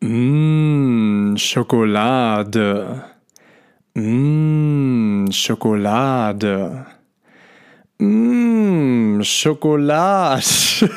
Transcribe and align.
Mmh, 0.00 1.36
Schokolade. 1.38 3.02
Mmh, 3.94 5.32
Schokolade. 5.32 6.86
Mmh, 7.98 9.24
Schokolade. 9.24 10.40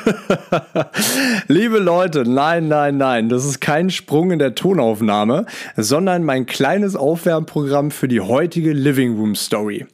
Liebe 1.48 1.78
Leute, 1.80 2.22
nein, 2.24 2.68
nein, 2.68 2.96
nein, 2.96 3.28
das 3.28 3.44
ist 3.44 3.60
kein 3.60 3.90
Sprung 3.90 4.30
in 4.30 4.38
der 4.38 4.54
Tonaufnahme, 4.54 5.46
sondern 5.76 6.22
mein 6.22 6.46
kleines 6.46 6.94
Aufwärmprogramm 6.94 7.90
für 7.90 8.06
die 8.06 8.20
heutige 8.20 8.72
Living 8.72 9.16
Room 9.16 9.34
Story. 9.34 9.84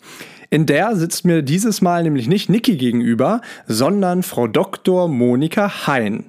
In 0.51 0.67
der 0.67 0.97
sitzt 0.97 1.25
mir 1.25 1.41
dieses 1.41 1.81
Mal 1.81 2.03
nämlich 2.03 2.29
nicht 2.29 2.51
Niki 2.51 2.77
gegenüber, 2.77 3.41
sondern 3.67 4.23
Frau 4.23 4.47
Dr. 4.47 5.09
Monika 5.09 5.87
Hein. 5.87 6.27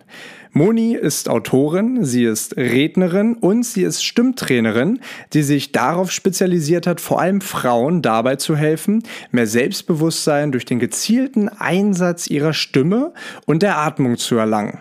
Moni 0.52 0.96
ist 0.96 1.30
Autorin, 1.30 2.04
sie 2.04 2.24
ist 2.24 2.58
Rednerin 2.58 3.36
und 3.36 3.64
sie 3.64 3.84
ist 3.84 4.04
Stimmtrainerin, 4.04 5.00
die 5.34 5.44
sich 5.44 5.72
darauf 5.72 6.12
spezialisiert 6.12 6.88
hat, 6.88 7.00
vor 7.00 7.22
allem 7.22 7.42
Frauen 7.42 8.02
dabei 8.02 8.36
zu 8.36 8.56
helfen, 8.56 9.04
mehr 9.32 9.46
Selbstbewusstsein 9.46 10.52
durch 10.52 10.66
den 10.66 10.80
gezielten 10.80 11.50
Einsatz 11.50 12.28
ihrer 12.28 12.54
Stimme 12.54 13.14
und 13.46 13.62
der 13.62 13.78
Atmung 13.78 14.18
zu 14.18 14.38
erlangen. 14.38 14.80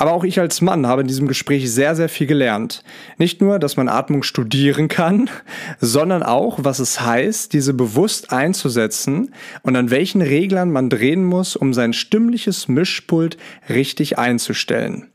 Aber 0.00 0.12
auch 0.12 0.24
ich 0.24 0.40
als 0.40 0.62
Mann 0.62 0.86
habe 0.86 1.02
in 1.02 1.08
diesem 1.08 1.28
Gespräch 1.28 1.70
sehr, 1.70 1.94
sehr 1.94 2.08
viel 2.08 2.26
gelernt. 2.26 2.82
Nicht 3.18 3.42
nur, 3.42 3.58
dass 3.58 3.76
man 3.76 3.90
Atmung 3.90 4.22
studieren 4.22 4.88
kann, 4.88 5.28
sondern 5.78 6.22
auch, 6.22 6.60
was 6.62 6.78
es 6.78 7.02
heißt, 7.02 7.52
diese 7.52 7.74
bewusst 7.74 8.32
einzusetzen 8.32 9.34
und 9.60 9.76
an 9.76 9.90
welchen 9.90 10.22
Reglern 10.22 10.70
man 10.70 10.88
drehen 10.88 11.22
muss, 11.22 11.54
um 11.54 11.74
sein 11.74 11.92
stimmliches 11.92 12.66
Mischpult 12.66 13.36
richtig 13.68 14.18
einzustellen. 14.18 15.08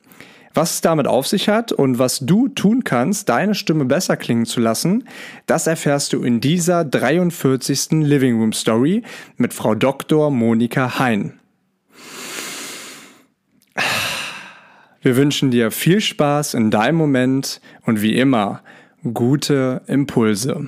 Was 0.53 0.75
es 0.75 0.81
damit 0.81 1.07
auf 1.07 1.25
sich 1.25 1.49
hat 1.49 1.71
und 1.71 1.97
was 1.97 2.19
du 2.19 2.47
tun 2.47 2.83
kannst, 2.83 3.27
deine 3.27 3.55
Stimme 3.55 3.85
besser 3.85 4.17
klingen 4.17 4.45
zu 4.45 4.59
lassen, 4.59 5.07
das 5.47 5.65
erfährst 5.65 6.13
du 6.13 6.21
in 6.21 6.41
dieser 6.41 6.85
43. 6.85 8.03
Living 8.03 8.39
Room 8.39 8.53
Story 8.53 9.01
mit 9.37 9.51
Frau 9.51 9.73
Dr. 9.73 10.29
Monika 10.29 10.99
Hein. 10.99 11.39
Wir 15.05 15.15
wünschen 15.17 15.51
dir 15.51 15.69
viel 15.69 16.01
Spaß 16.01 16.55
in 16.55 16.71
deinem 16.71 16.95
Moment 16.95 17.61
und 17.85 18.01
wie 18.01 18.17
immer 18.17 18.63
gute 19.13 19.83
Impulse. 19.85 20.67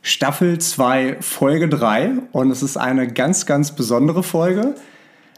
Staffel 0.00 0.60
2, 0.60 1.16
Folge 1.20 1.68
3 1.68 2.12
und 2.30 2.52
es 2.52 2.62
ist 2.62 2.76
eine 2.76 3.12
ganz, 3.12 3.46
ganz 3.46 3.74
besondere 3.74 4.22
Folge. 4.22 4.76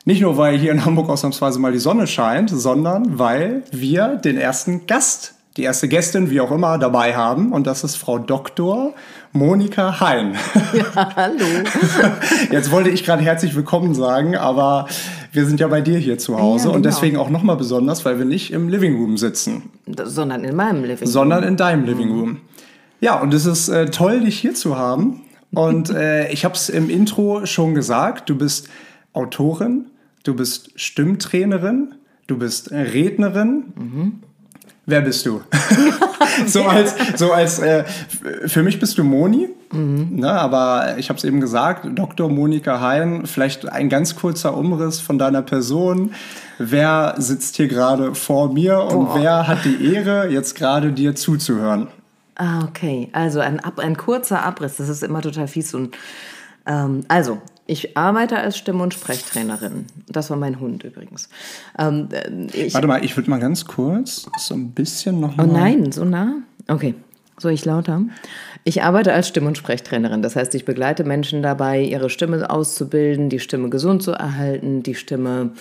Nicht 0.07 0.21
nur, 0.21 0.37
weil 0.37 0.59
hier 0.59 0.71
in 0.73 0.85
Hamburg 0.85 1.09
ausnahmsweise 1.09 1.59
mal 1.59 1.73
die 1.73 1.79
Sonne 1.79 2.07
scheint, 2.07 2.51
sondern 2.51 3.19
weil 3.19 3.63
wir 3.73 4.17
den 4.17 4.37
ersten 4.37 4.87
Gast, 4.87 5.33
die 5.57 5.63
erste 5.63 5.89
Gästin, 5.89 6.29
wie 6.31 6.43
auch 6.43 6.51
immer, 6.51 6.77
dabei 6.77 7.17
haben. 7.17 7.53
Und 7.53 7.67
das 7.67 7.85
ist 7.85 7.97
Frau 7.97 8.19
Dr. 8.19 8.93
Monika 9.33 10.01
Hein. 10.01 10.35
Ja, 10.75 11.17
hallo. 11.17 11.45
Jetzt 12.51 12.71
wollte 12.71 12.91
ich 12.91 13.05
gerade 13.05 13.23
herzlich 13.23 13.55
willkommen 13.57 13.95
sagen, 13.95 14.37
aber 14.37 14.89
wir 15.33 15.47
sind 15.47 15.59
ja 15.59 15.69
bei 15.69 15.81
dir 15.81 15.99
hier 15.99 16.19
zu 16.19 16.39
Hause 16.39 16.69
Ja, 16.69 16.75
und 16.75 16.83
genau. 16.83 16.95
deswegen 16.95 17.17
auch 17.17 17.31
nochmal 17.31 17.57
besonders, 17.57 18.05
weil 18.05 18.19
wir 18.19 18.27
nicht 18.27 18.53
im 18.53 18.69
Living 18.69 18.97
Room 18.97 19.17
sitzen, 19.17 19.71
Sondern 20.05 20.45
in 20.45 20.55
meinem 20.55 20.85
Living. 20.85 21.09
sondern 21.09 21.45
in 21.45 21.57
deinem 21.57 21.85
Living 21.87 22.11
Room. 22.11 22.41
Ja, 23.01 23.21
und 23.21 23.33
es 23.33 23.47
ist 23.47 23.69
äh, 23.71 23.87
toll, 23.87 24.21
dich 24.21 24.39
hier 24.39 24.55
zu 24.55 24.77
haben. 24.77 25.23
Und 25.55 25.89
äh, 25.95 26.31
ich 26.31 26.45
habe 26.45 26.55
es 26.55 26.69
im 26.69 26.91
Intro 26.91 27.47
schon 27.47 27.75
gesagt, 27.75 28.29
du 28.29 28.37
bist 28.37 28.69
Autorin, 29.15 29.87
du 30.25 30.35
bist 30.35 30.73
Stimmtrainerin, 30.75 31.95
du 32.27 32.39
bist 32.39 32.73
Rednerin. 32.73 34.23
Wer 34.87 35.01
bist 35.01 35.25
du? 35.25 35.41
so 36.47 36.65
als, 36.65 36.95
so 37.17 37.33
als 37.33 37.59
äh, 37.59 37.85
für 38.47 38.63
mich 38.63 38.79
bist 38.79 38.99
du 38.99 39.05
Moni, 39.05 39.49
ne, 39.73 40.31
aber 40.31 40.97
ich 40.99 41.09
habe 41.09 41.17
es 41.17 41.25
eben 41.25 41.41
gesagt, 41.41 41.87
Dr. 41.95 42.29
Monika 42.29 42.81
Hein, 42.81 43.23
vielleicht 43.25 43.67
ein 43.69 43.89
ganz 43.89 44.15
kurzer 44.15 44.57
Umriss 44.57 45.01
von 45.01 45.19
deiner 45.19 45.43
Person. 45.43 46.13
Wer 46.59 47.15
sitzt 47.19 47.57
hier 47.57 47.69
gerade 47.69 48.15
vor 48.15 48.53
mir 48.53 48.79
und 48.81 49.07
Boah. 49.07 49.21
wer 49.21 49.49
hat 49.49 49.65
die 49.65 49.93
Ehre, 49.95 50.29
jetzt 50.29 50.55
gerade 50.55 50.93
dir 50.93 51.15
zuzuhören? 51.15 51.89
Ah, 52.37 52.65
okay. 52.65 53.09
Also 53.13 53.41
ein, 53.41 53.61
ein 53.61 53.97
kurzer 53.97 54.43
Abriss, 54.43 54.77
das 54.77 54.89
ist 54.89 55.03
immer 55.03 55.23
total 55.23 55.49
fies. 55.49 55.73
Und, 55.73 55.97
ähm, 56.67 57.05
also, 57.09 57.41
ich 57.67 57.97
arbeite 57.97 58.39
als 58.39 58.59
Stimm- 58.59 58.81
und 58.81 58.93
Sprechtrainerin. 58.93 59.87
Das 60.09 60.31
war 60.31 60.37
mein 60.37 60.61
Hund 60.61 60.85
übrigens. 60.85 61.29
Ähm, 61.79 62.09
äh, 62.13 62.67
ich, 62.67 62.75
Warte 62.75 62.87
mal, 62.87 63.05
ich 63.05 63.17
würde 63.17 63.31
mal 63.31 63.41
ganz 63.41 63.65
kurz 63.65 64.27
so 64.39 64.55
ein 64.55 64.73
bisschen 64.73 65.21
noch 65.21 65.35
oh 65.35 65.43
mal 65.43 65.47
nein, 65.47 65.93
so 65.93 66.05
nah? 66.05 66.37
Okay. 66.69 66.95
Soll 67.39 67.53
ich 67.53 67.65
lauter? 67.65 68.03
Ich 68.63 68.83
arbeite 68.83 69.13
als 69.13 69.27
Stimm- 69.27 69.47
und 69.47 69.59
Sprechtrainerin. 69.59 70.23
Das 70.23 70.37
heißt, 70.37 70.55
ich 70.55 70.65
begleite 70.65 71.03
Menschen 71.03 71.43
dabei, 71.43 71.83
ihre 71.83 72.09
Stimme 72.09 72.49
auszubilden, 72.49 73.29
die 73.29 73.41
Stimme 73.41 73.71
gesund 73.71 74.05
zu 74.05 74.13
erhalten, 74.13 74.85
die 74.85 74.95
Stimme 74.95 75.53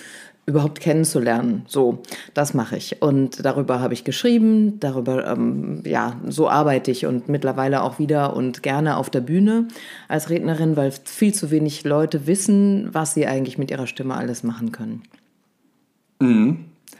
überhaupt 0.46 0.80
kennenzulernen. 0.80 1.64
So, 1.66 2.02
das 2.34 2.54
mache 2.54 2.76
ich. 2.76 3.00
Und 3.00 3.44
darüber 3.44 3.80
habe 3.80 3.94
ich 3.94 4.04
geschrieben, 4.04 4.78
darüber, 4.80 5.26
ähm, 5.26 5.82
ja, 5.84 6.20
so 6.28 6.48
arbeite 6.48 6.90
ich 6.90 7.06
und 7.06 7.28
mittlerweile 7.28 7.82
auch 7.82 7.98
wieder 7.98 8.36
und 8.36 8.62
gerne 8.62 8.96
auf 8.96 9.10
der 9.10 9.20
Bühne 9.20 9.68
als 10.08 10.30
Rednerin, 10.30 10.76
weil 10.76 10.92
viel 11.04 11.32
zu 11.32 11.50
wenig 11.50 11.84
Leute 11.84 12.26
wissen, 12.26 12.88
was 12.92 13.14
sie 13.14 13.26
eigentlich 13.26 13.58
mit 13.58 13.70
ihrer 13.70 13.86
Stimme 13.86 14.14
alles 14.14 14.42
machen 14.42 14.72
können. 14.72 15.02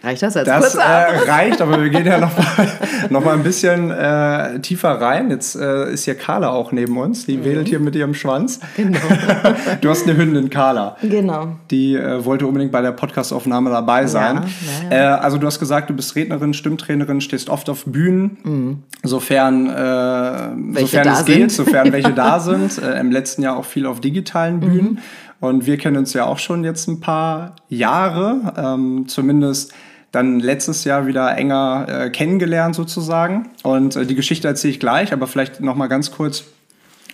Reicht 0.03 0.23
das 0.23 0.37
als 0.37 0.47
Das 0.47 0.75
äh, 0.75 0.81
reicht, 0.83 1.63
aber 1.63 1.83
wir 1.83 1.89
gehen 1.89 2.05
ja 2.05 2.19
noch 2.19 2.37
mal, 2.37 2.69
noch 3.11 3.25
mal 3.25 3.33
ein 3.33 3.43
bisschen 3.43 3.91
äh, 3.91 4.61
tiefer 4.61 5.01
rein. 5.01 5.31
Jetzt 5.31 5.57
äh, 5.57 5.91
ist 5.93 6.05
hier 6.05 6.15
Carla 6.15 6.51
auch 6.51 6.73
neben 6.73 6.99
uns. 6.99 7.25
Die 7.25 7.43
wedelt 7.43 7.69
hier 7.69 7.81
mit 7.81 7.97
ihrem 7.97 8.13
Schwanz. 8.13 8.61
Genau. 8.77 8.99
Du 9.81 9.89
hast 9.89 10.07
eine 10.07 10.17
Hündin, 10.17 10.51
Carla. 10.51 10.97
Genau. 11.03 11.57
Die 11.71 11.95
äh, 11.95 12.23
wollte 12.25 12.47
unbedingt 12.47 12.71
bei 12.71 12.83
der 12.83 12.93
Podcastaufnahme 12.93 13.71
dabei 13.71 14.07
sein. 14.07 14.43
ja, 14.91 15.17
Äh, 15.17 15.19
also 15.21 15.39
du 15.39 15.47
hast 15.47 15.59
gesagt, 15.59 15.89
du 15.89 15.95
bist 15.95 16.15
Rednerin, 16.17 16.53
Stimmtrainerin, 16.53 17.21
stehst 17.23 17.49
oft 17.49 17.71
auf 17.71 17.85
Bühnen, 17.87 18.83
sofern, 19.03 19.69
äh, 19.71 20.81
sofern 20.81 21.09
es 21.09 21.25
geht, 21.25 21.51
sind. 21.51 21.53
sofern 21.53 21.93
welche 21.93 22.13
da 22.15 22.41
sind. 22.41 22.79
Im 22.79 23.11
letzten 23.11 23.43
Jahr 23.43 23.57
auch 23.57 23.65
viel 23.65 23.87
auf 23.87 24.01
digitalen 24.01 24.61
Bühnen. 24.61 24.99
Und 25.41 25.67
wir 25.67 25.77
kennen 25.77 25.97
uns 25.97 26.13
ja 26.13 26.25
auch 26.25 26.39
schon 26.39 26.65
jetzt 26.65 26.89
ein 26.89 27.01
paar 27.01 27.57
Jahre, 27.69 28.55
ähm, 28.57 29.05
zumindest 29.09 29.73
dann 30.13 30.39
letztes 30.39 30.85
Jahr 30.85 31.07
wieder 31.07 31.37
enger 31.37 31.87
äh, 31.89 32.11
kennengelernt 32.11 32.75
sozusagen. 32.75 33.51
Und 33.63 33.97
äh, 33.97 34.07
die 34.07 34.15
Geschichte 34.15 34.47
erzähle 34.47 34.73
ich 34.73 34.81
gleich, 34.81 35.13
aber 35.13 35.27
vielleicht 35.27 35.61
noch 35.61 35.75
mal 35.75 35.89
ganz 35.89 36.13
kurz, 36.13 36.45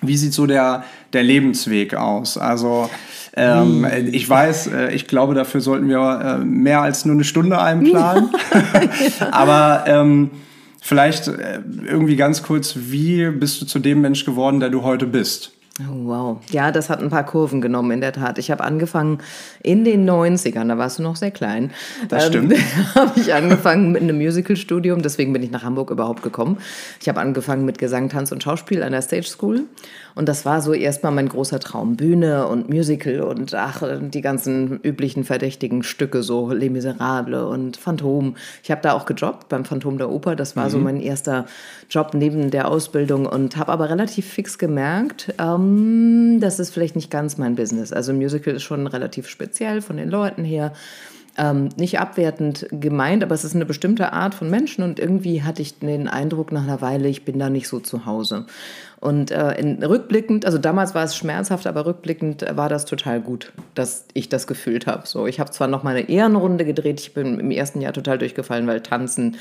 wie 0.02 0.16
sieht 0.16 0.32
so 0.32 0.46
der, 0.46 0.84
der 1.12 1.22
Lebensweg 1.22 1.94
aus? 1.94 2.36
Also 2.36 2.90
ähm, 3.36 3.86
ich 4.12 4.28
weiß, 4.28 4.68
äh, 4.68 4.92
ich 4.92 5.06
glaube, 5.06 5.34
dafür 5.34 5.60
sollten 5.60 5.88
wir 5.88 6.38
äh, 6.40 6.44
mehr 6.44 6.82
als 6.82 7.04
nur 7.04 7.14
eine 7.14 7.24
Stunde 7.24 7.60
einplanen. 7.60 8.30
Aber 9.30 9.84
ähm, 9.86 10.30
vielleicht 10.80 11.28
äh, 11.28 11.60
irgendwie 11.86 12.16
ganz 12.16 12.42
kurz, 12.42 12.74
wie 12.76 13.30
bist 13.30 13.60
du 13.62 13.66
zu 13.66 13.78
dem 13.78 14.00
Mensch 14.00 14.24
geworden, 14.24 14.60
der 14.60 14.70
du 14.70 14.82
heute 14.82 15.06
bist? 15.06 15.52
Oh, 15.88 16.06
wow. 16.08 16.36
Ja, 16.50 16.72
das 16.72 16.90
hat 16.90 17.00
ein 17.00 17.10
paar 17.10 17.24
Kurven 17.24 17.60
genommen, 17.60 17.90
in 17.92 18.00
der 18.00 18.12
Tat. 18.12 18.38
Ich 18.38 18.50
habe 18.50 18.64
angefangen 18.64 19.18
in 19.62 19.84
den 19.84 20.08
90ern, 20.08 20.68
da 20.68 20.76
warst 20.78 20.98
du 20.98 21.02
noch 21.02 21.16
sehr 21.16 21.30
klein. 21.30 21.70
Das 22.08 22.26
stimmt. 22.26 22.54
habe 22.94 23.12
ich 23.18 23.32
angefangen 23.32 23.92
mit 23.92 24.02
einem 24.02 24.18
Musicalstudium, 24.18 25.02
deswegen 25.02 25.32
bin 25.32 25.42
ich 25.42 25.50
nach 25.50 25.62
Hamburg 25.62 25.90
überhaupt 25.90 26.22
gekommen. 26.22 26.58
Ich 27.00 27.08
habe 27.08 27.20
angefangen 27.20 27.64
mit 27.64 27.78
Gesang, 27.78 28.08
Tanz 28.08 28.32
und 28.32 28.42
Schauspiel 28.42 28.82
an 28.82 28.92
der 28.92 29.02
Stage 29.02 29.24
School. 29.28 29.62
Und 30.16 30.28
das 30.28 30.44
war 30.44 30.60
so 30.60 30.72
erstmal 30.74 31.12
mein 31.12 31.28
großer 31.28 31.60
Traum. 31.60 31.96
Bühne 31.96 32.46
und 32.48 32.68
Musical 32.68 33.20
und 33.20 33.54
ach, 33.54 33.82
die 34.00 34.20
ganzen 34.20 34.80
üblichen 34.82 35.24
verdächtigen 35.24 35.82
Stücke, 35.84 36.22
so 36.24 36.50
Les 36.52 36.68
Miserables 36.68 37.44
und 37.44 37.76
Phantom. 37.76 38.34
Ich 38.64 38.70
habe 38.72 38.80
da 38.82 38.92
auch 38.92 39.06
gejobbt 39.06 39.48
beim 39.48 39.64
Phantom 39.64 39.98
der 39.98 40.10
Oper. 40.10 40.34
Das 40.34 40.56
war 40.56 40.68
so 40.68 40.78
Mhm. 40.78 40.84
mein 40.84 41.00
erster 41.00 41.46
Job 41.88 42.10
neben 42.14 42.50
der 42.50 42.68
Ausbildung 42.68 43.24
und 43.26 43.56
habe 43.56 43.70
aber 43.72 43.88
relativ 43.88 44.26
fix 44.26 44.58
gemerkt, 44.58 45.32
ähm, 45.38 45.69
das 46.40 46.58
ist 46.58 46.70
vielleicht 46.72 46.96
nicht 46.96 47.10
ganz 47.10 47.38
mein 47.38 47.54
Business. 47.54 47.92
Also 47.92 48.12
Musical 48.12 48.54
ist 48.54 48.62
schon 48.62 48.86
relativ 48.86 49.28
speziell 49.28 49.82
von 49.82 49.96
den 49.96 50.10
Leuten 50.10 50.44
her. 50.44 50.72
Ähm, 51.38 51.68
nicht 51.76 52.00
abwertend 52.00 52.66
gemeint, 52.70 53.22
aber 53.22 53.34
es 53.34 53.44
ist 53.44 53.54
eine 53.54 53.64
bestimmte 53.64 54.12
Art 54.12 54.34
von 54.34 54.50
Menschen 54.50 54.82
und 54.82 54.98
irgendwie 54.98 55.42
hatte 55.42 55.62
ich 55.62 55.78
den 55.78 56.08
Eindruck 56.08 56.50
nach 56.50 56.64
einer 56.64 56.80
Weile, 56.80 57.08
ich 57.08 57.24
bin 57.24 57.38
da 57.38 57.48
nicht 57.48 57.68
so 57.68 57.78
zu 57.78 58.04
Hause. 58.04 58.46
Und 58.98 59.30
äh, 59.30 59.52
in, 59.52 59.82
rückblickend, 59.82 60.44
also 60.44 60.58
damals 60.58 60.94
war 60.94 61.04
es 61.04 61.16
schmerzhaft, 61.16 61.66
aber 61.66 61.86
rückblickend 61.86 62.44
war 62.56 62.68
das 62.68 62.84
total 62.84 63.20
gut, 63.20 63.52
dass 63.74 64.06
ich 64.12 64.28
das 64.28 64.46
gefühlt 64.48 64.86
habe. 64.86 65.06
So, 65.06 65.26
ich 65.26 65.38
habe 65.40 65.50
zwar 65.52 65.68
noch 65.68 65.84
mal 65.84 65.96
eine 65.96 66.08
Ehrenrunde 66.08 66.64
gedreht, 66.64 67.00
ich 67.00 67.14
bin 67.14 67.38
im 67.38 67.50
ersten 67.52 67.80
Jahr 67.80 67.92
total 67.92 68.18
durchgefallen, 68.18 68.66
weil 68.66 68.80
Tanzen 68.80 69.36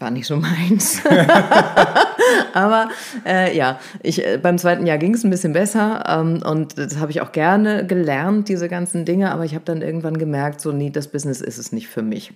war 0.00 0.10
nicht 0.10 0.26
so 0.26 0.36
meins. 0.36 1.00
Aber 2.52 2.88
äh, 3.26 3.56
ja, 3.56 3.78
ich, 4.02 4.24
äh, 4.24 4.38
beim 4.38 4.58
zweiten 4.58 4.86
Jahr 4.86 4.98
ging 4.98 5.14
es 5.14 5.24
ein 5.24 5.30
bisschen 5.30 5.52
besser 5.52 6.04
ähm, 6.08 6.42
und 6.44 6.78
das 6.78 6.98
habe 6.98 7.10
ich 7.10 7.20
auch 7.20 7.32
gerne 7.32 7.86
gelernt, 7.86 8.48
diese 8.48 8.68
ganzen 8.68 9.04
Dinge. 9.04 9.30
Aber 9.32 9.44
ich 9.44 9.54
habe 9.54 9.64
dann 9.64 9.82
irgendwann 9.82 10.18
gemerkt, 10.18 10.60
so 10.60 10.72
nee, 10.72 10.90
das 10.90 11.08
Business 11.08 11.40
ist 11.40 11.58
es 11.58 11.72
nicht 11.72 11.88
für 11.88 12.02
mich. 12.02 12.32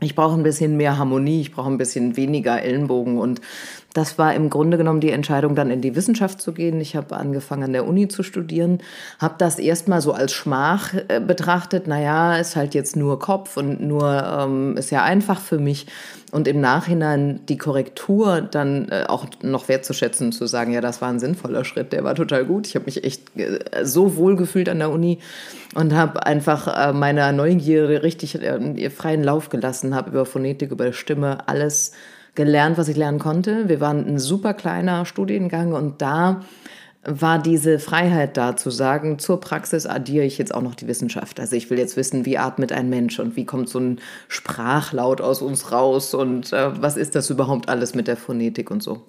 Ich 0.00 0.14
brauche 0.14 0.34
ein 0.34 0.42
bisschen 0.42 0.76
mehr 0.76 0.96
Harmonie, 0.96 1.42
ich 1.42 1.52
brauche 1.52 1.70
ein 1.70 1.78
bisschen 1.78 2.16
weniger 2.16 2.62
Ellenbogen 2.62 3.18
und 3.18 3.40
das 3.92 4.18
war 4.18 4.34
im 4.34 4.50
Grunde 4.50 4.76
genommen 4.76 5.00
die 5.00 5.10
Entscheidung, 5.10 5.54
dann 5.54 5.70
in 5.70 5.80
die 5.80 5.96
Wissenschaft 5.96 6.40
zu 6.40 6.52
gehen. 6.52 6.80
Ich 6.80 6.94
habe 6.94 7.16
angefangen 7.16 7.64
an 7.64 7.72
der 7.72 7.86
Uni 7.86 8.06
zu 8.06 8.22
studieren, 8.22 8.78
habe 9.18 9.34
das 9.38 9.58
erstmal 9.58 10.00
so 10.00 10.12
als 10.12 10.32
Schmach 10.32 10.94
äh, 11.08 11.20
betrachtet. 11.20 11.88
Naja, 11.88 12.36
ist 12.36 12.54
halt 12.54 12.74
jetzt 12.74 12.94
nur 12.94 13.18
Kopf 13.18 13.56
und 13.56 13.80
nur 13.80 14.22
ähm, 14.38 14.76
ist 14.76 14.90
ja 14.90 15.02
einfach 15.02 15.40
für 15.40 15.58
mich. 15.58 15.86
Und 16.30 16.46
im 16.46 16.60
Nachhinein 16.60 17.40
die 17.48 17.58
Korrektur 17.58 18.40
dann 18.40 18.88
äh, 18.90 19.04
auch 19.08 19.26
noch 19.42 19.68
wertzuschätzen, 19.68 20.30
zu 20.30 20.46
sagen, 20.46 20.72
ja, 20.72 20.80
das 20.80 21.02
war 21.02 21.08
ein 21.08 21.18
sinnvoller 21.18 21.64
Schritt, 21.64 21.92
der 21.92 22.04
war 22.04 22.14
total 22.14 22.44
gut. 22.44 22.68
Ich 22.68 22.76
habe 22.76 22.84
mich 22.84 23.02
echt 23.02 23.36
äh, 23.36 23.84
so 23.84 24.16
wohl 24.16 24.36
gefühlt 24.36 24.68
an 24.68 24.78
der 24.78 24.90
Uni 24.90 25.18
und 25.74 25.92
habe 25.94 26.24
einfach 26.24 26.68
äh, 26.68 26.92
meiner 26.92 27.32
Neugierde 27.32 28.04
richtig 28.04 28.40
äh, 28.40 28.90
freien 28.90 29.24
Lauf 29.24 29.48
gelassen, 29.48 29.96
habe 29.96 30.10
über 30.10 30.24
Phonetik, 30.24 30.70
über 30.70 30.92
Stimme 30.92 31.48
alles 31.48 31.90
gelernt, 32.34 32.78
was 32.78 32.88
ich 32.88 32.96
lernen 32.96 33.18
konnte. 33.18 33.68
Wir 33.68 33.80
waren 33.80 34.06
ein 34.06 34.18
super 34.18 34.54
kleiner 34.54 35.04
Studiengang 35.04 35.72
und 35.72 36.00
da 36.02 36.42
war 37.02 37.38
diese 37.38 37.78
Freiheit 37.78 38.36
da 38.36 38.56
zu 38.56 38.68
sagen, 38.68 39.18
zur 39.18 39.40
Praxis 39.40 39.86
addiere 39.86 40.26
ich 40.26 40.36
jetzt 40.36 40.54
auch 40.54 40.60
noch 40.60 40.74
die 40.74 40.86
Wissenschaft. 40.86 41.40
Also 41.40 41.56
ich 41.56 41.70
will 41.70 41.78
jetzt 41.78 41.96
wissen, 41.96 42.26
wie 42.26 42.36
atmet 42.36 42.72
ein 42.72 42.90
Mensch 42.90 43.18
und 43.18 43.36
wie 43.36 43.46
kommt 43.46 43.70
so 43.70 43.80
ein 43.80 44.00
Sprachlaut 44.28 45.22
aus 45.22 45.40
uns 45.40 45.72
raus 45.72 46.12
und 46.12 46.52
äh, 46.52 46.82
was 46.82 46.98
ist 46.98 47.14
das 47.14 47.30
überhaupt 47.30 47.70
alles 47.70 47.94
mit 47.94 48.06
der 48.06 48.18
Phonetik 48.18 48.70
und 48.70 48.82
so. 48.82 49.00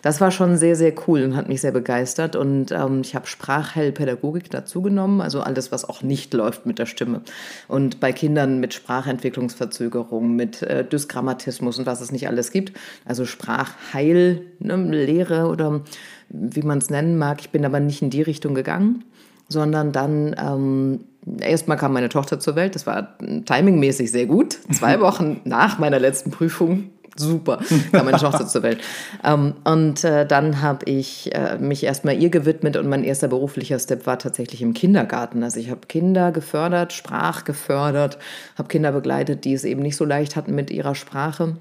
Das 0.00 0.20
war 0.20 0.30
schon 0.30 0.58
sehr, 0.58 0.76
sehr 0.76 0.92
cool 1.08 1.24
und 1.24 1.34
hat 1.34 1.48
mich 1.48 1.60
sehr 1.60 1.72
begeistert 1.72 2.36
und 2.36 2.70
ähm, 2.70 3.00
ich 3.00 3.16
habe 3.16 3.26
Sprachheilpädagogik 3.26 4.48
dazu 4.48 4.80
genommen, 4.80 5.20
also 5.20 5.40
alles, 5.40 5.72
was 5.72 5.88
auch 5.88 6.02
nicht 6.02 6.32
läuft 6.32 6.66
mit 6.66 6.78
der 6.78 6.86
Stimme. 6.86 7.22
Und 7.66 7.98
bei 7.98 8.12
Kindern 8.12 8.60
mit 8.60 8.74
Sprachentwicklungsverzögerung, 8.74 10.36
mit 10.36 10.62
äh, 10.62 10.84
Dysgrammatismus 10.84 11.80
und 11.80 11.86
was 11.86 12.00
es 12.00 12.12
nicht 12.12 12.28
alles 12.28 12.52
gibt, 12.52 12.78
also 13.04 13.26
Sprachheil, 13.26 14.42
ne, 14.60 14.76
Lehre 14.76 15.46
oder 15.48 15.82
wie 16.30 16.62
man 16.62 16.78
es 16.78 16.90
nennen 16.90 17.18
mag. 17.18 17.40
Ich 17.40 17.50
bin 17.50 17.64
aber 17.64 17.80
nicht 17.80 18.02
in 18.02 18.10
die 18.10 18.22
Richtung 18.22 18.54
gegangen, 18.54 19.04
sondern 19.48 19.92
dann 19.92 20.34
ähm, 20.38 21.00
erstmal 21.40 21.76
kam 21.76 21.92
meine 21.92 22.08
Tochter 22.08 22.40
zur 22.40 22.56
Welt. 22.56 22.74
Das 22.74 22.86
war 22.86 23.18
timingmäßig 23.18 24.10
sehr 24.10 24.26
gut. 24.26 24.58
Zwei 24.72 25.00
Wochen 25.00 25.40
nach 25.44 25.78
meiner 25.78 25.98
letzten 25.98 26.30
Prüfung 26.30 26.90
super, 27.16 27.60
kam 27.92 28.06
meine 28.06 28.18
Tochter 28.18 28.46
zur 28.46 28.62
Welt. 28.62 28.80
Ähm, 29.24 29.54
und 29.64 30.04
äh, 30.04 30.26
dann 30.26 30.62
habe 30.62 30.84
ich 30.86 31.34
äh, 31.34 31.58
mich 31.58 31.84
erstmal 31.84 32.20
ihr 32.20 32.30
gewidmet 32.30 32.76
und 32.76 32.88
mein 32.88 33.04
erster 33.04 33.28
beruflicher 33.28 33.78
Step 33.78 34.06
war 34.06 34.18
tatsächlich 34.18 34.62
im 34.62 34.74
Kindergarten. 34.74 35.42
Also 35.42 35.60
ich 35.60 35.70
habe 35.70 35.80
Kinder 35.86 36.32
gefördert, 36.32 36.92
Sprach 36.92 37.44
gefördert, 37.44 38.18
habe 38.56 38.68
Kinder 38.68 38.92
begleitet, 38.92 39.44
die 39.44 39.52
es 39.52 39.64
eben 39.64 39.82
nicht 39.82 39.96
so 39.96 40.04
leicht 40.04 40.36
hatten 40.36 40.54
mit 40.54 40.70
ihrer 40.70 40.94
Sprache. 40.94 41.56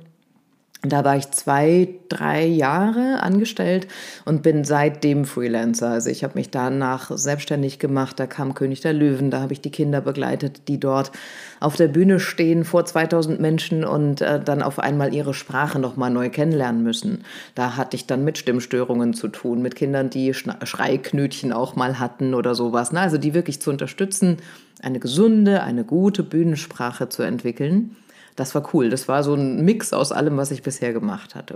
Da 0.81 1.03
war 1.03 1.17
ich 1.17 1.29
zwei, 1.31 1.89
drei 2.07 2.45
Jahre 2.45 3.21
angestellt 3.21 3.87
und 4.23 4.43
bin 4.43 4.63
seitdem 4.63 5.25
Freelancer. 5.25 5.89
Also 5.89 6.09
ich 6.09 6.23
habe 6.23 6.35
mich 6.37 6.51
danach 6.51 7.11
selbstständig 7.17 7.79
gemacht. 7.79 8.17
Da 8.17 8.27
kam 8.27 8.53
König 8.53 8.79
der 8.79 8.93
Löwen, 8.93 9.29
da 9.29 9.41
habe 9.41 9.51
ich 9.51 9.59
die 9.59 9.71
Kinder 9.71 9.99
begleitet, 9.99 10.69
die 10.69 10.79
dort 10.79 11.11
auf 11.59 11.75
der 11.75 11.89
Bühne 11.89 12.21
stehen 12.21 12.63
vor 12.63 12.85
2000 12.85 13.41
Menschen 13.41 13.83
und 13.83 14.21
äh, 14.21 14.39
dann 14.41 14.61
auf 14.61 14.79
einmal 14.79 15.13
ihre 15.13 15.33
Sprache 15.33 15.79
nochmal 15.79 16.11
neu 16.11 16.29
kennenlernen 16.29 16.81
müssen. 16.81 17.25
Da 17.55 17.75
hatte 17.75 17.97
ich 17.97 18.07
dann 18.07 18.23
mit 18.23 18.37
Stimmstörungen 18.37 19.13
zu 19.13 19.27
tun, 19.27 19.61
mit 19.61 19.75
Kindern, 19.75 20.09
die 20.09 20.33
Schreiknötchen 20.33 21.51
auch 21.51 21.75
mal 21.75 21.99
hatten 21.99 22.33
oder 22.33 22.55
sowas. 22.55 22.93
Ne? 22.93 23.01
Also 23.01 23.17
die 23.17 23.33
wirklich 23.33 23.61
zu 23.61 23.69
unterstützen, 23.69 24.37
eine 24.81 25.01
gesunde, 25.01 25.61
eine 25.61 25.83
gute 25.83 26.23
Bühnensprache 26.23 27.09
zu 27.09 27.23
entwickeln 27.23 27.97
das 28.39 28.55
war 28.55 28.69
cool. 28.73 28.89
Das 28.89 29.07
war 29.07 29.23
so 29.23 29.33
ein 29.33 29.63
Mix 29.65 29.93
aus 29.93 30.11
allem, 30.11 30.37
was 30.37 30.51
ich 30.51 30.63
bisher 30.63 30.93
gemacht 30.93 31.35
hatte. 31.35 31.55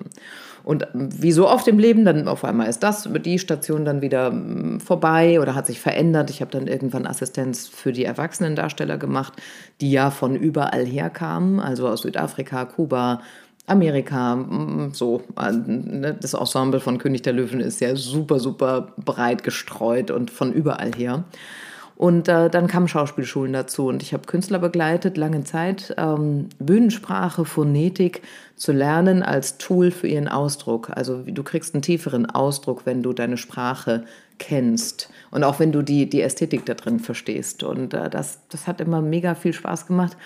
Und 0.63 0.87
wie 0.93 1.31
so 1.31 1.49
oft 1.49 1.67
im 1.67 1.79
Leben, 1.79 2.05
dann 2.05 2.27
auf 2.27 2.43
einmal 2.45 2.67
ist 2.67 2.83
das 2.83 3.09
die 3.11 3.39
Station 3.39 3.85
dann 3.85 4.01
wieder 4.01 4.27
hm, 4.27 4.79
vorbei 4.79 5.39
oder 5.39 5.55
hat 5.55 5.67
sich 5.67 5.79
verändert. 5.79 6.29
Ich 6.29 6.41
habe 6.41 6.51
dann 6.51 6.67
irgendwann 6.67 7.05
Assistenz 7.07 7.67
für 7.67 7.91
die 7.91 8.05
Erwachsenendarsteller 8.05 8.97
gemacht, 8.97 9.33
die 9.81 9.91
ja 9.91 10.11
von 10.11 10.35
überall 10.35 10.85
her 10.85 11.09
kamen, 11.09 11.59
also 11.59 11.87
aus 11.87 12.01
Südafrika, 12.01 12.65
Kuba, 12.65 13.21
Amerika, 13.65 14.33
hm, 14.33 14.91
so. 14.93 15.21
Ne, 15.67 16.17
das 16.19 16.33
Ensemble 16.33 16.79
von 16.79 16.97
König 16.97 17.21
der 17.23 17.33
Löwen 17.33 17.59
ist 17.59 17.79
ja 17.81 17.95
super, 17.95 18.39
super 18.39 18.93
breit 19.03 19.43
gestreut 19.43 20.11
und 20.11 20.31
von 20.31 20.51
überall 20.53 20.91
her. 20.95 21.23
Und 21.95 22.27
äh, 22.27 22.49
dann 22.49 22.67
kamen 22.67 22.87
Schauspielschulen 22.87 23.53
dazu 23.53 23.87
und 23.87 24.01
ich 24.01 24.13
habe 24.13 24.25
Künstler 24.25 24.59
begleitet, 24.59 25.15
lange 25.15 25.43
Zeit, 25.43 25.93
ähm, 25.97 26.49
Bühnensprache, 26.59 27.45
Phonetik 27.45 28.23
zu 28.55 28.71
lernen 28.71 29.21
als 29.21 29.57
Tool 29.57 29.91
für 29.91 30.07
ihren 30.07 30.27
Ausdruck. 30.27 30.89
Also 30.89 31.23
du 31.23 31.43
kriegst 31.43 31.75
einen 31.75 31.83
tieferen 31.83 32.25
Ausdruck, 32.25 32.85
wenn 32.85 33.03
du 33.03 33.13
deine 33.13 33.37
Sprache 33.37 34.05
kennst 34.39 35.09
und 35.29 35.43
auch 35.43 35.59
wenn 35.59 35.71
du 35.71 35.83
die, 35.83 36.09
die 36.09 36.21
Ästhetik 36.21 36.65
da 36.65 36.73
drin 36.73 36.99
verstehst. 36.99 37.63
Und 37.63 37.93
äh, 37.93 38.09
das, 38.09 38.39
das 38.49 38.67
hat 38.67 38.81
immer 38.81 39.01
mega 39.01 39.35
viel 39.35 39.53
Spaß 39.53 39.85
gemacht 39.85 40.17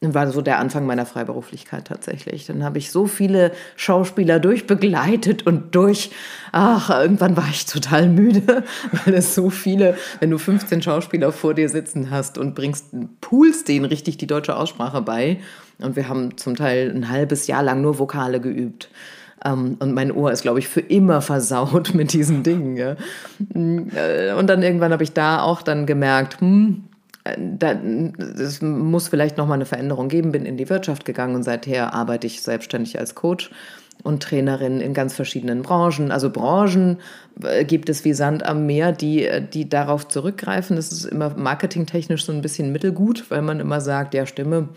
war 0.00 0.30
so 0.30 0.42
der 0.42 0.58
Anfang 0.58 0.86
meiner 0.86 1.06
Freiberuflichkeit 1.06 1.86
tatsächlich. 1.86 2.46
Dann 2.46 2.62
habe 2.62 2.78
ich 2.78 2.90
so 2.90 3.06
viele 3.06 3.52
Schauspieler 3.76 4.40
durchbegleitet 4.40 5.46
und 5.46 5.74
durch, 5.74 6.10
ach, 6.52 6.90
irgendwann 6.90 7.36
war 7.36 7.48
ich 7.50 7.66
total 7.66 8.08
müde, 8.08 8.64
weil 9.04 9.14
es 9.14 9.34
so 9.34 9.50
viele, 9.50 9.96
wenn 10.20 10.30
du 10.30 10.38
15 10.38 10.82
Schauspieler 10.82 11.32
vor 11.32 11.54
dir 11.54 11.68
sitzen 11.68 12.10
hast 12.10 12.38
und 12.38 12.54
bringst, 12.54 12.86
poolst 13.20 13.68
denen 13.68 13.86
richtig 13.86 14.18
die 14.18 14.26
deutsche 14.26 14.56
Aussprache 14.56 15.00
bei. 15.02 15.38
Und 15.78 15.96
wir 15.96 16.08
haben 16.08 16.36
zum 16.36 16.56
Teil 16.56 16.90
ein 16.94 17.08
halbes 17.08 17.46
Jahr 17.46 17.62
lang 17.62 17.80
nur 17.80 17.98
Vokale 17.98 18.40
geübt. 18.40 18.88
Um, 19.44 19.76
und 19.80 19.92
mein 19.92 20.10
Ohr 20.12 20.32
ist, 20.32 20.42
glaube 20.42 20.58
ich, 20.58 20.66
für 20.66 20.80
immer 20.80 21.20
versaut 21.20 21.94
mit 21.94 22.12
diesen 22.12 22.42
Dingen. 22.42 22.76
Ja. 22.76 22.96
Äh, 23.54 24.32
und 24.32 24.46
dann 24.46 24.62
irgendwann 24.62 24.92
habe 24.92 25.04
ich 25.04 25.12
da 25.12 25.42
auch 25.42 25.62
dann 25.62 25.86
gemerkt, 25.86 26.40
hm, 26.40 26.84
es 27.34 28.62
muss 28.62 29.08
vielleicht 29.08 29.36
noch 29.36 29.46
mal 29.46 29.54
eine 29.54 29.66
Veränderung 29.66 30.08
geben. 30.08 30.32
Bin 30.32 30.46
in 30.46 30.56
die 30.56 30.68
Wirtschaft 30.68 31.04
gegangen 31.04 31.34
und 31.34 31.42
seither 31.42 31.94
arbeite 31.94 32.26
ich 32.26 32.42
selbstständig 32.42 32.98
als 32.98 33.14
Coach 33.14 33.50
und 34.02 34.22
Trainerin 34.22 34.80
in 34.80 34.94
ganz 34.94 35.14
verschiedenen 35.14 35.62
Branchen. 35.62 36.10
Also 36.10 36.30
Branchen 36.30 36.98
äh, 37.42 37.64
gibt 37.64 37.88
es 37.88 38.04
wie 38.04 38.12
Sand 38.12 38.44
am 38.44 38.66
Meer, 38.66 38.92
die, 38.92 39.26
äh, 39.26 39.42
die 39.42 39.68
darauf 39.68 40.08
zurückgreifen. 40.08 40.76
Das 40.76 40.92
ist 40.92 41.04
immer 41.04 41.30
marketingtechnisch 41.30 42.24
so 42.24 42.32
ein 42.32 42.42
bisschen 42.42 42.72
mittelgut, 42.72 43.24
weil 43.30 43.42
man 43.42 43.60
immer 43.60 43.80
sagt, 43.80 44.14
ja, 44.14 44.26
Stimme 44.26 44.68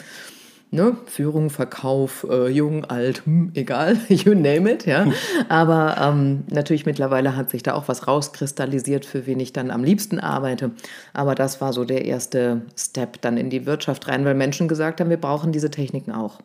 ne, 0.72 0.98
Führung, 1.06 1.50
Verkauf, 1.50 2.26
äh, 2.30 2.50
jung, 2.50 2.86
alt, 2.86 3.26
hm, 3.26 3.52
egal, 3.56 3.98
you 4.10 4.34
name 4.34 4.72
it, 4.72 4.86
ja. 4.86 5.08
Aber 5.48 5.98
ähm, 6.00 6.44
natürlich 6.50 6.86
mittlerweile 6.86 7.36
hat 7.36 7.50
sich 7.50 7.64
da 7.64 7.74
auch 7.74 7.88
was 7.88 8.08
rauskristallisiert, 8.08 9.06
für 9.06 9.26
wen 9.26 9.40
ich 9.40 9.54
dann 9.54 9.72
am 9.72 9.84
liebsten 9.84 10.20
arbeite. 10.20 10.72
Aber 11.14 11.36
das 11.36 11.62
war 11.62 11.74
so 11.74 11.86
der 11.86 12.06
erste 12.06 12.62
Step 12.78 13.22
dann 13.22 13.38
in 13.38 13.50
die 13.50 13.66
Wirtschaft 13.66 14.08
rein, 14.08 14.26
weil 14.26 14.36
Menschen 14.36 14.68
gesagt 14.68 15.02
haben, 15.02 15.10
wir 15.10 15.18
brauchen 15.18 15.52
diese 15.52 15.72
Techniken 15.72 16.12
auch. 16.12 16.40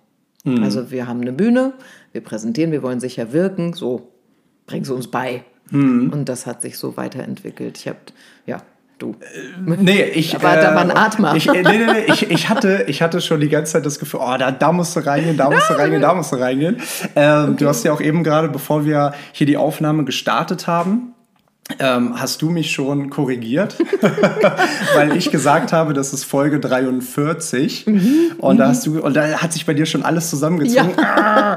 Mhm. 0.44 0.62
Also 0.62 0.90
wir 0.90 1.06
haben 1.06 1.20
eine 1.20 1.32
Bühne, 1.32 1.72
wir 2.12 2.22
präsentieren, 2.22 2.72
wir 2.72 2.82
wollen 2.82 3.00
sicher 3.00 3.32
wirken, 3.32 3.72
so 3.72 4.12
bring 4.66 4.84
sie 4.84 4.94
uns 4.94 5.08
bei. 5.08 5.44
Mhm. 5.70 6.10
Und 6.12 6.28
das 6.28 6.46
hat 6.46 6.62
sich 6.62 6.78
so 6.78 6.96
weiterentwickelt. 6.96 7.78
Ich 7.78 7.88
habe 7.88 7.98
Du. 8.98 9.16
Äh, 9.20 9.76
nee, 9.76 10.02
ich. 10.02 10.36
Aber 10.36 10.56
äh, 10.56 10.60
da 10.60 10.74
war 10.74 10.82
ein 10.82 10.90
Atmer. 10.90 11.34
Ich, 11.34 11.46
nee, 11.46 11.62
nee, 11.62 11.78
nee, 11.78 12.04
ich, 12.06 12.30
ich, 12.30 12.48
hatte, 12.48 12.84
ich 12.86 13.02
hatte 13.02 13.20
schon 13.20 13.40
die 13.40 13.48
ganze 13.48 13.72
Zeit 13.72 13.86
das 13.86 13.98
Gefühl, 13.98 14.20
oh, 14.22 14.36
da, 14.38 14.52
da 14.52 14.72
musst 14.72 14.94
du 14.94 15.00
reingehen, 15.00 15.36
da 15.36 15.50
musst 15.50 15.68
du 15.68 15.74
reingehen, 15.74 16.02
da 16.02 16.14
musst 16.14 16.32
du 16.32 16.36
reingehen. 16.36 16.76
Ähm, 17.16 17.50
okay. 17.50 17.54
Du 17.58 17.68
hast 17.68 17.84
ja 17.84 17.92
auch 17.92 18.00
eben 18.00 18.22
gerade, 18.22 18.48
bevor 18.48 18.84
wir 18.84 19.14
hier 19.32 19.46
die 19.46 19.56
Aufnahme 19.56 20.04
gestartet 20.04 20.66
haben, 20.66 21.13
ähm, 21.78 22.21
hast 22.21 22.42
du 22.42 22.50
mich 22.50 22.73
schon 22.73 23.09
korrigiert, 23.09 23.76
weil 24.94 25.16
ich 25.16 25.30
gesagt 25.30 25.73
habe, 25.73 25.94
das 25.94 26.12
ist 26.12 26.25
Folge 26.25 26.61
43 26.61 27.87
mhm, 27.87 28.33
und 28.37 28.59
da 28.59 28.66
mhm. 28.66 28.68
hast 28.68 28.87
du 28.87 29.00
und 29.00 29.16
da 29.16 29.40
hat 29.40 29.54
sich 29.54 29.64
bei 29.64 29.73
dir 29.73 29.87
schon 29.87 30.02
alles 30.02 30.28
zusammengezogen. 30.28 30.92
Ja. 30.97 31.56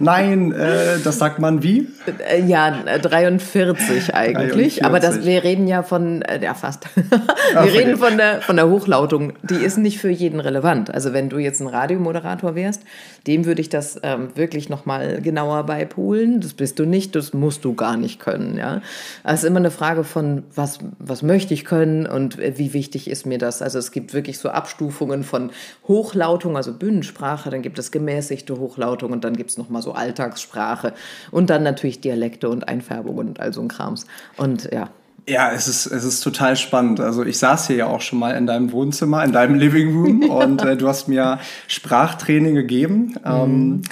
nein, 0.00 0.50
äh, 0.50 0.98
das 1.04 1.18
sagt 1.18 1.38
man 1.38 1.62
wie? 1.62 1.86
Äh, 2.28 2.42
ja, 2.44 2.72
43 2.98 4.12
eigentlich, 4.12 4.80
43. 4.80 4.84
aber 4.84 4.98
das, 4.98 5.24
wir 5.24 5.44
reden 5.44 5.68
ja 5.68 5.84
von 5.84 6.22
äh, 6.22 6.42
ja 6.42 6.54
fast. 6.54 6.86
wir 6.96 7.20
Ach, 7.54 7.64
reden 7.64 7.96
von 7.96 8.16
der 8.16 8.42
von 8.42 8.56
der 8.56 8.68
Hochlautung, 8.68 9.34
die 9.42 9.64
ist 9.64 9.78
nicht 9.78 10.00
für 10.00 10.10
jeden 10.10 10.40
relevant. 10.40 10.92
Also 10.92 11.12
wenn 11.12 11.28
du 11.28 11.38
jetzt 11.38 11.60
ein 11.60 11.68
Radiomoderator 11.68 12.56
wärst, 12.56 12.82
dem 13.28 13.44
würde 13.44 13.60
ich 13.60 13.68
das 13.68 14.00
ähm, 14.02 14.30
wirklich 14.34 14.68
noch 14.68 14.84
mal 14.84 15.20
genauer 15.22 15.64
beipulen. 15.64 16.40
Das 16.40 16.54
bist 16.54 16.80
du 16.80 16.84
nicht, 16.84 17.14
das 17.14 17.32
musst 17.32 17.64
du 17.64 17.74
gar 17.74 17.96
nicht 17.96 18.18
können, 18.18 18.56
ja. 18.58 18.82
Also 19.22 19.43
ist 19.44 19.48
immer 19.48 19.58
eine 19.58 19.70
Frage 19.70 20.04
von, 20.04 20.44
was, 20.54 20.78
was 20.98 21.22
möchte 21.22 21.54
ich 21.54 21.64
können 21.64 22.06
und 22.06 22.38
wie 22.38 22.72
wichtig 22.72 23.08
ist 23.08 23.26
mir 23.26 23.38
das. 23.38 23.62
Also 23.62 23.78
es 23.78 23.92
gibt 23.92 24.14
wirklich 24.14 24.38
so 24.38 24.48
Abstufungen 24.48 25.22
von 25.22 25.50
Hochlautung, 25.86 26.56
also 26.56 26.72
Bühnensprache, 26.72 27.50
dann 27.50 27.62
gibt 27.62 27.78
es 27.78 27.92
gemäßigte 27.92 28.58
Hochlautung 28.58 29.12
und 29.12 29.24
dann 29.24 29.36
gibt 29.36 29.50
es 29.50 29.58
nochmal 29.58 29.82
so 29.82 29.92
Alltagssprache 29.92 30.94
und 31.30 31.50
dann 31.50 31.62
natürlich 31.62 32.00
Dialekte 32.00 32.48
und 32.48 32.68
Einfärbungen 32.68 33.28
und 33.28 33.40
all 33.40 33.52
so 33.52 33.60
ein 33.60 33.68
Krams. 33.68 34.06
Und 34.36 34.70
ja, 34.72 34.88
ja, 35.26 35.52
es 35.52 35.68
ist, 35.68 35.86
es 35.86 36.04
ist 36.04 36.20
total 36.20 36.54
spannend. 36.56 37.00
Also 37.00 37.24
ich 37.24 37.38
saß 37.38 37.68
hier 37.68 37.76
ja 37.76 37.86
auch 37.86 38.02
schon 38.02 38.18
mal 38.18 38.32
in 38.32 38.46
deinem 38.46 38.72
Wohnzimmer, 38.72 39.24
in 39.24 39.32
deinem 39.32 39.54
Living 39.54 39.94
Room 39.94 40.22
und 40.30 40.62
äh, 40.62 40.76
du 40.76 40.86
hast 40.86 41.08
mir 41.08 41.38
Sprachtraining 41.66 42.54
gegeben. 42.54 42.96
Mhm. 42.96 43.20
Ähm, 43.24 43.82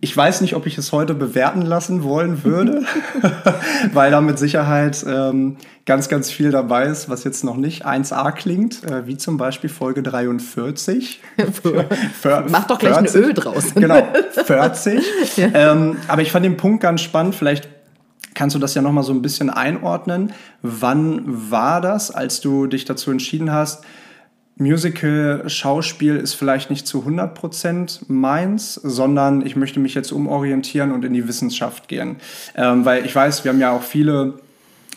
ich 0.00 0.16
weiß 0.16 0.42
nicht, 0.42 0.54
ob 0.54 0.66
ich 0.66 0.78
es 0.78 0.92
heute 0.92 1.14
bewerten 1.14 1.62
lassen 1.62 2.04
wollen 2.04 2.44
würde, 2.44 2.84
weil 3.92 4.10
da 4.10 4.20
mit 4.20 4.38
Sicherheit 4.38 5.04
ähm, 5.08 5.56
ganz, 5.86 6.08
ganz 6.08 6.30
viel 6.30 6.50
dabei 6.50 6.84
ist, 6.86 7.08
was 7.08 7.24
jetzt 7.24 7.42
noch 7.42 7.56
nicht 7.56 7.84
1a 7.84 8.30
klingt, 8.32 8.84
äh, 8.84 9.06
wie 9.06 9.16
zum 9.16 9.38
Beispiel 9.38 9.68
Folge 9.68 10.02
43. 10.02 11.20
Mach 12.48 12.66
doch 12.66 12.78
gleich 12.78 12.94
40. 12.94 13.16
ein 13.16 13.22
Ö 13.24 13.34
draus. 13.34 13.74
genau, 13.74 14.06
40. 14.44 15.36
ja. 15.36 15.48
ähm, 15.54 15.96
aber 16.06 16.22
ich 16.22 16.30
fand 16.30 16.44
den 16.44 16.56
Punkt 16.56 16.80
ganz 16.82 17.00
spannend. 17.00 17.34
Vielleicht 17.34 17.68
kannst 18.34 18.54
du 18.54 18.60
das 18.60 18.74
ja 18.74 18.82
nochmal 18.82 19.02
so 19.02 19.12
ein 19.12 19.20
bisschen 19.20 19.50
einordnen. 19.50 20.32
Wann 20.62 21.22
war 21.50 21.80
das, 21.80 22.12
als 22.12 22.40
du 22.40 22.68
dich 22.68 22.84
dazu 22.84 23.10
entschieden 23.10 23.52
hast, 23.52 23.84
Musical, 24.58 25.44
Schauspiel 25.46 26.16
ist 26.16 26.34
vielleicht 26.34 26.68
nicht 26.68 26.86
zu 26.86 27.04
100% 27.04 28.02
meins, 28.08 28.74
sondern 28.74 29.46
ich 29.46 29.54
möchte 29.54 29.78
mich 29.78 29.94
jetzt 29.94 30.10
umorientieren 30.10 30.90
und 30.92 31.04
in 31.04 31.12
die 31.12 31.28
Wissenschaft 31.28 31.88
gehen. 31.88 32.16
Ähm, 32.56 32.84
weil 32.84 33.06
ich 33.06 33.14
weiß, 33.14 33.44
wir 33.44 33.52
haben 33.52 33.60
ja 33.60 33.70
auch 33.70 33.82
viele 33.82 34.40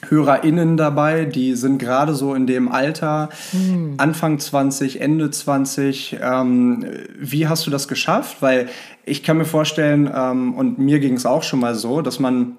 HörerInnen 0.09 0.77
dabei, 0.77 1.25
die 1.25 1.53
sind 1.53 1.77
gerade 1.77 2.15
so 2.15 2.33
in 2.33 2.47
dem 2.47 2.71
Alter, 2.71 3.29
mhm. 3.53 3.93
Anfang 3.97 4.39
20, 4.39 4.99
Ende 4.99 5.29
20. 5.29 6.17
Ähm, 6.19 6.85
wie 7.19 7.47
hast 7.47 7.67
du 7.67 7.71
das 7.71 7.87
geschafft? 7.87 8.37
Weil 8.41 8.67
ich 9.05 9.23
kann 9.23 9.37
mir 9.37 9.45
vorstellen, 9.45 10.09
ähm, 10.13 10.55
und 10.55 10.79
mir 10.79 10.99
ging 10.99 11.13
es 11.13 11.27
auch 11.27 11.43
schon 11.43 11.59
mal 11.59 11.75
so, 11.75 12.01
dass 12.01 12.19
man 12.19 12.57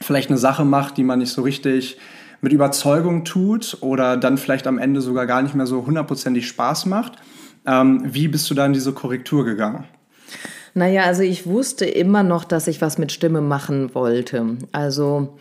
vielleicht 0.00 0.30
eine 0.30 0.38
Sache 0.38 0.64
macht, 0.64 0.96
die 0.96 1.04
man 1.04 1.18
nicht 1.18 1.32
so 1.32 1.42
richtig 1.42 1.98
mit 2.40 2.52
Überzeugung 2.52 3.24
tut 3.24 3.78
oder 3.80 4.16
dann 4.16 4.38
vielleicht 4.38 4.66
am 4.66 4.78
Ende 4.78 5.00
sogar 5.00 5.26
gar 5.26 5.42
nicht 5.42 5.54
mehr 5.54 5.66
so 5.66 5.84
hundertprozentig 5.86 6.46
Spaß 6.46 6.86
macht. 6.86 7.12
Ähm, 7.66 8.02
wie 8.04 8.28
bist 8.28 8.48
du 8.50 8.54
da 8.54 8.66
in 8.66 8.72
diese 8.72 8.92
Korrektur 8.92 9.44
gegangen? 9.44 9.84
Naja, 10.74 11.02
also 11.02 11.22
ich 11.22 11.46
wusste 11.46 11.86
immer 11.86 12.22
noch, 12.22 12.44
dass 12.44 12.68
ich 12.68 12.80
was 12.80 12.98
mit 12.98 13.10
Stimme 13.10 13.40
machen 13.40 13.94
wollte. 13.94 14.58
Also 14.72 15.36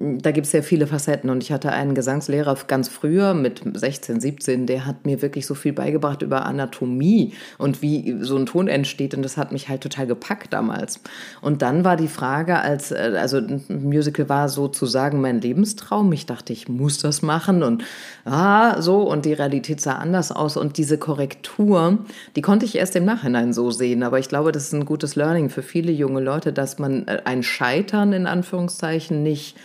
da 0.00 0.30
gibt 0.30 0.46
es 0.46 0.52
ja 0.52 0.62
viele 0.62 0.86
Facetten 0.86 1.28
und 1.28 1.42
ich 1.42 1.52
hatte 1.52 1.72
einen 1.72 1.94
Gesangslehrer 1.94 2.56
ganz 2.66 2.88
früher 2.88 3.34
mit 3.34 3.60
16, 3.74 4.18
17, 4.18 4.64
der 4.64 4.86
hat 4.86 5.04
mir 5.04 5.20
wirklich 5.20 5.44
so 5.44 5.54
viel 5.54 5.74
beigebracht 5.74 6.22
über 6.22 6.46
Anatomie 6.46 7.34
und 7.58 7.82
wie 7.82 8.16
so 8.20 8.36
ein 8.36 8.46
Ton 8.46 8.66
entsteht 8.66 9.12
und 9.12 9.22
das 9.22 9.36
hat 9.36 9.52
mich 9.52 9.68
halt 9.68 9.82
total 9.82 10.06
gepackt 10.06 10.54
damals. 10.54 11.00
Und 11.42 11.60
dann 11.60 11.84
war 11.84 11.98
die 11.98 12.08
Frage, 12.08 12.60
als 12.60 12.92
äh, 12.92 13.12
also 13.20 13.42
Musical 13.68 14.30
war 14.30 14.48
sozusagen 14.48 15.20
mein 15.20 15.42
Lebenstraum. 15.42 16.10
Ich 16.12 16.24
dachte, 16.24 16.54
ich 16.54 16.66
muss 16.66 16.98
das 16.98 17.20
machen 17.20 17.62
und 17.62 17.84
ah, 18.24 18.80
so 18.80 19.02
und 19.02 19.26
die 19.26 19.34
Realität 19.34 19.82
sah 19.82 19.96
anders 19.96 20.32
aus 20.32 20.56
und 20.56 20.78
diese 20.78 20.96
Korrektur, 20.96 21.98
die 22.36 22.42
konnte 22.42 22.64
ich 22.64 22.76
erst 22.76 22.96
im 22.96 23.04
Nachhinein 23.04 23.52
so 23.52 23.70
sehen, 23.70 24.02
aber 24.02 24.18
ich 24.18 24.28
glaube, 24.28 24.50
das 24.50 24.64
ist 24.64 24.72
ein 24.72 24.86
gutes 24.86 25.14
Learning 25.14 25.50
für 25.50 25.62
viele 25.62 25.92
junge 25.92 26.20
Leute, 26.20 26.54
dass 26.54 26.78
man 26.78 27.06
äh, 27.06 27.20
ein 27.26 27.42
Scheitern 27.42 28.14
in 28.14 28.26
Anführungszeichen 28.26 29.22
nicht 29.22 29.56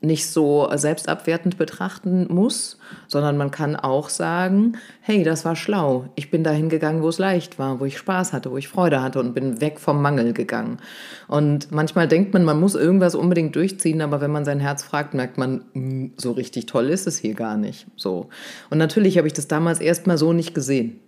nicht 0.00 0.26
so 0.26 0.68
selbstabwertend 0.74 1.58
betrachten 1.58 2.26
muss, 2.32 2.78
sondern 3.08 3.36
man 3.36 3.50
kann 3.50 3.74
auch 3.74 4.08
sagen, 4.08 4.78
hey, 5.00 5.24
das 5.24 5.44
war 5.44 5.56
schlau. 5.56 6.08
Ich 6.14 6.30
bin 6.30 6.44
dahin 6.44 6.68
gegangen, 6.68 7.02
wo 7.02 7.08
es 7.08 7.18
leicht 7.18 7.58
war, 7.58 7.80
wo 7.80 7.84
ich 7.84 7.98
Spaß 7.98 8.32
hatte, 8.32 8.50
wo 8.50 8.56
ich 8.56 8.68
Freude 8.68 9.02
hatte 9.02 9.18
und 9.18 9.34
bin 9.34 9.60
weg 9.60 9.80
vom 9.80 10.00
Mangel 10.00 10.32
gegangen. 10.32 10.78
Und 11.26 11.72
manchmal 11.72 12.06
denkt 12.06 12.32
man, 12.32 12.44
man 12.44 12.60
muss 12.60 12.76
irgendwas 12.76 13.16
unbedingt 13.16 13.56
durchziehen, 13.56 14.00
aber 14.00 14.20
wenn 14.20 14.30
man 14.30 14.44
sein 14.44 14.60
Herz 14.60 14.84
fragt, 14.84 15.14
merkt 15.14 15.36
man, 15.36 15.64
hm, 15.72 16.12
so 16.16 16.32
richtig 16.32 16.66
toll 16.66 16.88
ist 16.90 17.08
es 17.08 17.18
hier 17.18 17.34
gar 17.34 17.56
nicht. 17.56 17.86
So. 17.96 18.28
Und 18.70 18.78
natürlich 18.78 19.18
habe 19.18 19.26
ich 19.26 19.34
das 19.34 19.48
damals 19.48 19.80
erstmal 19.80 20.16
so 20.18 20.32
nicht 20.32 20.54
gesehen. 20.54 21.00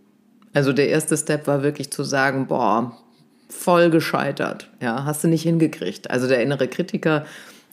Also 0.53 0.73
der 0.73 0.89
erste 0.89 1.17
Step 1.17 1.47
war 1.47 1.63
wirklich 1.63 1.93
zu 1.93 2.03
sagen, 2.03 2.49
boah, 2.49 2.99
voll 3.49 3.91
gescheitert. 3.91 4.69
Ja, 4.81 5.05
hast 5.05 5.23
du 5.23 5.29
nicht 5.29 5.43
hingekriegt. 5.43 6.11
Also 6.11 6.27
der 6.27 6.43
innere 6.43 6.67
Kritiker 6.67 7.25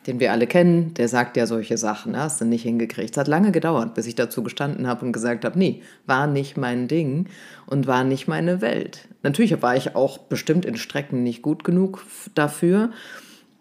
den 0.08 0.22
wir 0.22 0.32
alle 0.32 0.48
kennen, 0.48 0.94
der 0.94 1.10
sagt 1.10 1.36
ja 1.36 1.46
solche 1.46 1.78
Sachen, 1.78 2.14
ne? 2.14 2.20
hast 2.20 2.40
du 2.40 2.46
nicht 2.46 2.64
hingekriegt. 2.64 3.12
Es 3.12 3.18
hat 3.18 3.28
lange 3.28 3.52
gedauert, 3.52 3.94
bis 3.94 4.08
ich 4.08 4.16
dazu 4.16 4.42
gestanden 4.42 4.88
habe 4.88 5.06
und 5.06 5.12
gesagt 5.12 5.44
habe, 5.44 5.60
nee, 5.60 5.82
war 6.06 6.28
nicht 6.28 6.56
mein 6.56 6.88
Ding 6.88 7.28
und 7.66 7.88
war 7.88 8.06
nicht 8.06 8.28
meine 8.28 8.62
Welt. 8.62 9.08
Natürlich 9.22 9.62
war 9.62 9.76
ich 9.76 9.96
auch 9.96 10.18
bestimmt 10.18 10.66
in 10.66 10.78
Strecken 10.78 11.24
nicht 11.24 11.42
gut 11.42 11.66
genug 11.66 12.06
dafür, 12.34 12.92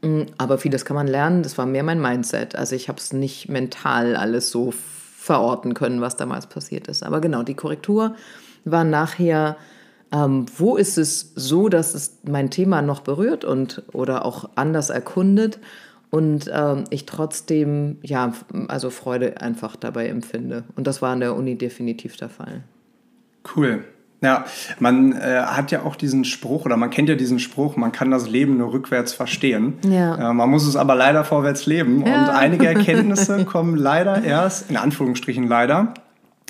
mm, 0.03 0.23
aber 0.39 0.59
vieles 0.59 0.85
kann 0.85 0.95
man 0.95 1.09
lernen. 1.09 1.43
Das 1.43 1.59
war 1.59 1.67
mehr 1.67 1.83
mein 1.83 2.01
Mindset. 2.01 2.55
Also 2.55 2.77
ich 2.77 2.89
habe 2.89 2.99
es 2.99 3.13
nicht 3.13 3.49
mental 3.49 4.15
alles 4.15 4.51
so 4.51 4.73
verorten 4.73 5.75
können, 5.75 6.01
was 6.01 6.17
damals 6.17 6.47
passiert 6.47 6.87
ist. 6.87 7.03
Aber 7.03 7.21
genau, 7.21 7.43
die 7.43 7.55
Korrektur 7.55 8.15
war 8.65 8.85
nachher 8.85 9.57
ähm, 10.13 10.47
wo 10.57 10.77
ist 10.77 10.99
es 10.99 11.33
so, 11.35 11.69
dass 11.69 11.95
es 11.95 12.19
mein 12.23 12.51
Thema 12.51 12.81
noch 12.81 13.01
berührt 13.01 13.45
und 13.45 13.83
oder 13.93 14.25
auch 14.25 14.51
anders 14.55 14.91
erkundet 14.91 15.59
und 16.17 16.51
ähm, 16.51 16.85
ich 16.89 17.05
trotzdem, 17.05 17.99
ja, 18.01 18.33
also 18.69 18.89
Freude 18.89 19.39
einfach 19.43 19.77
dabei 19.77 20.09
empfinde. 20.09 20.65
Und 20.75 20.87
das 20.87 21.03
war 21.03 21.13
an 21.13 21.21
der 21.21 21.37
Uni 21.37 21.59
definitiv 21.59 22.17
der 22.17 22.31
Fall. 22.31 22.63
Cool. 23.55 23.85
Ja, 24.23 24.47
man 24.79 25.13
äh, 25.13 25.43
hat 25.45 25.71
ja 25.73 25.83
auch 25.83 25.95
diesen 25.95 26.25
Spruch 26.25 26.65
oder 26.65 26.79
man 26.79 26.89
kennt 26.89 27.11
ja 27.11 27.17
diesen 27.17 27.39
Spruch, 27.39 27.77
man 27.77 27.93
kann 27.93 28.11
das 28.11 28.31
Leben 28.31 28.57
nur 28.57 28.73
rückwärts 28.73 29.13
verstehen. 29.13 29.75
Ja. 29.87 30.31
Äh, 30.31 30.33
man 30.33 30.49
muss 30.49 30.67
es 30.67 30.75
aber 30.75 30.95
leider 30.95 31.23
vorwärts 31.23 31.67
leben. 31.67 32.07
Ja. 32.07 32.23
Und 32.23 32.31
einige 32.31 32.67
Erkenntnisse 32.75 33.45
kommen 33.45 33.77
leider 33.77 34.25
erst, 34.25 34.71
in 34.71 34.79
Anführungsstrichen 34.79 35.47
leider, 35.47 35.93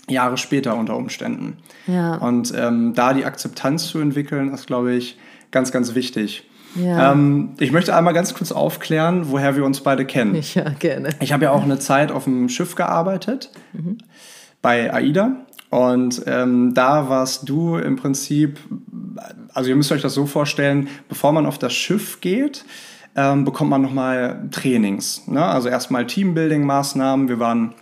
Jahre 0.09 0.37
später 0.37 0.77
unter 0.77 0.97
Umständen. 0.97 1.57
Ja. 1.89 2.15
Und 2.19 2.55
ähm, 2.57 2.95
da 2.95 3.13
die 3.13 3.25
Akzeptanz 3.25 3.89
zu 3.89 3.99
entwickeln, 3.99 4.55
ist, 4.55 4.69
glaube 4.69 4.95
ich, 4.95 5.19
ganz, 5.51 5.73
ganz 5.73 5.97
wichtig. 5.97 6.49
Ja. 6.77 7.13
Ähm, 7.13 7.51
ich 7.59 7.73
möchte 7.73 7.95
einmal 7.95 8.15
ganz 8.15 8.35
kurz 8.35 8.53
aufklären, 8.53 9.31
woher 9.31 9.57
wir 9.57 9.65
uns 9.65 9.81
beide 9.81 10.05
kennen. 10.05 10.41
Ja, 10.55 10.71
gerne. 10.79 11.11
Ich 11.21 11.33
habe 11.33 11.45
ja 11.45 11.51
auch 11.51 11.63
eine 11.63 11.79
Zeit 11.79 12.11
auf 12.13 12.25
dem 12.25 12.49
Schiff 12.49 12.77
gearbeitet, 12.77 13.51
mhm. 13.73 13.99
bei 14.63 14.93
AIDA. 14.93 15.33
Und 15.71 16.23
ähm, 16.27 16.73
da 16.75 17.09
warst 17.09 17.49
du 17.49 17.77
im 17.77 17.97
Prinzip, 17.97 18.59
also 19.53 19.69
ihr 19.69 19.77
müsst 19.77 19.93
euch 19.93 20.03
das 20.03 20.15
so 20.15 20.25
vorstellen, 20.25 20.89
bevor 21.09 21.33
man 21.33 21.45
auf 21.45 21.59
das 21.59 21.75
Schiff 21.75 22.21
geht, 22.21 22.65
ähm, 23.17 23.45
bekommt 23.45 23.71
man 23.71 23.83
nochmal 23.83 24.49
Trainings. 24.51 25.27
Ne? 25.27 25.45
Also 25.45 25.69
erstmal 25.69 26.05
Teambuilding-Maßnahmen. 26.05 27.29
Wir 27.29 27.41
waren 27.41 27.75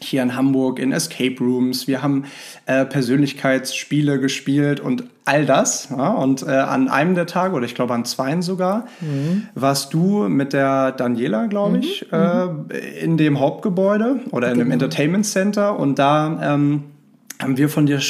hier 0.00 0.22
in 0.22 0.36
Hamburg 0.36 0.78
in 0.78 0.92
Escape 0.92 1.36
Rooms, 1.40 1.86
wir 1.86 2.02
haben 2.02 2.24
äh, 2.66 2.84
Persönlichkeitsspiele 2.84 4.20
gespielt 4.20 4.80
und 4.80 5.04
all 5.24 5.44
das. 5.44 5.88
Ja? 5.90 6.10
Und 6.10 6.42
äh, 6.42 6.50
an 6.50 6.88
einem 6.88 7.14
der 7.14 7.26
Tage, 7.26 7.54
oder 7.54 7.66
ich 7.66 7.74
glaube 7.74 7.94
an 7.94 8.04
zweien 8.04 8.42
sogar, 8.42 8.86
mhm. 9.00 9.48
warst 9.54 9.92
du 9.92 10.28
mit 10.28 10.52
der 10.52 10.92
Daniela, 10.92 11.46
glaube 11.46 11.78
ich, 11.78 12.06
mhm. 12.10 12.66
äh, 12.70 13.00
in 13.00 13.16
dem 13.16 13.40
Hauptgebäude 13.40 14.20
oder 14.30 14.48
in 14.48 14.54
genau. 14.54 14.64
dem 14.66 14.72
Entertainment 14.72 15.26
Center 15.26 15.78
und 15.78 15.98
da 15.98 16.54
ähm, 16.54 16.84
haben 17.40 17.56
wir 17.56 17.68
von 17.68 17.86
dir 17.86 18.00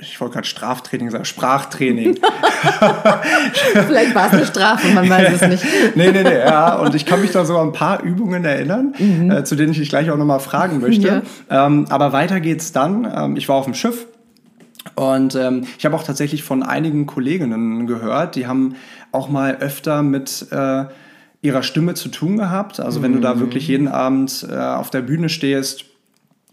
ich 0.00 0.20
wollte 0.20 0.34
gerade 0.34 0.46
Straftraining 0.46 1.10
sagen, 1.10 1.24
Sprachtraining. 1.24 2.18
Vielleicht 3.86 4.14
war 4.14 4.26
es 4.26 4.32
eine 4.32 4.46
Strafe, 4.46 4.88
man 4.94 5.08
weiß 5.08 5.40
es 5.40 5.48
nicht. 5.48 5.64
nee, 5.94 6.10
nee, 6.10 6.22
nee, 6.22 6.38
ja. 6.38 6.76
Und 6.76 6.94
ich 6.94 7.04
kann 7.04 7.20
mich 7.20 7.32
da 7.32 7.44
so 7.44 7.58
an 7.58 7.68
ein 7.68 7.72
paar 7.72 8.02
Übungen 8.02 8.44
erinnern, 8.44 8.94
mhm. 8.98 9.30
äh, 9.30 9.44
zu 9.44 9.56
denen 9.56 9.72
ich 9.72 9.78
dich 9.78 9.88
gleich 9.90 10.10
auch 10.10 10.16
nochmal 10.16 10.40
fragen 10.40 10.80
möchte. 10.80 11.22
Ja. 11.48 11.66
Ähm, 11.66 11.86
aber 11.90 12.12
weiter 12.12 12.40
geht's 12.40 12.72
dann. 12.72 13.10
Ähm, 13.14 13.36
ich 13.36 13.48
war 13.48 13.56
auf 13.56 13.66
dem 13.66 13.74
Schiff. 13.74 14.06
Und 14.94 15.34
ähm, 15.34 15.66
ich 15.78 15.84
habe 15.84 15.94
auch 15.94 16.02
tatsächlich 16.02 16.42
von 16.42 16.62
einigen 16.62 17.06
Kolleginnen 17.06 17.86
gehört, 17.86 18.34
die 18.34 18.46
haben 18.46 18.76
auch 19.12 19.28
mal 19.28 19.58
öfter 19.60 20.02
mit 20.02 20.46
äh, 20.50 20.84
ihrer 21.42 21.62
Stimme 21.62 21.94
zu 21.94 22.08
tun 22.08 22.38
gehabt. 22.38 22.80
Also 22.80 23.02
wenn 23.02 23.12
du 23.12 23.20
da 23.20 23.34
mhm. 23.34 23.40
wirklich 23.40 23.68
jeden 23.68 23.88
Abend 23.88 24.46
äh, 24.50 24.56
auf 24.56 24.90
der 24.90 25.02
Bühne 25.02 25.28
stehst, 25.28 25.84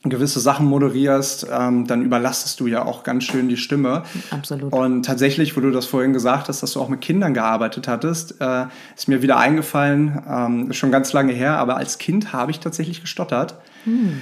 gewisse 0.03 0.39
Sachen 0.39 0.65
moderierst, 0.65 1.47
ähm, 1.51 1.87
dann 1.87 2.03
überlastest 2.03 2.59
du 2.59 2.67
ja 2.67 2.85
auch 2.85 3.03
ganz 3.03 3.23
schön 3.23 3.49
die 3.49 3.57
Stimme. 3.57 4.03
Absolut. 4.29 4.71
Und 4.71 5.03
tatsächlich, 5.03 5.57
wo 5.57 5.61
du 5.61 5.71
das 5.71 5.85
vorhin 5.85 6.13
gesagt 6.13 6.47
hast, 6.47 6.63
dass 6.63 6.73
du 6.73 6.81
auch 6.81 6.89
mit 6.89 7.01
Kindern 7.01 7.33
gearbeitet 7.33 7.87
hattest, 7.87 8.39
äh, 8.39 8.65
ist 8.95 9.07
mir 9.07 9.21
wieder 9.21 9.37
eingefallen, 9.37 10.21
ähm, 10.29 10.73
schon 10.73 10.91
ganz 10.91 11.13
lange 11.13 11.33
her, 11.33 11.57
aber 11.57 11.77
als 11.77 11.97
Kind 11.97 12.33
habe 12.33 12.51
ich 12.51 12.59
tatsächlich 12.59 13.01
gestottert. 13.01 13.55
Hm. 13.83 14.21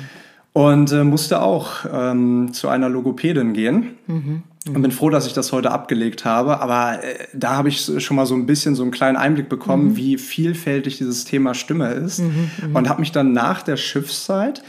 Und 0.54 0.94
äh, 0.94 1.04
musste 1.04 1.42
auch 1.42 1.86
ähm, 1.92 2.54
zu 2.54 2.70
einer 2.70 2.88
Logopädin 2.88 3.54
gehen. 3.54 3.98
Mhm. 4.08 4.44
und 4.68 4.82
bin 4.82 4.92
froh, 4.92 5.10
dass 5.10 5.28
ich 5.28 5.34
das 5.34 5.52
heute 5.52 5.70
abgelegt 5.72 6.24
habe. 6.24 6.62
Aber 6.62 7.04
äh, 7.04 7.28
da 7.34 7.58
habe 7.58 7.68
ich 7.68 7.92
schon 7.98 8.16
mal 8.16 8.26
so 8.26 8.36
ein 8.36 8.46
bisschen 8.46 8.74
so 8.74 8.84
einen 8.84 8.92
kleinen 8.92 9.18
Einblick 9.18 9.50
bekommen, 9.50 9.90
mhm. 9.90 9.98
wie 9.98 10.18
vielfältig 10.18 10.98
dieses 10.98 11.26
Thema 11.26 11.54
Stimme 11.54 11.90
ist. 11.90 12.20
Mhm, 12.20 12.52
mhm. 12.70 12.76
und 12.76 12.88
habe 12.88 13.02
mich 13.02 13.12
dann 13.12 13.34
nach 13.34 13.64
der 13.64 13.76
Schiffszeit 13.76 14.64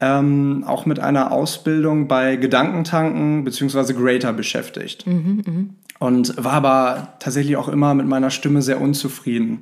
ähm, 0.00 0.64
auch 0.66 0.86
mit 0.86 0.98
einer 0.98 1.32
Ausbildung 1.32 2.08
bei 2.08 2.36
Gedankentanken 2.36 3.44
bzw. 3.44 3.92
Greater 3.92 4.32
beschäftigt. 4.32 5.06
Mhm, 5.06 5.42
mh. 5.46 5.64
Und 5.98 6.42
war 6.42 6.54
aber 6.54 7.14
tatsächlich 7.18 7.56
auch 7.56 7.68
immer 7.68 7.92
mit 7.94 8.06
meiner 8.06 8.30
Stimme 8.30 8.62
sehr 8.62 8.80
unzufrieden. 8.80 9.60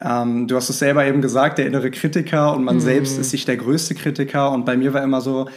Ähm, 0.00 0.48
du 0.48 0.56
hast 0.56 0.70
es 0.70 0.78
selber 0.78 1.04
eben 1.04 1.20
gesagt, 1.20 1.58
der 1.58 1.66
innere 1.66 1.90
Kritiker 1.90 2.54
und 2.56 2.64
man 2.64 2.76
mhm. 2.76 2.80
selbst 2.80 3.18
ist 3.18 3.30
sich 3.30 3.44
der 3.44 3.58
größte 3.58 3.94
Kritiker. 3.94 4.50
Und 4.50 4.64
bei 4.64 4.76
mir 4.76 4.94
war 4.94 5.02
immer 5.02 5.20
so, 5.20 5.48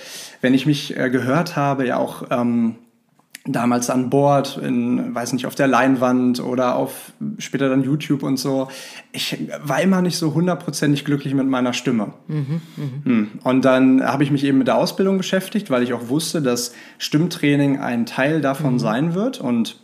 wenn 0.42 0.54
ich 0.54 0.66
mich 0.66 0.98
äh, 0.98 1.10
gehört 1.10 1.56
habe, 1.56 1.88
ja 1.88 1.98
auch 1.98 2.24
ähm, 2.30 2.75
damals 3.48 3.90
an 3.90 4.10
Bord, 4.10 4.58
in, 4.58 5.14
weiß 5.14 5.34
nicht, 5.34 5.46
auf 5.46 5.54
der 5.54 5.68
Leinwand 5.68 6.40
oder 6.40 6.75
auf 6.75 7.14
später 7.38 7.70
dann 7.70 7.84
YouTube 7.84 8.24
und 8.24 8.38
so. 8.38 8.68
Ich 9.12 9.38
war 9.64 9.82
immer 9.82 10.02
nicht 10.02 10.18
so 10.18 10.34
hundertprozentig 10.34 11.06
glücklich 11.06 11.34
mit 11.36 11.48
meiner 11.48 11.74
Stimme. 11.74 12.14
Mhm, 12.28 12.62
mh. 13.04 13.28
Und 13.44 13.64
dann 13.64 14.04
habe 14.04 14.24
ich 14.24 14.32
mich 14.32 14.44
eben 14.44 14.58
mit 14.58 14.68
der 14.68 14.78
Ausbildung 14.78 15.18
beschäftigt, 15.18 15.70
weil 15.70 15.84
ich 15.84 15.94
auch 15.94 16.10
wusste, 16.10 16.42
dass 16.42 16.74
Stimmtraining 16.98 17.80
ein 17.80 18.08
Teil 18.08 18.42
davon 18.42 18.74
mhm. 18.74 18.80
sein 18.80 19.14
wird. 19.14 19.40
Und 19.40 19.80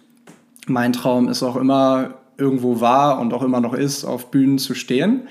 mein 0.65 0.91
Traum 0.91 1.27
ist 1.29 1.43
auch 1.43 1.55
immer, 1.55 2.15
irgendwo 2.37 2.81
war 2.81 3.19
und 3.19 3.31
auch 3.33 3.43
immer 3.43 3.61
noch 3.61 3.75
ist, 3.75 4.05
auf 4.05 4.31
Bühnen 4.31 4.57
zu 4.57 4.73
stehen. 4.73 5.27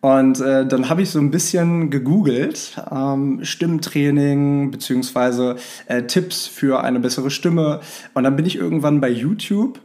Und 0.00 0.40
äh, 0.40 0.66
dann 0.66 0.88
habe 0.88 1.02
ich 1.02 1.10
so 1.10 1.18
ein 1.18 1.30
bisschen 1.30 1.90
gegoogelt, 1.90 2.80
ähm, 2.90 3.40
Stimmtraining 3.42 4.70
beziehungsweise 4.70 5.56
äh, 5.86 6.02
Tipps 6.02 6.46
für 6.46 6.82
eine 6.82 7.00
bessere 7.00 7.30
Stimme. 7.30 7.80
Und 8.14 8.24
dann 8.24 8.36
bin 8.36 8.46
ich 8.46 8.56
irgendwann 8.56 9.00
bei 9.00 9.08
YouTube 9.08 9.80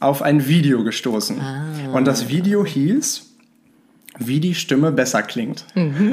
auf 0.00 0.22
ein 0.22 0.46
Video 0.46 0.84
gestoßen. 0.84 1.40
Ah. 1.40 1.92
Und 1.92 2.06
das 2.06 2.28
Video 2.28 2.64
hieß 2.64 3.33
wie 4.18 4.40
die 4.40 4.54
Stimme 4.54 4.92
besser 4.92 5.22
klingt. 5.22 5.64
Mhm. 5.74 6.12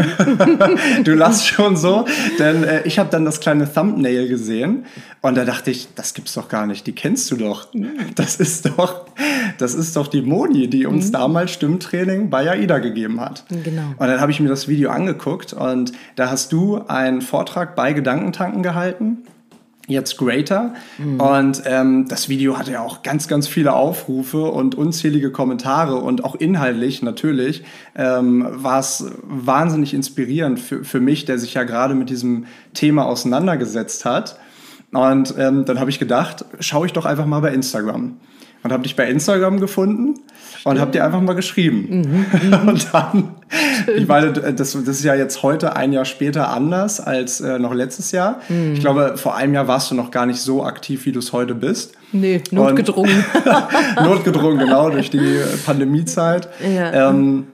du 1.03 1.13
lachst 1.13 1.47
schon 1.47 1.77
so, 1.77 2.05
denn 2.39 2.63
äh, 2.63 2.81
ich 2.83 2.99
habe 2.99 3.09
dann 3.09 3.25
das 3.25 3.39
kleine 3.39 3.71
Thumbnail 3.71 4.27
gesehen 4.27 4.85
und 5.21 5.35
da 5.35 5.45
dachte 5.45 5.71
ich, 5.71 5.89
das 5.95 6.13
gibt's 6.13 6.33
doch 6.33 6.49
gar 6.49 6.65
nicht, 6.65 6.87
die 6.87 6.93
kennst 6.93 7.29
du 7.31 7.35
doch. 7.35 7.67
Das 8.15 8.37
ist 8.37 8.65
doch, 8.65 9.05
das 9.57 9.75
ist 9.75 9.95
doch 9.95 10.07
die 10.07 10.21
Moni, 10.21 10.67
die 10.67 10.85
uns 10.85 11.07
mhm. 11.07 11.11
damals 11.13 11.51
Stimmtraining 11.51 12.29
bei 12.29 12.49
AIDA 12.49 12.79
gegeben 12.79 13.21
hat. 13.21 13.45
Genau. 13.49 13.93
Und 13.97 14.07
dann 14.07 14.19
habe 14.19 14.31
ich 14.31 14.39
mir 14.39 14.49
das 14.49 14.67
Video 14.67 14.89
angeguckt 14.89 15.53
und 15.53 15.91
da 16.15 16.29
hast 16.29 16.51
du 16.51 16.81
einen 16.87 17.21
Vortrag 17.21 17.75
bei 17.75 17.93
Gedankentanken 17.93 18.63
gehalten 18.63 19.19
jetzt 19.91 20.17
Greater. 20.17 20.73
Mhm. 20.97 21.19
Und 21.19 21.63
ähm, 21.65 22.07
das 22.07 22.29
Video 22.29 22.57
hatte 22.57 22.71
ja 22.71 22.81
auch 22.81 23.03
ganz, 23.03 23.27
ganz 23.27 23.47
viele 23.47 23.73
Aufrufe 23.73 24.43
und 24.43 24.75
unzählige 24.75 25.31
Kommentare 25.31 25.95
und 25.95 26.23
auch 26.23 26.35
inhaltlich 26.35 27.01
natürlich 27.01 27.63
ähm, 27.95 28.47
war 28.51 28.79
es 28.79 29.05
wahnsinnig 29.23 29.93
inspirierend 29.93 30.59
für, 30.59 30.83
für 30.83 30.99
mich, 30.99 31.25
der 31.25 31.37
sich 31.37 31.53
ja 31.53 31.63
gerade 31.63 31.93
mit 31.95 32.09
diesem 32.09 32.45
Thema 32.73 33.05
auseinandergesetzt 33.05 34.05
hat. 34.05 34.37
Und 34.91 35.35
ähm, 35.37 35.65
dann 35.65 35.79
habe 35.79 35.89
ich 35.89 35.99
gedacht, 35.99 36.45
schaue 36.59 36.85
ich 36.85 36.93
doch 36.93 37.05
einfach 37.05 37.25
mal 37.25 37.39
bei 37.39 37.53
Instagram. 37.53 38.17
Und 38.63 38.71
habe 38.71 38.83
dich 38.83 38.95
bei 38.95 39.09
Instagram 39.09 39.59
gefunden 39.59 40.19
und 40.63 40.79
habe 40.79 40.91
dir 40.91 41.03
einfach 41.03 41.21
mal 41.21 41.33
geschrieben. 41.33 41.87
Mhm, 41.89 42.49
mhm. 42.59 42.67
und 42.67 42.93
dann, 42.93 43.29
ich 43.95 44.07
meine, 44.07 44.31
das, 44.31 44.53
das 44.53 44.73
ist 44.73 45.03
ja 45.03 45.15
jetzt 45.15 45.41
heute 45.43 45.75
ein 45.75 45.93
Jahr 45.93 46.05
später 46.05 46.49
anders 46.49 46.99
als 46.99 47.41
äh, 47.41 47.57
noch 47.57 47.73
letztes 47.73 48.11
Jahr. 48.11 48.39
Mhm. 48.49 48.73
Ich 48.73 48.79
glaube, 48.81 49.17
vor 49.17 49.35
einem 49.35 49.53
Jahr 49.53 49.67
warst 49.67 49.89
du 49.91 49.95
noch 49.95 50.11
gar 50.11 50.25
nicht 50.25 50.39
so 50.39 50.63
aktiv, 50.63 51.05
wie 51.05 51.11
du 51.11 51.19
es 51.19 51.33
heute 51.33 51.55
bist. 51.55 51.93
Nee, 52.11 52.41
notgedrungen. 52.51 53.25
notgedrungen, 54.03 54.59
genau, 54.59 54.89
durch 54.89 55.09
die 55.09 55.39
Pandemiezeit. 55.65 56.49
Ja. 56.63 57.09
Ähm, 57.09 57.47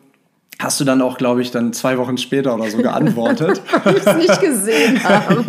hast 0.59 0.79
du 0.79 0.85
dann 0.85 1.01
auch, 1.01 1.17
glaube 1.17 1.41
ich, 1.41 1.51
dann 1.51 1.71
zwei 1.71 1.97
Wochen 1.97 2.17
später 2.17 2.55
oder 2.55 2.69
so 2.69 2.77
geantwortet. 2.77 3.61
Weil 3.83 3.97
ich 3.97 4.05
es 4.05 4.15
nicht 4.15 4.41
gesehen 4.41 5.03
habe. 5.03 5.45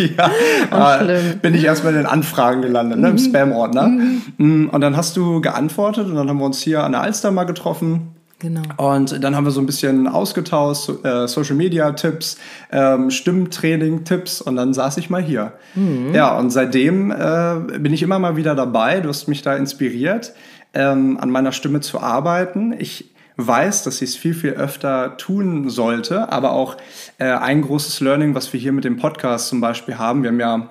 ja, 0.70 1.00
äh, 1.00 1.34
bin 1.40 1.54
ich 1.54 1.64
erstmal 1.64 1.92
in 1.94 2.00
den 2.00 2.06
Anfragen 2.06 2.62
gelandet, 2.62 2.98
ne, 2.98 3.08
im 3.08 3.14
mhm. 3.14 3.18
Spam-Ordner. 3.18 3.88
Mhm. 3.88 4.22
Mm, 4.36 4.68
und 4.68 4.80
dann 4.80 4.96
hast 4.96 5.16
du 5.16 5.40
geantwortet 5.40 6.06
und 6.06 6.14
dann 6.14 6.28
haben 6.28 6.38
wir 6.38 6.44
uns 6.44 6.60
hier 6.60 6.84
an 6.84 6.92
der 6.92 7.00
Alster 7.00 7.30
mal 7.30 7.44
getroffen. 7.44 8.14
Genau. 8.40 8.62
Und 8.76 9.24
dann 9.24 9.34
haben 9.34 9.44
wir 9.44 9.50
so 9.50 9.60
ein 9.60 9.66
bisschen 9.66 10.06
ausgetauscht, 10.06 10.90
äh, 11.04 11.26
Social 11.26 11.56
Media 11.56 11.90
Tipps, 11.92 12.36
ähm, 12.70 13.10
Stimmtraining 13.10 14.04
Tipps 14.04 14.40
und 14.40 14.54
dann 14.54 14.72
saß 14.74 14.98
ich 14.98 15.10
mal 15.10 15.22
hier. 15.22 15.54
Mhm. 15.74 16.14
Ja, 16.14 16.38
und 16.38 16.50
seitdem 16.50 17.10
äh, 17.10 17.78
bin 17.78 17.92
ich 17.92 18.02
immer 18.02 18.20
mal 18.20 18.36
wieder 18.36 18.54
dabei. 18.54 19.00
Du 19.00 19.08
hast 19.08 19.26
mich 19.26 19.42
da 19.42 19.56
inspiriert, 19.56 20.34
ähm, 20.72 21.18
an 21.20 21.30
meiner 21.30 21.50
Stimme 21.50 21.80
zu 21.80 22.00
arbeiten. 22.00 22.74
Ich 22.78 23.10
weiß, 23.38 23.84
dass 23.84 23.98
sie 23.98 24.04
es 24.04 24.16
viel, 24.16 24.34
viel 24.34 24.50
öfter 24.50 25.16
tun 25.16 25.70
sollte. 25.70 26.30
Aber 26.30 26.52
auch 26.52 26.76
äh, 27.18 27.24
ein 27.24 27.62
großes 27.62 28.00
Learning, 28.00 28.34
was 28.34 28.52
wir 28.52 28.60
hier 28.60 28.72
mit 28.72 28.84
dem 28.84 28.96
Podcast 28.96 29.48
zum 29.48 29.60
Beispiel 29.60 29.96
haben, 29.96 30.22
wir 30.22 30.30
haben 30.30 30.40
ja 30.40 30.68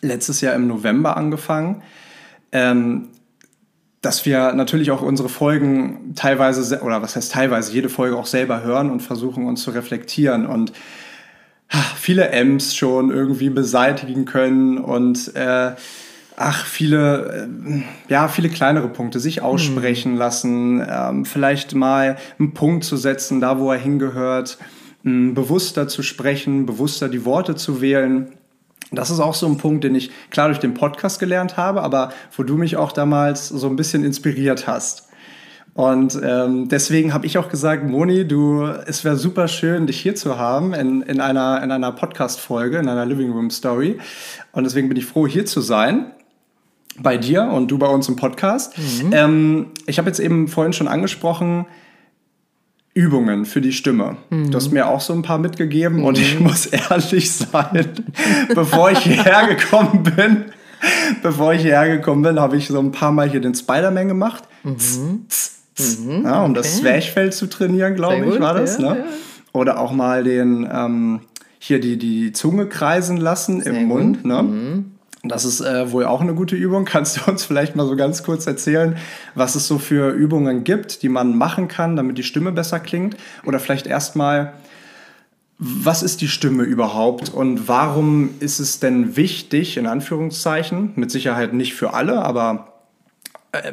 letztes 0.00 0.40
Jahr 0.40 0.54
im 0.54 0.66
November 0.66 1.16
angefangen, 1.16 1.82
ähm, 2.52 3.08
dass 4.00 4.24
wir 4.24 4.54
natürlich 4.54 4.90
auch 4.90 5.02
unsere 5.02 5.28
Folgen 5.28 6.14
teilweise, 6.14 6.80
oder 6.80 7.02
was 7.02 7.16
heißt 7.16 7.32
teilweise, 7.32 7.72
jede 7.72 7.90
Folge 7.90 8.16
auch 8.16 8.26
selber 8.26 8.62
hören 8.62 8.90
und 8.90 9.00
versuchen 9.00 9.46
uns 9.46 9.62
zu 9.62 9.70
reflektieren 9.72 10.46
und 10.46 10.72
viele 11.96 12.30
M's 12.30 12.74
schon 12.74 13.10
irgendwie 13.10 13.50
beseitigen 13.50 14.24
können 14.24 14.78
und 14.78 15.34
äh, 15.36 15.72
ach, 16.40 16.64
viele, 16.64 17.48
äh, 17.68 17.82
ja, 18.08 18.28
viele 18.28 18.48
kleinere 18.48 18.88
Punkte, 18.88 19.20
sich 19.20 19.42
aussprechen 19.42 20.12
mhm. 20.12 20.18
lassen, 20.18 20.86
ähm, 20.88 21.24
vielleicht 21.26 21.74
mal 21.74 22.16
einen 22.38 22.54
Punkt 22.54 22.84
zu 22.84 22.96
setzen, 22.96 23.40
da 23.40 23.58
wo 23.58 23.70
er 23.70 23.78
hingehört, 23.78 24.58
ähm, 25.04 25.34
bewusster 25.34 25.86
zu 25.86 26.02
sprechen, 26.02 26.64
bewusster 26.64 27.10
die 27.10 27.26
Worte 27.26 27.56
zu 27.56 27.82
wählen. 27.82 28.32
Das 28.90 29.10
ist 29.10 29.20
auch 29.20 29.34
so 29.34 29.46
ein 29.46 29.58
Punkt, 29.58 29.84
den 29.84 29.94
ich 29.94 30.10
klar 30.30 30.48
durch 30.48 30.58
den 30.58 30.72
Podcast 30.72 31.20
gelernt 31.20 31.58
habe, 31.58 31.82
aber 31.82 32.10
wo 32.34 32.42
du 32.42 32.56
mich 32.56 32.76
auch 32.76 32.92
damals 32.92 33.48
so 33.48 33.68
ein 33.68 33.76
bisschen 33.76 34.02
inspiriert 34.02 34.66
hast. 34.66 35.08
Und 35.74 36.18
ähm, 36.24 36.68
deswegen 36.68 37.12
habe 37.12 37.26
ich 37.26 37.38
auch 37.38 37.48
gesagt, 37.48 37.86
Moni, 37.86 38.26
du, 38.26 38.64
es 38.64 39.04
wäre 39.04 39.16
super 39.16 39.46
schön, 39.46 39.86
dich 39.86 40.00
hier 40.00 40.14
zu 40.14 40.38
haben 40.38 40.72
in, 40.72 41.02
in 41.02 41.20
einer, 41.20 41.62
in 41.62 41.70
einer 41.70 41.92
Podcast-Folge, 41.92 42.78
in 42.78 42.88
einer 42.88 43.06
Living 43.06 43.30
Room 43.30 43.50
Story. 43.50 43.98
Und 44.52 44.64
deswegen 44.64 44.88
bin 44.88 44.96
ich 44.96 45.06
froh, 45.06 45.28
hier 45.28 45.46
zu 45.46 45.60
sein 45.60 46.10
bei 47.02 47.16
dir 47.16 47.44
und 47.44 47.70
du 47.70 47.78
bei 47.78 47.86
uns 47.86 48.08
im 48.08 48.16
Podcast. 48.16 48.76
Mhm. 48.78 49.12
Ähm, 49.12 49.66
ich 49.86 49.98
habe 49.98 50.08
jetzt 50.08 50.20
eben 50.20 50.48
vorhin 50.48 50.72
schon 50.72 50.88
angesprochen, 50.88 51.66
Übungen 52.92 53.44
für 53.44 53.60
die 53.60 53.72
Stimme. 53.72 54.16
Mhm. 54.30 54.50
Du 54.50 54.56
hast 54.56 54.72
mir 54.72 54.88
auch 54.88 55.00
so 55.00 55.12
ein 55.12 55.22
paar 55.22 55.38
mitgegeben 55.38 55.98
mhm. 55.98 56.04
und 56.04 56.18
ich 56.18 56.38
mhm. 56.38 56.46
muss 56.46 56.66
ehrlich 56.66 57.32
sein, 57.32 57.88
bevor 58.54 58.90
ich 58.90 58.98
hierher 58.98 59.46
gekommen 59.46 60.02
bin, 60.02 60.44
bevor 61.22 61.54
ich 61.54 61.62
hierher 61.62 61.96
gekommen 61.96 62.22
bin, 62.22 62.40
habe 62.40 62.56
ich 62.56 62.68
so 62.68 62.78
ein 62.78 62.92
paar 62.92 63.12
Mal 63.12 63.30
hier 63.30 63.40
den 63.40 63.54
Spider-Man 63.54 64.08
gemacht. 64.08 64.44
Mhm. 64.62 65.26
Mhm. 65.78 66.24
Ja, 66.24 66.42
um 66.42 66.50
okay. 66.50 66.60
das 66.60 66.78
Zwerchfell 66.78 67.32
zu 67.32 67.46
trainieren, 67.46 67.94
glaube 67.94 68.26
ich, 68.26 68.40
war 68.40 68.54
das. 68.54 68.78
Ja, 68.78 68.94
ne? 68.94 68.98
Ja. 68.98 69.04
Oder 69.52 69.80
auch 69.80 69.92
mal 69.92 70.22
den 70.22 70.68
ähm, 70.70 71.20
hier 71.58 71.80
die, 71.80 71.96
die 71.96 72.32
Zunge 72.32 72.66
kreisen 72.66 73.16
lassen 73.16 73.60
Sehr 73.60 73.72
im 73.72 73.84
Mund. 73.86 74.24
Ne? 74.24 74.84
Das 75.22 75.44
ist 75.44 75.60
äh, 75.60 75.92
wohl 75.92 76.06
auch 76.06 76.22
eine 76.22 76.34
gute 76.34 76.56
Übung. 76.56 76.84
Kannst 76.86 77.18
du 77.18 77.30
uns 77.30 77.44
vielleicht 77.44 77.76
mal 77.76 77.86
so 77.86 77.96
ganz 77.96 78.22
kurz 78.22 78.46
erzählen, 78.46 78.96
was 79.34 79.54
es 79.54 79.66
so 79.66 79.78
für 79.78 80.10
Übungen 80.10 80.64
gibt, 80.64 81.02
die 81.02 81.08
man 81.08 81.36
machen 81.36 81.68
kann, 81.68 81.96
damit 81.96 82.18
die 82.18 82.22
Stimme 82.22 82.52
besser 82.52 82.80
klingt? 82.80 83.16
Oder 83.44 83.60
vielleicht 83.60 83.86
erstmal, 83.86 84.54
was 85.58 86.02
ist 86.02 86.22
die 86.22 86.28
Stimme 86.28 86.62
überhaupt 86.62 87.28
und 87.28 87.68
warum 87.68 88.30
ist 88.40 88.60
es 88.60 88.80
denn 88.80 89.16
wichtig, 89.16 89.76
in 89.76 89.86
Anführungszeichen, 89.86 90.92
mit 90.96 91.10
Sicherheit 91.10 91.52
nicht 91.52 91.74
für 91.74 91.92
alle, 91.92 92.22
aber 92.22 92.80
äh, 93.52 93.72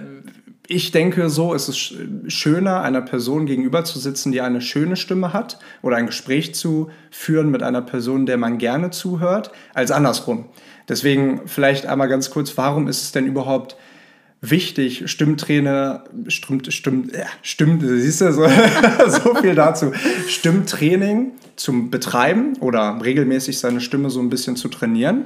ich 0.69 0.91
denke, 0.91 1.29
so 1.29 1.53
ist 1.53 1.69
es 1.69 1.93
schöner, 2.27 2.81
einer 2.81 3.01
Person 3.01 3.45
gegenüber 3.45 3.85
zu 3.85 3.99
sitzen, 3.99 4.33
die 4.33 4.41
eine 4.41 4.59
schöne 4.59 4.97
Stimme 4.97 5.31
hat 5.31 5.59
oder 5.81 5.95
ein 5.95 6.07
Gespräch 6.07 6.53
zu 6.55 6.89
führen 7.09 7.49
mit 7.51 7.63
einer 7.63 7.81
Person, 7.81 8.25
der 8.25 8.37
man 8.37 8.57
gerne 8.57 8.89
zuhört, 8.89 9.51
als 9.73 9.91
andersrum. 9.91 10.49
Deswegen 10.87 11.41
vielleicht 11.47 11.85
einmal 11.85 12.07
ganz 12.07 12.29
kurz, 12.29 12.57
warum 12.57 12.87
ist 12.87 13.03
es 13.03 13.11
denn 13.11 13.25
überhaupt 13.25 13.75
wichtig, 14.41 15.09
Stimmtrainer, 15.09 16.03
stimmt, 16.27 16.71
stimmt, 16.71 17.15
ja, 17.15 17.25
stimmt, 17.41 17.83
siehst 17.83 18.21
du, 18.21 18.31
so, 18.31 18.47
so 19.07 19.35
viel 19.35 19.55
dazu, 19.55 19.91
Stimmtraining 20.27 21.31
zum 21.55 21.89
Betreiben 21.89 22.55
oder 22.59 22.99
regelmäßig 23.03 23.59
seine 23.59 23.81
Stimme 23.81 24.09
so 24.09 24.19
ein 24.19 24.29
bisschen 24.29 24.55
zu 24.55 24.69
trainieren. 24.69 25.25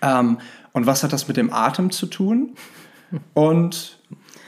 Ähm, 0.00 0.38
und 0.72 0.86
was 0.86 1.02
hat 1.02 1.12
das 1.12 1.26
mit 1.26 1.36
dem 1.36 1.52
Atem 1.52 1.90
zu 1.90 2.06
tun? 2.06 2.54
Und 3.34 3.98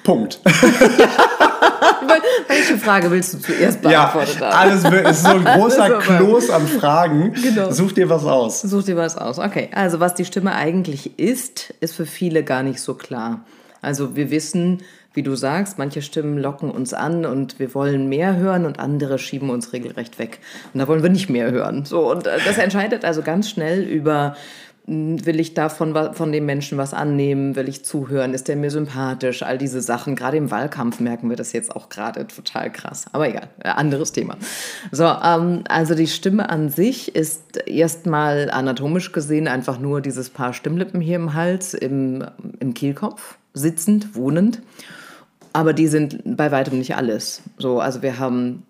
Punkt. 0.05 0.41
Welche 2.49 2.79
Frage 2.79 3.11
willst 3.11 3.35
du 3.35 3.39
zuerst 3.39 3.83
beantwortet 3.83 4.39
ja? 4.41 4.49
Alles 4.49 4.85
ist 4.85 5.25
so 5.25 5.31
ein 5.31 5.45
großer 5.59 5.99
Kloß 5.99 6.51
an 6.51 6.67
Fragen. 6.67 7.33
Genau. 7.33 7.71
Such 7.71 7.93
dir 7.93 8.09
was 8.09 8.25
aus. 8.25 8.63
Such 8.63 8.85
dir 8.85 8.97
was 8.97 9.17
aus. 9.17 9.39
Okay, 9.39 9.69
also 9.73 10.01
was 10.01 10.15
die 10.15 10.25
Stimme 10.25 10.55
eigentlich 10.55 11.19
ist, 11.19 11.75
ist 11.81 11.95
für 11.95 12.07
viele 12.07 12.45
gar 12.45 12.63
nicht 12.63 12.81
so 12.81 12.95
klar. 12.95 13.45
Also 13.81 14.15
wir 14.15 14.31
wissen, 14.31 14.83
wie 15.15 15.23
du 15.23 15.35
sagst, 15.35 15.79
manche 15.79 16.03
Stimmen 16.03 16.39
locken 16.39 16.71
uns 16.71 16.95
an 16.95 17.27
und 17.27 17.59
wir 17.59 17.75
wollen 17.75 18.09
mehr 18.09 18.37
hören 18.37 18.65
und 18.65 18.79
andere 18.79 19.19
schieben 19.19 19.51
uns 19.51 19.73
regelrecht 19.73 20.19
weg. 20.19 20.39
Und 20.73 20.81
da 20.81 20.89
wollen 20.89 21.03
wir 21.03 21.11
nicht 21.11 21.29
mehr 21.29 21.51
hören. 21.51 21.85
So, 21.85 22.11
und 22.11 22.27
äh, 22.27 22.39
das 22.47 22.59
entscheidet 22.59 23.05
also 23.05 23.23
ganz 23.23 23.51
schnell 23.51 23.83
über 23.83 24.37
Will 24.85 25.39
ich 25.39 25.55
davon 25.55 25.95
von 26.13 26.33
dem 26.33 26.45
Menschen 26.45 26.77
was 26.77 26.93
annehmen? 26.93 27.55
Will 27.55 27.69
ich 27.69 27.85
zuhören? 27.85 28.35
Ist 28.35 28.49
der 28.49 28.57
mir 28.57 28.71
sympathisch? 28.71 29.45
All 29.45 29.57
diese 29.57 29.81
Sachen. 29.81 30.17
Gerade 30.17 30.37
im 30.37 30.51
Wahlkampf 30.51 30.99
merken 30.99 31.31
wir 31.31 31.37
das 31.37 31.53
jetzt 31.53 31.77
auch 31.77 31.89
gerade 31.89 32.27
total 32.27 32.73
krass. 32.73 33.05
Aber 33.13 33.29
egal, 33.29 33.49
äh, 33.63 33.69
anderes 33.69 34.11
Thema. 34.11 34.37
So, 34.91 35.05
ähm, 35.05 35.63
also 35.69 35.95
die 35.95 36.09
Stimme 36.09 36.51
an 36.51 36.69
sich 36.69 37.15
ist 37.15 37.65
erstmal 37.67 38.51
anatomisch 38.51 39.13
gesehen 39.13 39.47
einfach 39.47 39.79
nur 39.79 40.01
dieses 40.01 40.31
paar 40.31 40.53
Stimmlippen 40.53 41.01
hier 41.01 41.17
im 41.17 41.35
Hals, 41.35 41.75
im, 41.75 42.25
im 42.59 42.75
Kehlkopf, 42.75 43.37
sitzend, 43.55 44.17
wohnend. 44.17 44.63
Aber 45.55 45.75
die 45.75 45.87
sind 45.87 46.23
bei 46.25 46.51
weitem 46.51 46.79
nicht 46.79 46.97
alles. 46.97 47.43
So, 47.59 47.81
also 47.81 48.01
wir 48.01 48.19
haben, 48.19 48.63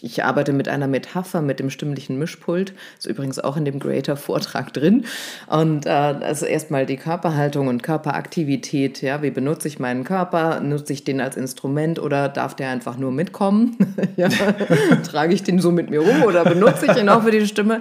ich 0.00 0.22
arbeite 0.22 0.52
mit 0.52 0.68
einer 0.68 0.86
Metapher, 0.86 1.42
mit 1.42 1.58
dem 1.58 1.70
stimmlichen 1.70 2.18
Mischpult, 2.18 2.72
ist 2.98 3.06
übrigens 3.06 3.40
auch 3.40 3.56
in 3.56 3.64
dem 3.64 3.80
Greater-Vortrag 3.80 4.72
drin. 4.72 5.06
Und 5.48 5.86
äh, 5.86 5.90
also 5.90 6.46
erstmal 6.46 6.86
die 6.86 6.96
Körperhaltung 6.96 7.66
und 7.66 7.82
Körperaktivität. 7.82 9.02
Ja, 9.02 9.22
wie 9.22 9.30
benutze 9.30 9.66
ich 9.66 9.80
meinen 9.80 10.04
Körper? 10.04 10.60
Nutze 10.60 10.92
ich 10.92 11.02
den 11.02 11.20
als 11.20 11.36
Instrument 11.36 11.98
oder 11.98 12.28
darf 12.28 12.54
der 12.54 12.68
einfach 12.68 12.96
nur 12.96 13.10
mitkommen? 13.10 13.76
ja, 14.16 14.28
trage 15.04 15.34
ich 15.34 15.42
den 15.42 15.58
so 15.58 15.72
mit 15.72 15.90
mir 15.90 16.00
rum 16.00 16.22
oder 16.22 16.44
benutze 16.44 16.86
ich 16.86 16.96
ihn 16.96 17.08
auch 17.08 17.24
für 17.24 17.32
die 17.32 17.46
Stimme? 17.46 17.80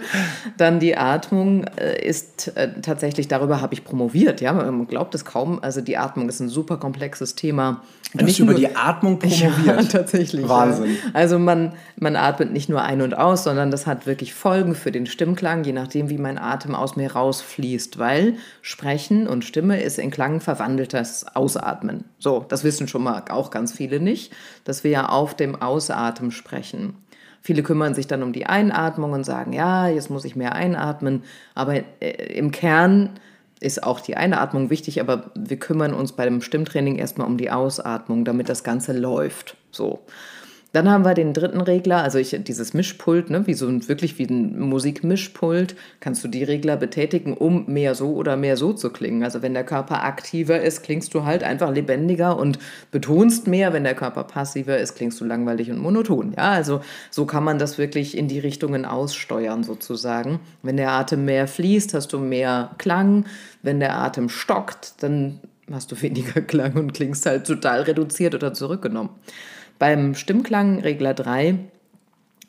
Dann 0.57 0.79
die 0.79 0.97
Atmung 0.97 1.65
äh, 1.77 2.03
ist 2.03 2.55
äh, 2.57 2.69
tatsächlich, 2.81 3.27
darüber 3.27 3.61
habe 3.61 3.75
ich 3.75 3.83
promoviert. 3.83 4.41
Ja, 4.41 4.53
man 4.53 4.87
glaubt 4.87 5.13
es 5.13 5.23
kaum. 5.23 5.59
Also 5.61 5.81
die 5.81 5.97
Atmung 5.97 6.29
ist 6.29 6.39
ein 6.39 6.49
super 6.49 6.77
komplexes 6.77 7.35
Thema. 7.35 7.81
Du 8.25 8.31
hast 8.31 8.39
über 8.39 8.53
die 8.53 8.75
Atmung 8.75 9.19
promoviert. 9.19 9.65
Ja, 9.65 9.83
tatsächlich. 9.83 10.47
Wahnsinn. 10.47 10.91
Ja. 10.91 11.11
Also 11.13 11.39
man, 11.39 11.73
man 11.97 12.15
atmet 12.15 12.51
nicht 12.51 12.69
nur 12.69 12.81
ein 12.81 13.01
und 13.01 13.17
aus, 13.17 13.43
sondern 13.43 13.71
das 13.71 13.87
hat 13.87 14.05
wirklich 14.05 14.33
Folgen 14.33 14.75
für 14.75 14.91
den 14.91 15.05
Stimmklang, 15.05 15.63
je 15.63 15.73
nachdem, 15.73 16.09
wie 16.09 16.17
mein 16.17 16.37
Atem 16.37 16.75
aus 16.75 16.95
mir 16.95 17.13
rausfließt. 17.13 17.99
Weil 17.99 18.35
Sprechen 18.61 19.27
und 19.27 19.45
Stimme 19.45 19.81
ist 19.81 19.99
in 19.99 20.11
Klang 20.11 20.41
verwandeltes 20.41 21.25
Ausatmen. 21.35 22.05
So, 22.19 22.45
das 22.47 22.63
wissen 22.63 22.87
schon 22.87 23.03
mal 23.03 23.23
auch 23.29 23.51
ganz 23.51 23.73
viele 23.73 23.99
nicht, 23.99 24.33
dass 24.63 24.83
wir 24.83 24.91
ja 24.91 25.09
auf 25.09 25.35
dem 25.35 25.61
Ausatmen 25.61 26.31
sprechen. 26.31 26.95
Viele 27.45 27.61
kümmern 27.61 27.93
sich 27.93 28.07
dann 28.07 28.23
um 28.23 28.31
die 28.31 28.45
Einatmung 28.45 29.11
und 29.11 29.25
sagen, 29.25 29.51
ja, 29.51 29.89
jetzt 29.89 30.09
muss 30.09 30.23
ich 30.23 30.37
mehr 30.37 30.53
einatmen. 30.53 31.23
Aber 31.55 31.75
äh, 31.99 32.37
im 32.37 32.51
Kern 32.51 33.09
ist 33.63 33.83
auch 33.83 33.99
die 33.99 34.17
Einatmung 34.17 34.69
wichtig, 34.69 34.99
aber 34.99 35.31
wir 35.35 35.57
kümmern 35.57 35.93
uns 35.93 36.11
bei 36.11 36.25
dem 36.25 36.41
Stimmtraining 36.41 36.97
erstmal 36.97 37.27
um 37.27 37.37
die 37.37 37.49
Ausatmung, 37.49 38.25
damit 38.25 38.49
das 38.49 38.63
Ganze 38.63 38.93
läuft. 38.93 39.55
So. 39.71 40.01
Dann 40.73 40.89
haben 40.89 41.05
wir 41.05 41.13
den 41.13 41.33
dritten 41.33 41.61
Regler, 41.61 42.01
also 42.01 42.17
ich, 42.17 42.35
dieses 42.43 42.73
Mischpult, 42.73 43.29
ne, 43.29 43.45
wie 43.45 43.53
so 43.53 43.67
ein, 43.67 43.87
wirklich 43.87 44.17
wie 44.17 44.25
ein 44.25 44.59
Musikmischpult, 44.59 45.75
kannst 45.99 46.23
du 46.23 46.27
die 46.27 46.43
Regler 46.43 46.77
betätigen, 46.77 47.37
um 47.37 47.71
mehr 47.71 47.93
so 47.93 48.15
oder 48.15 48.35
mehr 48.37 48.57
so 48.57 48.73
zu 48.73 48.89
klingen. 48.89 49.23
Also 49.23 49.43
wenn 49.43 49.53
der 49.53 49.65
Körper 49.65 50.03
aktiver 50.03 50.59
ist, 50.59 50.81
klingst 50.81 51.13
du 51.13 51.25
halt 51.25 51.43
einfach 51.43 51.71
lebendiger 51.71 52.39
und 52.39 52.57
betonst 52.89 53.45
mehr. 53.45 53.71
Wenn 53.71 53.83
der 53.83 53.93
Körper 53.93 54.23
passiver 54.23 54.79
ist, 54.79 54.95
klingst 54.95 55.21
du 55.21 55.25
langweilig 55.25 55.69
und 55.69 55.77
monoton. 55.77 56.33
Ja, 56.35 56.49
also 56.53 56.81
so 57.11 57.27
kann 57.27 57.43
man 57.43 57.59
das 57.59 57.77
wirklich 57.77 58.17
in 58.17 58.27
die 58.27 58.39
Richtungen 58.39 58.83
aussteuern 58.83 59.63
sozusagen. 59.63 60.39
Wenn 60.63 60.77
der 60.77 60.89
Atem 60.89 61.23
mehr 61.23 61.47
fließt, 61.47 61.93
hast 61.93 62.13
du 62.13 62.17
mehr 62.17 62.71
Klang. 62.79 63.25
Wenn 63.61 63.79
der 63.79 63.95
Atem 63.99 64.27
stockt, 64.27 65.03
dann 65.03 65.39
hast 65.71 65.91
du 65.91 66.01
weniger 66.01 66.41
Klang 66.47 66.73
und 66.73 66.95
klingst 66.95 67.27
halt 67.27 67.45
total 67.45 67.83
reduziert 67.83 68.33
oder 68.33 68.55
zurückgenommen. 68.55 69.11
Beim 69.83 70.15
Stimmklang 70.15 70.79
Regler 70.79 71.13
3 71.13 71.55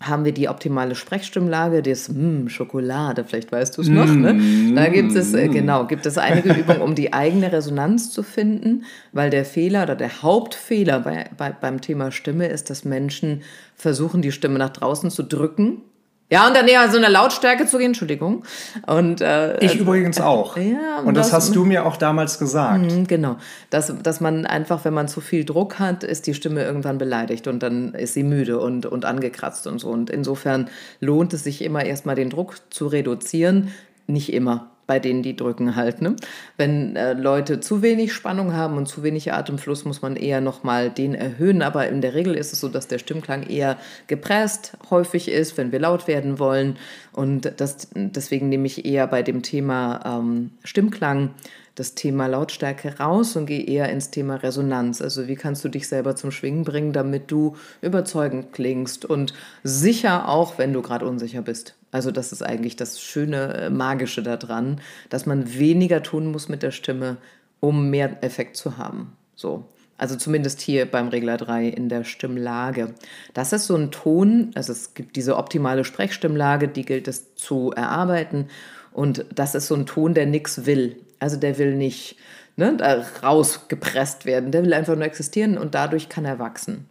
haben 0.01 0.25
wir 0.25 0.31
die 0.31 0.49
optimale 0.49 0.95
Sprechstimmlage, 0.95 1.83
das 1.83 2.09
mm, 2.09 2.47
Schokolade, 2.47 3.25
vielleicht 3.25 3.51
weißt 3.51 3.77
du 3.77 3.83
es 3.83 3.89
noch. 3.89 4.07
Ne? 4.07 4.73
Da 4.77 4.87
gibt 4.87 5.17
es, 5.17 5.35
äh, 5.35 5.49
genau, 5.49 5.85
gibt 5.89 6.07
es 6.07 6.17
einige 6.17 6.53
Übungen, 6.53 6.81
um 6.81 6.95
die 6.95 7.13
eigene 7.13 7.51
Resonanz 7.51 8.13
zu 8.13 8.23
finden, 8.23 8.85
weil 9.11 9.31
der 9.31 9.45
Fehler 9.45 9.83
oder 9.83 9.97
der 9.97 10.23
Hauptfehler 10.23 11.01
bei, 11.01 11.29
bei, 11.37 11.51
beim 11.51 11.81
Thema 11.81 12.13
Stimme 12.13 12.47
ist, 12.47 12.71
dass 12.71 12.85
Menschen 12.85 13.43
versuchen, 13.75 14.23
die 14.23 14.31
Stimme 14.31 14.61
nach 14.61 14.71
draußen 14.71 15.11
zu 15.11 15.25
drücken 15.25 15.83
ja, 16.31 16.47
und 16.47 16.57
dann 16.57 16.67
eher 16.67 16.91
so 16.91 16.97
eine 16.97 17.09
Lautstärke 17.09 17.67
zu 17.67 17.77
gehen, 17.77 17.89
Entschuldigung. 17.89 18.45
Und, 18.87 19.21
äh, 19.21 19.59
ich 19.59 19.77
übrigens 19.77 20.21
auch. 20.21 20.57
Ja, 20.57 21.01
und 21.05 21.17
das, 21.17 21.29
das, 21.29 21.33
hast 21.35 21.55
du 21.55 21.65
mir 21.65 21.85
auch 21.85 21.97
damals 21.97 22.39
gesagt. 22.39 22.91
Mhm, 22.91 23.07
genau. 23.07 23.37
Dass, 23.71 23.93
dass 24.03 24.21
man 24.21 24.47
einfach, 24.47 24.85
wenn 24.85 24.95
man 24.95 25.07
zu 25.07 25.21
viel 25.21 25.45
Druck 25.45 25.79
hat, 25.79 26.03
ist 26.03 26.27
die 26.27 26.35
Stimme 26.35 26.65
irgendwann 26.65 26.97
beleidigt 26.97 27.47
und 27.47 27.63
dann 27.63 27.93
ist 27.93 28.15
sie 28.15 28.23
müde 28.23 28.59
und, 28.59 28.87
und 28.87 29.05
angekratzt 29.05 29.67
und 29.67 29.79
so. 29.79 29.91
Und 29.91 30.09
insofern 30.09 30.71
lohnt 30.99 31.35
es 31.35 31.45
sich 31.45 31.63
immer 31.63 31.85
erstmal 31.85 32.17
den 32.17 32.31
Druck 32.31 32.57
zu 32.71 32.87
reduzieren. 32.87 33.73
Nicht 34.07 34.33
immer 34.33 34.74
bei 34.87 34.99
denen 34.99 35.23
die 35.23 35.37
drücken 35.37 35.77
halt. 35.77 36.03
Ne? 36.03 36.17
Wenn 36.57 36.97
äh, 36.97 37.13
Leute 37.13 37.61
zu 37.61 37.83
wenig 37.83 38.13
Spannung 38.13 38.53
haben 38.53 38.77
und 38.77 38.87
zu 38.87 39.03
wenig 39.03 39.33
Atemfluss, 39.33 39.85
muss 39.85 40.03
man 40.03 40.17
eher 40.17 40.41
nochmal 40.41 40.91
den 40.91 41.15
erhöhen. 41.15 41.63
Aber 41.63 41.89
in 41.89 42.01
der 42.01 42.15
Regel 42.15 42.35
ist 42.35 42.53
es 42.53 42.61
so, 42.61 42.69
dass 42.69 42.89
der 42.89 42.99
Stimmklang 42.99 43.45
eher 43.45 43.79
gepresst 44.07 44.77
häufig 44.91 45.29
ist, 45.29 45.57
wenn 45.57 45.73
wir 45.73 45.81
laut 45.81 46.07
werden 46.09 46.39
wollen. 46.39 46.77
Und 47.13 47.53
das, 47.59 47.89
deswegen 47.95 48.49
nehme 48.49 48.67
ich 48.67 48.85
eher 48.85 49.07
bei 49.07 49.23
dem 49.23 49.43
Thema 49.43 50.01
ähm, 50.05 50.51
Stimmklang 50.65 51.31
das 51.75 51.95
Thema 51.95 52.27
Lautstärke 52.27 52.99
raus 52.99 53.37
und 53.37 53.47
gehe 53.47 53.65
eher 53.65 53.89
ins 53.89 54.11
Thema 54.11 54.37
Resonanz. 54.37 55.03
Also 55.03 55.27
wie 55.27 55.35
kannst 55.35 55.65
du 55.65 55.69
dich 55.69 55.89
selber 55.89 56.15
zum 56.15 56.31
Schwingen 56.31 56.65
bringen, 56.65 56.93
damit 56.93 57.31
du 57.31 57.57
überzeugend 57.81 58.53
klingst 58.53 59.05
und 59.05 59.35
sicher 59.65 60.29
auch, 60.29 60.59
wenn 60.59 60.73
du 60.73 60.83
gerade 60.83 61.07
unsicher 61.07 61.43
bist. 61.43 61.75
Also 61.95 62.11
das 62.11 62.33
ist 62.33 62.43
eigentlich 62.43 62.75
das 62.75 63.01
schöne, 63.01 63.55
äh, 63.55 63.71
magische 63.71 64.21
daran, 64.21 64.81
dass 65.11 65.27
man 65.27 65.55
weniger 65.57 66.03
tun 66.03 66.27
muss 66.33 66.49
mit 66.49 66.65
der 66.65 66.73
Stimme, 66.73 67.19
um 67.61 67.89
mehr 67.89 68.25
Effekt 68.25 68.57
zu 68.57 68.79
haben. 68.79 69.13
So. 69.37 69.67
Also 69.97 70.17
zumindest 70.17 70.61
hier 70.61 70.91
beim 70.91 71.07
Regler 71.07 71.37
3 71.37 71.69
in 71.69 71.89
der 71.89 72.03
Stimmlage. 72.03 72.95
Das 73.33 73.53
ist 73.53 73.67
so 73.69 73.77
ein 73.77 73.93
Ton, 73.93 74.51
also 74.57 74.73
es 74.73 74.95
gibt 74.95 75.15
diese 75.15 75.37
optimale 75.37 75.85
Sprechstimmlage, 75.85 76.67
die 76.67 76.85
gilt 76.85 77.07
es 77.07 77.37
zu 77.37 77.71
erarbeiten. 77.71 78.49
Und 78.93 79.25
das 79.33 79.55
ist 79.55 79.69
so 79.69 79.77
ein 79.77 79.87
Ton, 79.87 80.15
der 80.15 80.27
nichts 80.27 80.67
will. 80.67 80.97
Also 81.21 81.37
der 81.37 81.59
will 81.59 81.77
nicht 81.77 82.17
ne, 82.57 82.77
rausgepresst 83.23 84.27
werden, 84.27 84.51
der 84.51 84.65
will 84.65 84.75
einfach 84.75 84.97
nur 84.97 85.05
existieren 85.05 85.57
und 85.57 85.77
dadurch 85.77 86.09
kann 86.09 86.25
er 86.25 86.41
wachsen. 86.41 86.89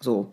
So. 0.00 0.30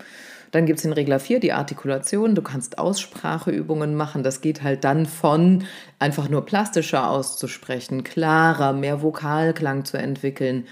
Dann 0.54 0.68
gibt 0.68 0.78
es 0.78 0.84
den 0.84 0.94
Regler 0.94 1.20
4, 1.20 1.40
die 1.40 1.52
Artikulation. 1.52 2.36
Du 2.36 2.44
kannst 2.44 2.78
Ausspracheübungen 2.78 3.96
machen. 3.96 4.22
Das 4.22 4.40
geht 4.40 4.62
halt 4.62 4.84
dann 4.84 5.08
von 5.08 5.66
einfach 5.98 6.30
nur 6.30 6.46
plastischer 6.46 7.10
auszusprechen, 7.10 8.04
klarer, 8.04 8.72
mehr 8.72 9.02
Vokalklang 9.02 9.84
zu 9.84 9.98
entwickeln, 9.98 10.68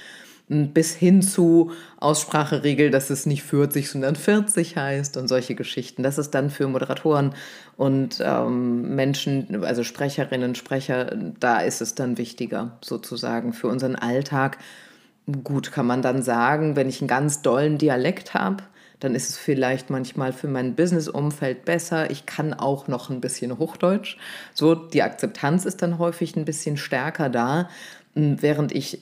bis 0.50 0.94
hin 0.94 1.24
zu 1.24 1.72
Ausspracheregel, 2.00 2.92
dass 2.92 3.10
es 3.10 3.26
nicht 3.26 3.42
40, 3.42 3.90
sondern 3.90 4.16
40 4.16 4.78
heißt 4.78 5.18
und 5.18 5.28
solche 5.28 5.56
Geschichten. 5.56 6.04
Das 6.04 6.20
ist 6.20 6.30
dann 6.36 6.52
für 6.52 6.68
Moderatoren 6.68 7.34
und 7.76 8.22
ähm, 8.24 8.94
Menschen, 8.96 9.64
also 9.64 9.84
Sprecherinnen, 9.84 10.54
Sprecher, 10.54 11.06
da 11.40 11.60
ist 11.60 11.82
es 11.82 11.96
dann 11.96 12.20
wichtiger 12.20 12.78
sozusagen 12.82 13.52
für 13.52 13.68
unseren 13.68 13.96
Alltag. 13.96 14.60
Gut, 15.44 15.72
kann 15.72 15.88
man 15.88 16.04
dann 16.04 16.22
sagen, 16.22 16.76
wenn 16.76 16.88
ich 16.88 17.02
einen 17.02 17.08
ganz 17.08 17.42
dollen 17.42 17.80
Dialekt 17.80 18.36
habe, 18.36 18.64
dann 19.02 19.16
ist 19.16 19.30
es 19.30 19.38
vielleicht 19.38 19.90
manchmal 19.90 20.32
für 20.32 20.48
mein 20.48 20.76
Business-Umfeld 20.76 21.66
besser. 21.66 22.10
Ich 22.12 22.26
kann 22.26 22.54
auch 22.54 22.88
noch 22.88 23.10
ein 23.10 23.20
bisschen 23.20 23.58
Hochdeutsch. 23.58 24.16
So, 24.54 24.76
die 24.76 25.02
Akzeptanz 25.02 25.66
ist 25.66 25.82
dann 25.82 25.98
häufig 25.98 26.36
ein 26.38 26.46
bisschen 26.46 26.78
stärker 26.78 27.30
da. 27.30 27.68
Während 28.14 28.74
ich 28.74 29.02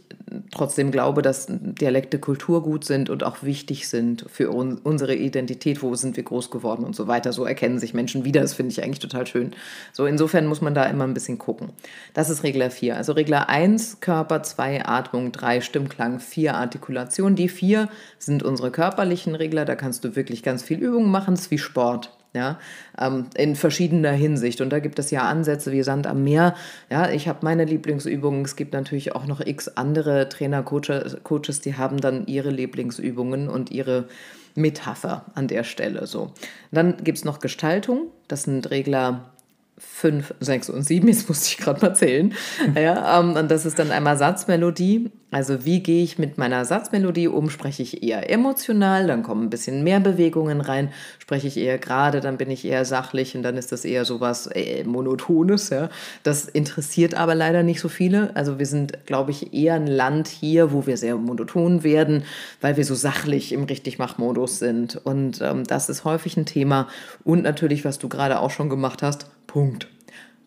trotzdem 0.52 0.92
glaube, 0.92 1.22
dass 1.22 1.48
Dialekte 1.50 2.20
Kulturgut 2.20 2.86
sind 2.86 3.10
und 3.10 3.24
auch 3.24 3.44
wichtig 3.44 3.88
sind 3.88 4.26
für 4.30 4.52
un 4.52 4.78
unsere 4.78 5.16
Identität, 5.16 5.82
wo 5.82 5.96
sind 5.96 6.16
wir 6.18 6.24
groß 6.24 6.52
geworden 6.52 6.84
und 6.84 6.96
so 6.96 7.08
weiter. 7.08 7.34
So 7.34 7.46
erkennen 7.46 7.80
sich 7.80 7.94
Menschen 7.94 8.26
wieder. 8.26 8.42
Das 8.42 8.54
finde 8.54 8.72
ich 8.72 8.84
eigentlich 8.84 9.00
total 9.00 9.28
schön. 9.28 9.52
So, 9.94 10.06
insofern 10.06 10.48
muss 10.48 10.62
man 10.62 10.74
da 10.74 10.86
immer 10.86 11.06
ein 11.06 11.14
bisschen 11.14 11.38
gucken. 11.38 11.70
Das 12.14 12.30
ist 12.30 12.44
Regler 12.44 12.72
4. 12.72 12.98
Also 12.98 13.14
Regler 13.14 13.50
1, 13.50 14.00
Körper, 14.00 14.44
2, 14.44 14.86
Atmung, 14.86 15.32
3, 15.32 15.62
Stimmklang, 15.62 16.20
4, 16.20 16.56
Artikulation. 16.56 17.36
Die 17.36 17.50
vier 17.50 17.90
sind 18.18 18.44
unsere 18.44 18.72
körperlichen 18.72 19.36
Regler. 19.36 19.66
Da 19.66 19.76
kannst 19.76 20.04
du 20.04 20.16
wirklich 20.16 20.44
ganz 20.44 20.64
viel 20.64 20.80
Übungen 20.80 21.12
machen. 21.12 21.36
Das 21.36 21.46
ist 21.46 21.52
wie 21.52 21.58
Sport. 21.58 22.19
Ja, 22.34 22.60
ähm, 23.00 23.26
in 23.36 23.56
verschiedener 23.56 24.12
Hinsicht. 24.12 24.62
Und 24.62 24.70
da 24.70 24.80
gibt 24.80 25.00
es 25.00 25.10
ja 25.10 25.24
Ansätze 25.24 25.72
wie 25.72 25.82
Sand 25.82 26.06
am 26.06 26.24
Meer. 26.24 26.54
Ja, 26.92 27.10
ich 27.10 27.28
habe 27.28 27.40
meine 27.42 27.66
Lieblingsübungen. 27.66 28.46
Es 28.46 28.56
gibt 28.56 28.74
natürlich 28.74 29.16
auch 29.16 29.26
noch 29.26 29.42
x 29.42 29.68
andere 29.70 30.30
Trainer, 30.30 30.62
Coaches, 30.62 31.18
Coaches, 31.24 31.62
die 31.62 31.76
haben 31.76 31.98
dann 31.98 32.28
ihre 32.28 32.52
Lieblingsübungen 32.52 33.50
und 33.50 33.72
ihre 33.72 34.08
Metapher 34.54 35.26
an 35.34 35.48
der 35.48 35.64
Stelle. 35.64 36.06
So. 36.06 36.32
Dann 36.72 36.98
gibt 37.04 37.18
es 37.18 37.26
noch 37.26 37.40
Gestaltung. 37.40 38.10
Das 38.28 38.44
sind 38.44 38.70
Regler 38.70 39.32
5, 39.80 40.36
6 40.40 40.70
und 40.70 40.84
7, 40.84 41.08
jetzt 41.08 41.30
musste 41.30 41.48
ich 41.48 41.58
gerade 41.58 41.82
mal 41.82 41.96
zählen. 41.96 42.34
Ja, 42.76 43.20
ähm, 43.20 43.36
und 43.36 43.50
das 43.50 43.66
ist 43.66 43.80
dann 43.80 43.92
einmal 43.92 44.18
Satzmelodie. 44.18 45.10
Also 45.32 45.64
wie 45.64 45.82
gehe 45.82 46.04
ich 46.04 46.18
mit 46.18 46.40
meiner 46.40 46.66
Satzmelodie 46.66 47.28
um? 47.28 47.52
Spreche 47.52 47.84
ich 47.84 48.02
eher 48.02 48.32
emotional, 48.32 49.06
dann 49.06 49.22
kommen 49.22 49.44
ein 49.44 49.50
bisschen 49.52 49.84
mehr 49.84 50.00
Bewegungen 50.00 50.60
rein. 50.60 50.92
Spreche 51.20 51.48
ich 51.48 51.58
eher 51.58 51.78
gerade, 51.78 52.20
dann 52.20 52.38
bin 52.38 52.50
ich 52.50 52.66
eher 52.66 52.84
sachlich 52.84 53.36
und 53.36 53.44
dann 53.44 53.56
ist 53.56 53.72
das 53.72 53.86
eher 53.86 54.06
sowas 54.06 54.48
äh, 54.48 54.84
Monotones. 54.86 55.70
Ja. 55.70 55.90
Das 56.24 56.46
interessiert 56.46 57.14
aber 57.14 57.36
leider 57.36 57.62
nicht 57.62 57.80
so 57.80 57.90
viele. 57.90 58.36
Also 58.36 58.58
wir 58.58 58.66
sind, 58.66 59.06
glaube 59.06 59.30
ich, 59.30 59.54
eher 59.54 59.76
ein 59.76 59.86
Land 59.86 60.28
hier, 60.28 60.72
wo 60.72 60.88
wir 60.88 60.98
sehr 60.98 61.16
monoton 61.16 61.84
werden, 61.84 62.24
weil 62.60 62.76
wir 62.76 62.86
so 62.86 62.96
sachlich 62.96 63.52
im 63.52 63.66
Richtigmachmodus 63.66 64.58
sind. 64.58 64.96
Und 64.96 65.42
ähm, 65.42 65.64
das 65.64 65.90
ist 65.90 66.06
häufig 66.06 66.38
ein 66.38 66.48
Thema. 66.48 66.88
Und 67.24 67.44
natürlich, 67.44 67.86
was 67.86 68.00
du 68.00 68.10
gerade 68.10 68.40
auch 68.40 68.52
schon 68.52 68.70
gemacht 68.70 69.04
hast, 69.04 69.28
Punkt. 69.46 69.88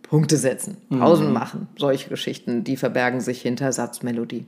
Punkte 0.03 0.37
setzen, 0.37 0.77
Pausen 0.91 1.29
mhm. 1.29 1.33
machen, 1.33 1.69
solche 1.79 2.11
Geschichten, 2.11 2.65
die 2.65 2.77
verbergen 2.77 3.23
sich 3.23 3.41
hinter 3.41 3.73
Satzmelodie. 3.73 4.45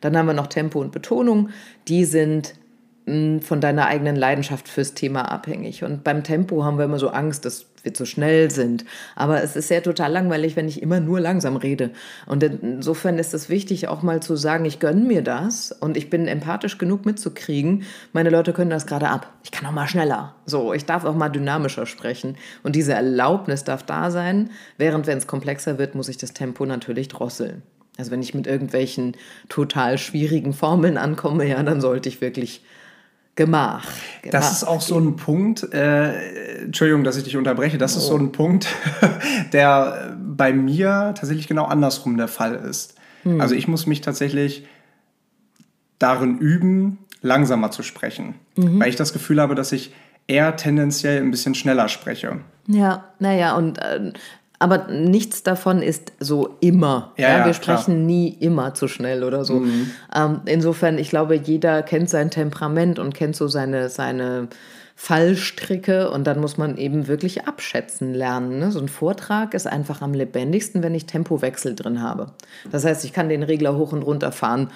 Dann 0.00 0.16
haben 0.16 0.26
wir 0.26 0.34
noch 0.34 0.46
Tempo 0.48 0.80
und 0.80 0.92
Betonung, 0.92 1.50
die 1.88 2.04
sind 2.04 2.54
von 3.06 3.60
deiner 3.62 3.86
eigenen 3.86 4.16
Leidenschaft 4.16 4.68
fürs 4.68 4.92
Thema 4.92 5.30
abhängig. 5.30 5.82
Und 5.82 6.04
beim 6.04 6.22
Tempo 6.24 6.62
haben 6.64 6.76
wir 6.76 6.84
immer 6.84 6.98
so 6.98 7.08
Angst, 7.08 7.46
dass 7.46 7.64
wir 7.82 7.94
zu 7.94 8.04
schnell 8.04 8.50
sind. 8.50 8.84
Aber 9.16 9.42
es 9.42 9.56
ist 9.56 9.70
ja 9.70 9.80
total 9.80 10.12
langweilig, 10.12 10.56
wenn 10.56 10.68
ich 10.68 10.82
immer 10.82 11.00
nur 11.00 11.18
langsam 11.18 11.56
rede. 11.56 11.90
Und 12.26 12.42
insofern 12.42 13.18
ist 13.18 13.32
es 13.32 13.48
wichtig, 13.48 13.88
auch 13.88 14.02
mal 14.02 14.20
zu 14.20 14.36
sagen, 14.36 14.66
ich 14.66 14.78
gönne 14.78 15.00
mir 15.00 15.22
das 15.22 15.72
und 15.72 15.96
ich 15.96 16.10
bin 16.10 16.28
empathisch 16.28 16.76
genug 16.76 17.06
mitzukriegen. 17.06 17.84
Meine 18.12 18.28
Leute 18.28 18.52
können 18.52 18.68
das 18.68 18.86
gerade 18.86 19.08
ab. 19.08 19.32
Ich 19.42 19.52
kann 19.52 19.66
auch 19.66 19.72
mal 19.72 19.88
schneller. 19.88 20.34
So, 20.44 20.74
ich 20.74 20.84
darf 20.84 21.06
auch 21.06 21.14
mal 21.14 21.30
dynamischer 21.30 21.86
sprechen. 21.86 22.36
Und 22.62 22.76
diese 22.76 22.92
Erlaubnis 22.92 23.64
darf 23.64 23.84
da 23.84 24.10
sein. 24.10 24.50
Während, 24.76 25.06
wenn 25.06 25.16
es 25.16 25.26
komplexer 25.26 25.78
wird, 25.78 25.94
muss 25.94 26.10
ich 26.10 26.18
das 26.18 26.34
Tempo 26.34 26.66
natürlich 26.66 27.08
drosseln. 27.08 27.62
Also 27.98 28.12
wenn 28.12 28.22
ich 28.22 28.32
mit 28.32 28.46
irgendwelchen 28.46 29.16
total 29.48 29.98
schwierigen 29.98 30.54
Formeln 30.54 30.96
ankomme, 30.96 31.46
ja, 31.46 31.62
dann 31.62 31.80
sollte 31.80 32.08
ich 32.08 32.20
wirklich 32.20 32.62
Gemach. 33.34 33.84
Gemach. 34.22 34.32
Das 34.32 34.52
ist 34.52 34.64
auch 34.64 34.80
so 34.80 34.98
ein 34.98 35.16
Punkt, 35.16 35.72
äh, 35.72 36.62
Entschuldigung, 36.64 37.04
dass 37.04 37.16
ich 37.16 37.24
dich 37.24 37.36
unterbreche, 37.36 37.78
das 37.78 37.94
oh. 37.94 37.98
ist 37.98 38.06
so 38.06 38.16
ein 38.16 38.32
Punkt, 38.32 38.66
der 39.52 40.16
bei 40.18 40.52
mir 40.52 41.14
tatsächlich 41.16 41.46
genau 41.46 41.64
andersrum 41.64 42.16
der 42.16 42.28
Fall 42.28 42.54
ist. 42.54 42.94
Hm. 43.24 43.40
Also 43.40 43.54
ich 43.54 43.68
muss 43.68 43.86
mich 43.86 44.00
tatsächlich 44.00 44.66
darin 45.98 46.38
üben, 46.38 46.98
langsamer 47.20 47.70
zu 47.70 47.82
sprechen, 47.82 48.34
mhm. 48.56 48.80
weil 48.80 48.88
ich 48.88 48.96
das 48.96 49.12
Gefühl 49.12 49.40
habe, 49.40 49.54
dass 49.54 49.72
ich 49.72 49.92
eher 50.28 50.56
tendenziell 50.56 51.20
ein 51.20 51.30
bisschen 51.30 51.54
schneller 51.54 51.88
spreche. 51.88 52.40
Ja, 52.68 53.04
naja, 53.18 53.56
und 53.56 53.78
äh, 53.78 54.12
aber 54.58 54.88
nichts 54.88 55.42
davon 55.42 55.82
ist 55.82 56.12
so 56.18 56.56
immer. 56.60 57.12
Ja, 57.16 57.38
ja, 57.38 57.46
wir 57.46 57.54
sprechen 57.54 57.94
klar. 57.94 58.06
nie 58.06 58.28
immer 58.40 58.74
zu 58.74 58.88
schnell 58.88 59.22
oder 59.22 59.44
so. 59.44 59.60
Mhm. 59.60 59.90
Ähm, 60.14 60.40
insofern, 60.46 60.98
ich 60.98 61.10
glaube, 61.10 61.36
jeder 61.36 61.82
kennt 61.82 62.10
sein 62.10 62.30
Temperament 62.30 62.98
und 62.98 63.14
kennt 63.14 63.36
so 63.36 63.46
seine, 63.46 63.88
seine 63.88 64.48
Fallstricke 65.00 66.10
und 66.10 66.26
dann 66.26 66.40
muss 66.40 66.58
man 66.58 66.76
eben 66.76 67.06
wirklich 67.06 67.46
abschätzen 67.46 68.14
lernen. 68.14 68.58
Ne? 68.58 68.72
So 68.72 68.80
ein 68.80 68.88
Vortrag 68.88 69.54
ist 69.54 69.68
einfach 69.68 70.02
am 70.02 70.12
lebendigsten, 70.12 70.82
wenn 70.82 70.92
ich 70.92 71.06
Tempowechsel 71.06 71.76
drin 71.76 72.02
habe. 72.02 72.32
Das 72.72 72.84
heißt, 72.84 73.04
ich 73.04 73.12
kann 73.12 73.28
den 73.28 73.44
Regler 73.44 73.76
hoch 73.76 73.92
und 73.92 74.02
runter 74.02 74.32
fahren 74.32 74.70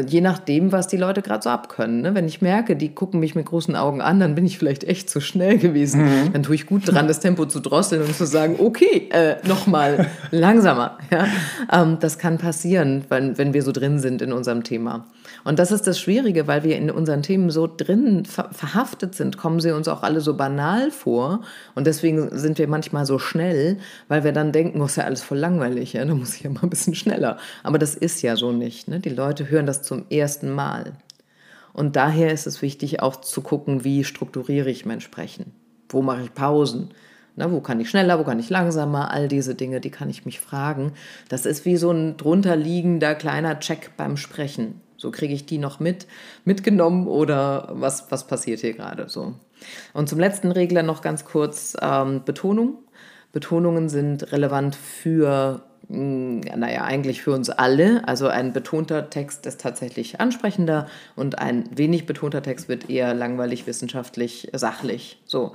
je 0.00 0.20
nachdem, 0.20 0.72
was 0.72 0.88
die 0.88 0.96
Leute 0.96 1.22
gerade 1.22 1.42
so 1.42 1.50
abkönnen. 1.50 2.00
Ne? 2.02 2.14
Wenn 2.14 2.26
ich 2.26 2.42
merke, 2.42 2.76
die 2.76 2.94
gucken 2.94 3.20
mich 3.20 3.34
mit 3.34 3.46
großen 3.46 3.76
Augen 3.76 4.00
an, 4.00 4.20
dann 4.20 4.34
bin 4.34 4.44
ich 4.44 4.58
vielleicht 4.58 4.84
echt 4.84 5.08
zu 5.10 5.20
schnell 5.20 5.58
gewesen. 5.58 6.04
Mhm. 6.04 6.32
Dann 6.32 6.42
tue 6.42 6.54
ich 6.54 6.66
gut 6.66 6.82
dran, 6.86 7.08
das 7.08 7.20
Tempo 7.20 7.46
zu 7.46 7.60
drosseln 7.60 8.02
und 8.02 8.14
zu 8.14 8.26
sagen, 8.26 8.56
okay, 8.58 9.08
äh, 9.10 9.36
nochmal 9.46 10.06
langsamer. 10.30 10.98
Ja? 11.08 11.26
Ähm, 11.72 11.98
das 12.00 12.18
kann 12.18 12.36
passieren, 12.38 13.04
wenn, 13.08 13.38
wenn 13.38 13.54
wir 13.54 13.62
so 13.62 13.70
drin 13.70 14.00
sind 14.00 14.22
in 14.22 14.32
unserem 14.32 14.64
Thema. 14.64 15.06
Und 15.46 15.60
das 15.60 15.70
ist 15.70 15.86
das 15.86 16.00
Schwierige, 16.00 16.48
weil 16.48 16.64
wir 16.64 16.76
in 16.76 16.90
unseren 16.90 17.22
Themen 17.22 17.50
so 17.50 17.68
drin 17.68 18.24
ver 18.24 18.48
verhaftet 18.50 19.14
sind, 19.14 19.38
kommen 19.38 19.60
sie 19.60 19.70
uns 19.70 19.86
auch 19.86 20.02
alle 20.02 20.20
so 20.20 20.36
banal 20.36 20.90
vor. 20.90 21.42
Und 21.76 21.86
deswegen 21.86 22.36
sind 22.36 22.58
wir 22.58 22.66
manchmal 22.66 23.06
so 23.06 23.20
schnell, 23.20 23.78
weil 24.08 24.24
wir 24.24 24.32
dann 24.32 24.50
denken, 24.50 24.80
oh, 24.80 24.86
ist 24.86 24.96
ja 24.96 25.04
alles 25.04 25.22
voll 25.22 25.38
langweilig, 25.38 25.92
ja? 25.92 26.04
da 26.04 26.16
muss 26.16 26.34
ich 26.34 26.42
ja 26.42 26.50
mal 26.50 26.64
ein 26.64 26.70
bisschen 26.70 26.96
schneller. 26.96 27.38
Aber 27.62 27.78
das 27.78 27.94
ist 27.94 28.22
ja 28.22 28.34
so 28.34 28.50
nicht. 28.50 28.88
Ne? 28.88 28.98
Die 28.98 29.08
Leute 29.08 29.48
hören 29.48 29.66
das 29.66 29.82
zum 29.82 30.06
ersten 30.10 30.50
Mal. 30.50 30.94
Und 31.72 31.94
daher 31.94 32.32
ist 32.32 32.48
es 32.48 32.60
wichtig, 32.60 33.00
auch 33.00 33.14
zu 33.14 33.40
gucken, 33.40 33.84
wie 33.84 34.02
strukturiere 34.02 34.70
ich 34.70 34.84
mein 34.84 35.00
Sprechen? 35.00 35.52
Wo 35.88 36.02
mache 36.02 36.24
ich 36.24 36.34
Pausen? 36.34 36.88
Na, 37.36 37.52
wo 37.52 37.60
kann 37.60 37.78
ich 37.78 37.88
schneller, 37.88 38.18
wo 38.18 38.24
kann 38.24 38.40
ich 38.40 38.50
langsamer? 38.50 39.12
All 39.12 39.28
diese 39.28 39.54
Dinge, 39.54 39.80
die 39.80 39.90
kann 39.90 40.10
ich 40.10 40.26
mich 40.26 40.40
fragen. 40.40 40.94
Das 41.28 41.46
ist 41.46 41.64
wie 41.64 41.76
so 41.76 41.92
ein 41.92 42.16
drunterliegender 42.16 43.14
kleiner 43.14 43.60
Check 43.60 43.92
beim 43.96 44.16
Sprechen. 44.16 44.80
So 44.96 45.10
kriege 45.10 45.34
ich 45.34 45.46
die 45.46 45.58
noch 45.58 45.80
mit, 45.80 46.06
mitgenommen 46.44 47.06
oder 47.06 47.68
was, 47.72 48.10
was 48.10 48.26
passiert 48.26 48.60
hier 48.60 48.72
gerade 48.72 49.08
so. 49.08 49.34
Und 49.92 50.08
zum 50.08 50.18
letzten 50.18 50.52
Regler 50.52 50.82
noch 50.82 51.02
ganz 51.02 51.24
kurz 51.24 51.76
ähm, 51.80 52.22
Betonung. 52.24 52.78
Betonungen 53.32 53.88
sind 53.88 54.32
relevant 54.32 54.76
für, 54.76 55.62
mh, 55.88 55.96
hm, 55.96 56.40
naja, 56.56 56.84
eigentlich 56.84 57.22
für 57.22 57.32
uns 57.32 57.50
alle. 57.50 58.06
Also 58.08 58.28
ein 58.28 58.52
betonter 58.52 59.10
Text 59.10 59.46
ist 59.46 59.60
tatsächlich 59.60 60.20
ansprechender 60.20 60.86
und 61.16 61.38
ein 61.38 61.64
wenig 61.76 62.06
betonter 62.06 62.42
Text 62.42 62.68
wird 62.68 62.88
eher 62.88 63.14
langweilig, 63.14 63.66
wissenschaftlich, 63.66 64.50
sachlich. 64.52 65.22
So. 65.26 65.52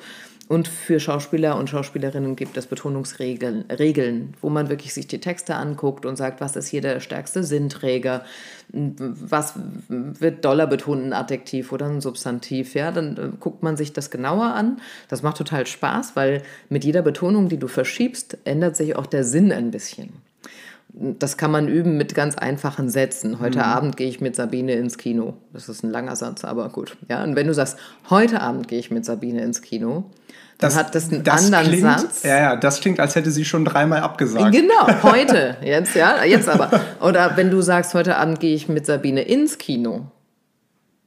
Und 0.52 0.68
für 0.68 1.00
Schauspieler 1.00 1.56
und 1.56 1.70
Schauspielerinnen 1.70 2.36
gibt 2.36 2.58
es 2.58 2.68
Betonungsregeln, 2.68 3.64
Regeln, 3.72 4.34
wo 4.42 4.50
man 4.50 4.68
wirklich 4.68 4.94
sich 4.94 5.08
die 5.08 5.22
Texte 5.22 5.56
anguckt 5.56 6.06
und 6.06 6.18
sagt, 6.18 6.42
was 6.42 6.58
ist 6.58 6.68
hier 6.68 6.82
der 6.82 7.00
stärkste 7.00 7.46
Sinnträger, 7.46 8.26
was 8.68 9.54
wird 9.88 10.44
doller 10.44 10.68
betont, 10.68 11.06
ein 11.06 11.14
Adjektiv 11.14 11.72
oder 11.72 11.86
ein 11.86 12.02
Substantiv. 12.02 12.74
Ja, 12.74 12.92
dann 12.92 13.16
äh, 13.16 13.30
guckt 13.40 13.64
man 13.64 13.78
sich 13.78 13.94
das 13.94 14.12
genauer 14.12 14.48
an. 14.54 14.82
Das 15.08 15.24
macht 15.24 15.38
total 15.38 15.66
Spaß, 15.68 16.18
weil 16.18 16.44
mit 16.68 16.84
jeder 16.84 17.02
Betonung, 17.02 17.48
die 17.48 17.58
du 17.58 17.70
verschiebst, 17.70 18.38
ändert 18.44 18.76
sich 18.76 18.98
auch 18.98 19.06
der 19.06 19.24
Sinn 19.24 19.54
ein 19.54 19.72
bisschen. 19.72 20.10
Das 20.94 21.38
kann 21.38 21.52
man 21.52 21.68
üben 21.68 21.98
mit 21.98 22.16
ganz 22.16 22.38
einfachen 22.38 22.90
Sätzen. 22.90 23.40
Heute 23.40 23.60
mhm. 23.60 23.66
Abend 23.66 23.98
gehe 23.98 24.10
ich 24.10 24.20
mit 24.20 24.36
Sabine 24.36 24.74
ins 24.74 24.98
Kino. 24.98 25.36
Das 25.54 25.70
ist 25.70 25.84
ein 25.84 25.90
langer 25.90 26.16
Satz, 26.16 26.44
aber 26.44 26.70
gut. 26.70 26.98
Ja, 27.10 27.24
und 27.24 27.36
wenn 27.36 27.48
du 27.48 27.54
sagst, 27.54 27.78
heute 28.10 28.42
Abend 28.42 28.68
gehe 28.68 28.80
ich 28.80 28.92
mit 28.92 29.06
Sabine 29.06 29.42
ins 29.42 29.62
Kino, 29.62 30.06
das, 30.58 30.78
hat 30.78 30.94
das 30.94 31.12
einen 31.12 31.24
das 31.24 31.46
anderen 31.46 31.68
klingt, 31.68 31.82
Satz. 32.00 32.24
Ja, 32.24 32.38
ja, 32.38 32.56
das 32.56 32.82
klingt, 32.82 33.00
als 33.00 33.16
hätte 33.16 33.32
sie 33.32 33.46
schon 33.46 33.66
dreimal 33.66 34.02
abgesagt. 34.02 34.54
Genau, 34.54 34.88
heute, 35.04 35.58
jetzt, 35.64 35.96
ja, 35.96 36.24
jetzt 36.24 36.48
aber. 36.48 36.70
Oder 37.00 37.36
wenn 37.36 37.50
du 37.50 37.62
sagst, 37.62 37.94
heute 37.94 38.18
Abend 38.18 38.40
gehe 38.40 38.54
ich 38.54 38.70
mit 38.70 38.86
Sabine 38.86 39.22
ins 39.24 39.58
Kino, 39.58 40.12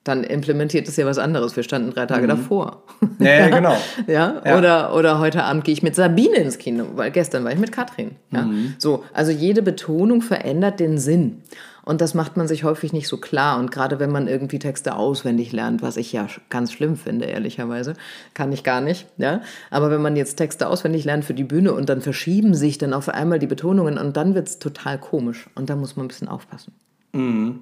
dann 0.05 0.23
implementiert 0.23 0.87
es 0.87 0.97
ja 0.97 1.07
was 1.07 1.19
anderes. 1.19 1.57
Wir 1.57 1.63
standen 1.63 1.91
drei 1.91 2.05
Tage 2.05 2.25
mhm. 2.25 2.29
davor. 2.29 2.83
Ja, 3.19 3.27
ja 3.27 3.49
genau. 3.57 3.77
ja? 4.07 4.43
ja? 4.45 4.59
Oder, 4.59 4.95
oder 4.95 5.19
heute 5.19 5.43
Abend 5.43 5.65
gehe 5.65 5.73
ich 5.73 5.83
mit 5.83 5.95
Sabine 5.97 6.37
ins 6.37 6.59
Kino, 6.59 6.85
weil 6.95 7.11
gestern 7.11 7.43
war 7.45 7.53
ich 7.53 7.59
mit 7.59 7.73
Katrin. 7.73 8.13
Ja? 8.31 8.43
Mhm. 8.43 8.75
So, 8.79 9.05
also 9.15 9.33
jede 9.33 9.63
Betonung 9.63 10.21
verändert 10.21 10.79
den 10.79 10.99
Sinn. 10.99 11.43
Und 11.87 12.01
das 12.01 12.15
macht 12.15 12.37
man 12.37 12.49
sich 12.49 12.65
häufig 12.65 12.93
nicht 12.93 13.09
so 13.09 13.19
klar. 13.19 13.59
Und 13.59 13.71
gerade 13.71 13.99
wenn 13.99 14.11
man 14.11 14.27
irgendwie 14.27 14.59
Texte 14.59 14.95
auswendig 14.97 15.53
lernt, 15.53 15.83
was 15.83 15.97
ich 15.97 16.13
ja 16.13 16.27
ganz 16.49 16.73
schlimm 16.73 16.97
finde, 16.97 17.27
ehrlicherweise, 17.27 17.95
kann 18.33 18.53
ich 18.53 18.63
gar 18.63 18.81
nicht. 18.81 19.07
Ja? 19.17 19.43
Aber 19.71 19.91
wenn 19.91 20.01
man 20.01 20.17
jetzt 20.17 20.37
Texte 20.37 20.69
auswendig 20.69 21.05
lernt 21.05 21.25
für 21.25 21.35
die 21.35 21.45
Bühne 21.45 21.73
und 21.73 21.89
dann 21.89 22.01
verschieben 22.01 22.55
sich 22.55 22.79
dann 22.79 22.95
auf 22.95 23.09
einmal 23.09 23.39
die 23.39 23.47
Betonungen 23.47 23.99
und 23.99 24.17
dann 24.17 24.35
wird 24.35 24.49
es 24.49 24.59
total 24.59 24.99
komisch. 24.99 25.49
Und 25.55 25.71
da 25.71 25.77
muss 25.77 25.97
man 25.97 26.07
ein 26.07 26.09
bisschen 26.09 26.29
aufpassen. 26.29 26.73
Mhm. 27.13 27.61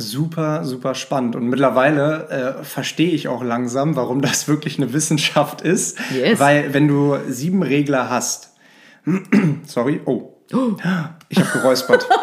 Super, 0.00 0.64
super 0.64 0.94
spannend. 0.94 1.34
Und 1.34 1.48
mittlerweile 1.48 2.56
äh, 2.60 2.64
verstehe 2.64 3.10
ich 3.10 3.26
auch 3.26 3.42
langsam, 3.42 3.96
warum 3.96 4.22
das 4.22 4.46
wirklich 4.46 4.78
eine 4.78 4.92
Wissenschaft 4.92 5.60
ist. 5.60 5.98
Yes. 6.14 6.38
Weil 6.38 6.72
wenn 6.72 6.86
du 6.86 7.16
sieben 7.28 7.64
Regler 7.64 8.08
hast, 8.08 8.54
sorry, 9.66 10.00
oh, 10.04 10.34
ich 11.28 11.38
habe 11.38 11.50
geräuspert. 11.52 12.08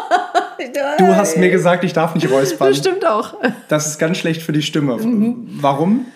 Du 0.98 1.14
hast 1.14 1.36
mir 1.36 1.50
gesagt, 1.50 1.84
ich 1.84 1.92
darf 1.92 2.14
nicht 2.14 2.30
räuspern. 2.30 2.68
Das 2.68 2.78
stimmt 2.78 3.04
auch. 3.04 3.34
Das 3.68 3.86
ist 3.86 3.98
ganz 3.98 4.16
schlecht 4.16 4.40
für 4.40 4.52
die 4.52 4.62
Stimme. 4.62 4.96
Mhm. 4.96 5.46
Warum? 5.60 6.06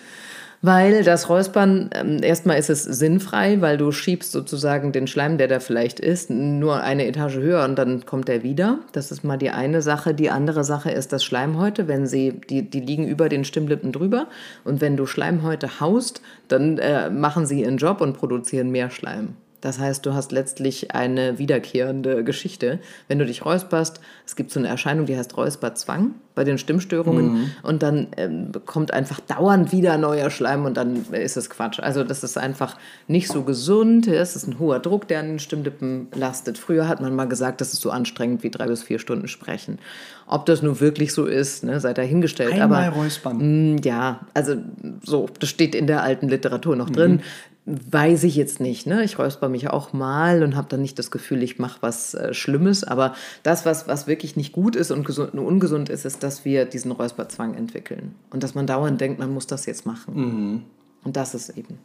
Weil 0.63 1.03
das 1.03 1.27
Räuspern, 1.27 1.89
ähm, 1.93 2.21
erstmal 2.21 2.59
ist 2.59 2.69
es 2.69 2.83
sinnfrei, 2.83 3.61
weil 3.61 3.77
du 3.77 3.91
schiebst 3.91 4.31
sozusagen 4.31 4.91
den 4.91 5.07
Schleim, 5.07 5.39
der 5.39 5.47
da 5.47 5.59
vielleicht 5.59 5.99
ist, 5.99 6.29
nur 6.29 6.81
eine 6.81 7.07
Etage 7.07 7.37
höher 7.37 7.63
und 7.65 7.75
dann 7.77 8.05
kommt 8.05 8.29
er 8.29 8.43
wieder. 8.43 8.77
Das 8.91 9.11
ist 9.11 9.23
mal 9.23 9.37
die 9.37 9.49
eine 9.49 9.81
Sache. 9.81 10.13
Die 10.13 10.29
andere 10.29 10.63
Sache 10.63 10.91
ist 10.91 11.13
das 11.13 11.23
Schleimhäute, 11.23 11.87
wenn 11.87 12.05
sie, 12.05 12.41
die, 12.49 12.69
die 12.69 12.79
liegen 12.79 13.07
über 13.07 13.27
den 13.27 13.43
Stimmlippen 13.43 13.91
drüber. 13.91 14.27
Und 14.63 14.81
wenn 14.81 14.97
du 14.97 15.07
Schleimhäute 15.07 15.79
haust, 15.79 16.21
dann 16.47 16.77
äh, 16.77 17.09
machen 17.09 17.47
sie 17.47 17.61
ihren 17.61 17.77
Job 17.77 17.99
und 17.99 18.13
produzieren 18.13 18.69
mehr 18.69 18.91
Schleim. 18.91 19.29
Das 19.61 19.77
heißt, 19.77 20.05
du 20.05 20.13
hast 20.13 20.31
letztlich 20.31 20.93
eine 20.93 21.37
wiederkehrende 21.37 22.23
Geschichte. 22.23 22.79
Wenn 23.07 23.19
du 23.19 23.25
dich 23.25 23.45
räusperst, 23.45 24.01
es 24.31 24.37
gibt 24.37 24.49
so 24.49 24.61
eine 24.61 24.69
Erscheinung, 24.69 25.07
die 25.07 25.17
heißt 25.17 25.35
Räusperzwang 25.35 26.15
bei 26.35 26.45
den 26.45 26.57
Stimmstörungen 26.57 27.33
mhm. 27.33 27.51
und 27.63 27.83
dann 27.83 28.07
ähm, 28.15 28.53
kommt 28.65 28.93
einfach 28.93 29.19
dauernd 29.19 29.73
wieder 29.73 29.97
neuer 29.97 30.29
Schleim 30.29 30.63
und 30.63 30.77
dann 30.77 31.03
ist 31.11 31.35
es 31.35 31.49
Quatsch. 31.49 31.81
Also 31.81 32.05
das 32.05 32.23
ist 32.23 32.37
einfach 32.37 32.77
nicht 33.09 33.27
so 33.27 33.43
gesund. 33.43 34.07
Es 34.07 34.37
ist 34.37 34.47
ein 34.47 34.57
hoher 34.57 34.79
Druck, 34.79 35.09
der 35.09 35.19
an 35.19 35.27
den 35.27 35.39
Stimmlippen 35.39 36.07
lastet. 36.15 36.57
Früher 36.57 36.87
hat 36.87 37.01
man 37.01 37.13
mal 37.13 37.27
gesagt, 37.27 37.59
das 37.59 37.73
ist 37.73 37.81
so 37.81 37.91
anstrengend 37.91 38.41
wie 38.43 38.51
drei 38.51 38.67
bis 38.67 38.83
vier 38.83 38.99
Stunden 38.99 39.27
sprechen. 39.27 39.79
Ob 40.27 40.45
das 40.45 40.61
nun 40.61 40.79
wirklich 40.79 41.11
so 41.11 41.25
ist, 41.25 41.65
ne, 41.65 41.81
sei 41.81 41.93
dahingestellt. 41.93 42.53
Einmal 42.53 42.85
Aber, 42.85 42.95
räuspern. 42.95 43.37
Mh, 43.37 43.43
mm, 43.43 43.77
ja, 43.83 44.21
also 44.33 44.55
so, 45.03 45.27
das 45.41 45.49
steht 45.49 45.75
in 45.75 45.87
der 45.87 46.03
alten 46.03 46.29
Literatur 46.29 46.77
noch 46.77 46.89
drin. 46.89 47.15
Mhm. 47.15 47.21
Weiß 47.63 48.23
ich 48.23 48.35
jetzt 48.35 48.59
nicht. 48.59 48.87
Ne? 48.87 49.03
Ich 49.03 49.19
räusper 49.19 49.47
mich 49.47 49.69
auch 49.69 49.93
mal 49.93 50.41
und 50.41 50.55
habe 50.55 50.67
dann 50.67 50.81
nicht 50.81 50.97
das 50.97 51.11
Gefühl, 51.11 51.43
ich 51.43 51.59
mache 51.59 51.77
was 51.81 52.15
äh, 52.15 52.33
Schlimmes. 52.33 52.83
Aber 52.83 53.13
das, 53.43 53.67
was, 53.67 53.87
was 53.87 54.07
wirklich 54.07 54.20
nicht 54.35 54.51
gut 54.51 54.75
ist 54.75 54.91
und 54.91 55.05
gesund, 55.05 55.33
ungesund 55.33 55.89
ist, 55.89 56.05
ist, 56.05 56.23
dass 56.23 56.45
wir 56.45 56.65
diesen 56.65 56.91
Räusperzwang 56.91 57.53
entwickeln. 57.53 58.15
Und 58.29 58.43
dass 58.43 58.55
man 58.55 58.67
dauernd 58.67 59.01
denkt, 59.01 59.19
man 59.19 59.33
muss 59.33 59.47
das 59.47 59.65
jetzt 59.65 59.85
machen. 59.85 60.15
Mhm. 60.15 60.61
Und 61.03 61.15
das 61.17 61.33
ist 61.33 61.49
eben. 61.49 61.77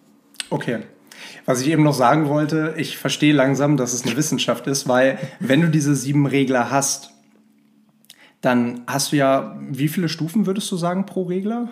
Okay. 0.50 0.80
Was 1.46 1.60
ich 1.62 1.68
eben 1.68 1.82
noch 1.82 1.94
sagen 1.94 2.28
wollte, 2.28 2.74
ich 2.76 2.98
verstehe 2.98 3.32
langsam, 3.32 3.76
dass 3.76 3.94
es 3.94 4.04
eine 4.04 4.16
Wissenschaft 4.16 4.66
ist, 4.66 4.86
weil 4.86 5.18
wenn 5.40 5.62
du 5.62 5.68
diese 5.68 5.94
sieben 5.94 6.26
Regler 6.26 6.70
hast, 6.70 7.12
dann 8.42 8.82
hast 8.86 9.12
du 9.12 9.16
ja, 9.16 9.58
wie 9.60 9.88
viele 9.88 10.08
Stufen 10.08 10.46
würdest 10.46 10.70
du 10.70 10.76
sagen 10.76 11.06
pro 11.06 11.22
Regler? 11.22 11.70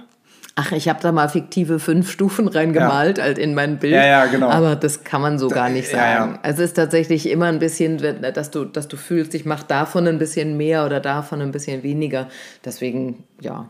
Ach, 0.57 0.71
ich 0.71 0.89
habe 0.89 1.01
da 1.01 1.11
mal 1.11 1.29
fiktive 1.29 1.81
fünf 1.81 2.11
Stufen 2.11 2.47
reingemalt 2.47 3.19
ja. 3.19 3.25
halt 3.25 3.39
in 3.39 3.55
mein 3.55 3.79
Bild. 3.79 3.95
Ja, 3.95 4.07
ja, 4.07 4.27
genau. 4.27 4.49
Aber 4.51 4.77
das 4.77 5.03
kann 5.03 5.21
man 5.21 5.37
so 5.39 5.49
gar 5.49 5.69
nicht 5.69 5.89
sagen. 5.89 6.35
Ja, 6.35 6.39
also 6.43 6.63
es 6.63 6.71
ist 6.71 6.75
tatsächlich 6.75 7.29
immer 7.29 7.47
ein 7.47 7.59
bisschen, 7.59 7.99
dass 7.99 8.53
du, 8.53 8.65
dass 8.65 8.87
du 8.87 8.97
fühlst, 8.97 9.35
ich 9.35 9.47
mache 9.47 9.65
davon 9.67 10.07
ein 10.07 10.19
bisschen 10.19 10.57
mehr 10.57 10.87
oder 10.87 11.01
davon 11.01 11.41
ein 11.41 11.51
bisschen 11.51 11.83
weniger. 11.83 12.29
Deswegen, 12.65 13.25
ja. 13.41 13.69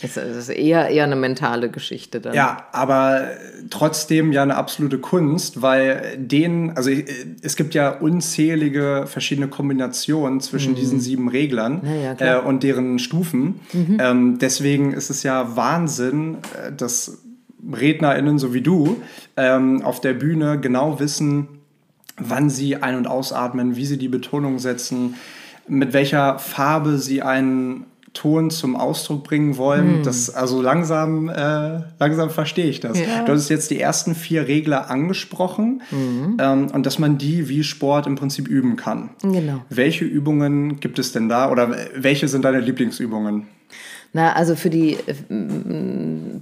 Es 0.00 0.16
ist 0.16 0.48
eher, 0.48 0.88
eher 0.88 1.04
eine 1.04 1.16
mentale 1.16 1.70
Geschichte 1.70 2.20
dann. 2.20 2.34
Ja, 2.34 2.68
aber 2.72 3.28
trotzdem 3.68 4.30
ja 4.32 4.42
eine 4.42 4.54
absolute 4.54 4.98
Kunst, 4.98 5.60
weil 5.60 6.16
den, 6.16 6.76
also 6.76 6.90
es 7.42 7.56
gibt 7.56 7.74
ja 7.74 7.90
unzählige 7.90 9.04
verschiedene 9.06 9.48
Kombinationen 9.48 10.40
zwischen 10.40 10.72
mhm. 10.72 10.76
diesen 10.76 11.00
sieben 11.00 11.28
Reglern 11.28 11.82
ja, 12.20 12.38
äh, 12.38 12.40
und 12.40 12.62
deren 12.62 13.00
Stufen. 13.00 13.60
Mhm. 13.72 13.98
Ähm, 14.00 14.38
deswegen 14.38 14.92
ist 14.92 15.10
es 15.10 15.24
ja 15.24 15.56
Wahnsinn, 15.56 16.38
äh, 16.64 16.72
dass 16.72 17.18
RednerInnen 17.72 18.38
so 18.38 18.54
wie 18.54 18.62
du 18.62 19.02
ähm, 19.36 19.82
auf 19.82 20.00
der 20.00 20.14
Bühne 20.14 20.60
genau 20.60 21.00
wissen, 21.00 21.48
wann 22.16 22.50
sie 22.50 22.76
ein- 22.76 22.96
und 22.96 23.08
ausatmen, 23.08 23.74
wie 23.74 23.84
sie 23.84 23.98
die 23.98 24.08
Betonung 24.08 24.60
setzen, 24.60 25.16
mit 25.66 25.92
welcher 25.92 26.38
Farbe 26.38 26.98
sie 26.98 27.22
einen 27.22 27.86
Ton 28.18 28.50
zum 28.50 28.74
Ausdruck 28.74 29.22
bringen 29.22 29.56
wollen. 29.56 30.00
Mm. 30.00 30.02
Das, 30.02 30.28
also 30.28 30.60
langsam, 30.60 31.28
äh, 31.28 31.82
langsam 32.00 32.30
verstehe 32.30 32.66
ich 32.66 32.80
das. 32.80 32.98
Ja. 32.98 33.24
Du 33.24 33.32
hast 33.32 33.48
jetzt 33.48 33.70
die 33.70 33.80
ersten 33.80 34.16
vier 34.16 34.48
Regler 34.48 34.90
angesprochen 34.90 35.82
mm. 35.92 36.36
ähm, 36.40 36.66
und 36.72 36.84
dass 36.84 36.98
man 36.98 37.16
die 37.16 37.48
wie 37.48 37.62
Sport 37.62 38.08
im 38.08 38.16
Prinzip 38.16 38.48
üben 38.48 38.74
kann. 38.74 39.10
Genau. 39.22 39.62
Welche 39.70 40.04
Übungen 40.04 40.80
gibt 40.80 40.98
es 40.98 41.12
denn 41.12 41.28
da 41.28 41.48
oder 41.48 41.76
welche 41.94 42.26
sind 42.26 42.44
deine 42.44 42.58
Lieblingsübungen? 42.58 43.46
Na, 44.14 44.32
also 44.32 44.56
für 44.56 44.70
die, 44.70 44.96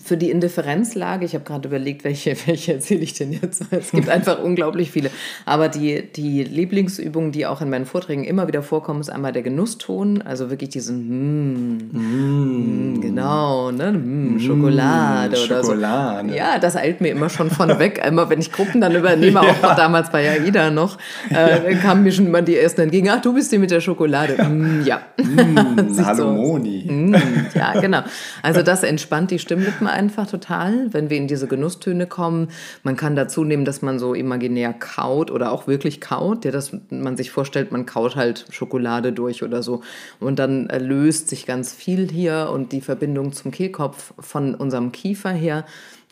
für 0.04 0.16
die 0.16 0.30
Indifferenzlage, 0.30 1.24
ich 1.24 1.34
habe 1.34 1.42
gerade 1.42 1.66
überlegt, 1.66 2.04
welche, 2.04 2.36
welche 2.46 2.74
erzähle 2.74 3.00
ich 3.00 3.14
denn 3.14 3.32
jetzt? 3.32 3.64
Es 3.76 3.90
gibt 3.90 4.08
einfach 4.08 4.42
unglaublich 4.42 4.90
viele. 4.90 5.10
Aber 5.44 5.68
die, 5.68 6.02
die 6.02 6.44
Lieblingsübungen, 6.44 7.32
die 7.32 7.46
auch 7.46 7.60
in 7.60 7.70
meinen 7.70 7.84
Vorträgen 7.86 8.24
immer 8.24 8.46
wieder 8.48 8.62
vorkommen, 8.62 9.00
ist 9.00 9.10
einmal 9.10 9.32
der 9.32 9.42
Genusston, 9.42 10.22
also 10.22 10.50
wirklich 10.50 10.70
diesen 10.70 11.08
mm, 11.08 12.96
mm, 12.96 13.00
genau, 13.00 13.70
ne? 13.70 13.92
Mm, 13.92 14.38
Schokolade 14.38 15.36
mm, 15.36 15.44
oder 15.44 15.64
Schokolade. 15.64 16.28
so. 16.30 16.34
Ja, 16.34 16.58
das 16.58 16.76
eilt 16.76 17.00
mir 17.00 17.08
immer 17.08 17.28
schon 17.28 17.50
von 17.50 17.78
weg. 17.78 18.02
Immer 18.06 18.30
wenn 18.30 18.40
ich 18.40 18.52
Gruppen 18.52 18.80
dann 18.80 18.94
übernehme, 18.94 19.40
auch 19.42 19.62
ja. 19.62 19.74
damals 19.74 20.10
bei 20.10 20.30
AIDA 20.30 20.70
noch, 20.70 20.98
äh, 21.30 21.74
kamen 21.76 22.04
mir 22.04 22.12
schon 22.12 22.26
immer 22.26 22.42
die 22.42 22.56
ersten 22.56 22.82
entgegen, 22.82 23.08
ach, 23.10 23.20
du 23.20 23.34
bist 23.34 23.52
die 23.52 23.58
mit 23.58 23.70
der 23.70 23.80
Schokolade. 23.80 24.42
Mm, 24.42 24.84
ja. 24.84 25.00
Mm, 25.18 26.04
hallo 26.04 26.16
so. 26.16 26.32
Moni. 26.32 27.12
Ja, 27.56 27.80
genau. 27.80 28.02
Also 28.42 28.62
das 28.62 28.82
entspannt 28.82 29.30
die 29.30 29.38
Stimmlippen 29.38 29.86
einfach 29.86 30.26
total, 30.26 30.92
wenn 30.92 31.10
wir 31.10 31.16
in 31.16 31.26
diese 31.26 31.46
Genusstöne 31.46 32.06
kommen. 32.06 32.48
Man 32.82 32.96
kann 32.96 33.16
dazu 33.16 33.44
nehmen, 33.44 33.64
dass 33.64 33.82
man 33.82 33.98
so 33.98 34.14
imaginär 34.14 34.72
kaut 34.72 35.30
oder 35.30 35.52
auch 35.52 35.66
wirklich 35.66 36.00
kaut, 36.00 36.44
ja, 36.44 36.50
dass 36.50 36.72
man 36.90 37.16
sich 37.16 37.30
vorstellt, 37.30 37.72
man 37.72 37.86
kaut 37.86 38.16
halt 38.16 38.46
Schokolade 38.50 39.12
durch 39.12 39.42
oder 39.42 39.62
so. 39.62 39.82
Und 40.20 40.38
dann 40.38 40.66
löst 40.66 41.28
sich 41.28 41.46
ganz 41.46 41.72
viel 41.72 42.10
hier 42.10 42.50
und 42.52 42.72
die 42.72 42.80
Verbindung 42.80 43.32
zum 43.32 43.50
Kehlkopf 43.50 44.12
von 44.18 44.54
unserem 44.54 44.92
Kiefer 44.92 45.30
her 45.30 45.64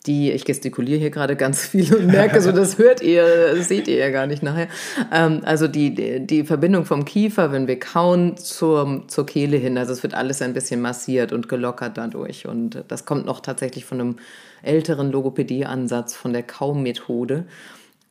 die, 0.06 0.32
ich 0.32 0.44
gestikuliere 0.44 0.98
hier 0.98 1.10
gerade 1.10 1.34
ganz 1.36 1.66
viel 1.66 1.94
und 1.94 2.06
merke 2.06 2.40
so, 2.40 2.52
das 2.52 2.78
hört 2.78 3.02
ihr, 3.02 3.54
das 3.54 3.68
seht 3.68 3.88
ihr 3.88 3.96
ja 3.96 4.10
gar 4.10 4.26
nicht 4.26 4.42
nachher. 4.42 4.68
Ähm, 5.12 5.40
also 5.44 5.66
die, 5.66 6.26
die 6.26 6.44
Verbindung 6.44 6.84
vom 6.84 7.04
Kiefer, 7.04 7.52
wenn 7.52 7.66
wir 7.66 7.78
kauen, 7.78 8.36
zur, 8.36 9.04
zur 9.08 9.26
Kehle 9.26 9.56
hin, 9.56 9.78
also 9.78 9.92
es 9.92 10.02
wird 10.02 10.14
alles 10.14 10.42
ein 10.42 10.52
bisschen 10.52 10.80
massiert 10.80 11.32
und 11.32 11.48
gelockert 11.48 11.96
dadurch. 11.96 12.46
Und 12.46 12.84
das 12.88 13.06
kommt 13.06 13.24
noch 13.24 13.40
tatsächlich 13.40 13.84
von 13.84 14.00
einem 14.00 14.16
älteren 14.62 15.10
Logopädie-Ansatz, 15.10 16.14
von 16.14 16.32
der 16.32 16.42
Kaumethode 16.42 17.46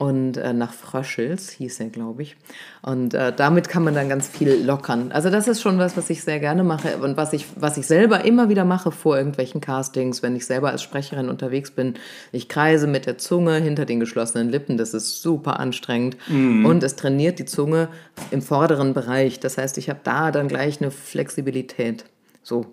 und 0.04 0.36
äh, 0.36 0.52
nach 0.52 0.74
Fröschels 0.74 1.50
hieß 1.52 1.80
er, 1.80 1.88
glaube 1.88 2.24
ich. 2.24 2.36
Und 2.82 3.14
äh, 3.14 3.32
damit 3.34 3.70
kann 3.70 3.86
man 3.86 3.96
dann 3.96 4.10
ganz 4.10 4.28
viel 4.28 4.52
lockern. 4.62 5.14
Also 5.14 5.30
das 5.30 5.48
ist 5.48 5.62
schon 5.62 5.78
was, 5.78 5.96
was 5.96 6.10
ich 6.10 6.24
sehr 6.24 6.42
gerne 6.42 6.66
mache 6.66 6.98
und 6.98 7.16
was 7.16 7.32
ich, 7.32 7.46
was 7.56 7.78
ich 7.78 7.88
selber 7.88 8.26
immer 8.26 8.50
wieder 8.50 8.66
mache 8.66 8.92
vor 8.92 9.18
irgendwelchen 9.18 9.62
Castings, 9.62 10.22
wenn 10.22 10.36
ich 10.36 10.46
selber 10.46 10.72
als 10.72 10.82
Sprecherin 10.82 11.30
unterwegs 11.30 11.72
bin. 11.72 11.94
Ich 12.34 12.50
kreise 12.50 12.86
mit 12.86 13.06
der 13.06 13.18
Zunge 13.18 13.56
hinter 13.56 13.86
den 13.86 14.02
geschlossenen 14.02 14.50
Lippen. 14.50 14.78
Das 14.78 14.94
ist 14.94 15.22
super 15.22 15.62
anstrengend 15.62 16.18
mhm. 16.28 16.66
und 16.66 16.84
es 16.84 16.98
trainiert 16.98 17.40
die 17.40 17.46
Zunge 17.46 17.88
im 18.30 18.42
vorderen 18.42 18.94
Bereich. 18.94 19.40
Das 19.40 19.58
heißt, 19.58 19.78
ich 19.78 19.90
habe 19.90 20.02
da 20.04 20.32
dann 20.32 20.50
gleich 20.50 20.82
eine 20.82 20.92
Flexibilität. 20.92 22.04
So. 22.42 22.66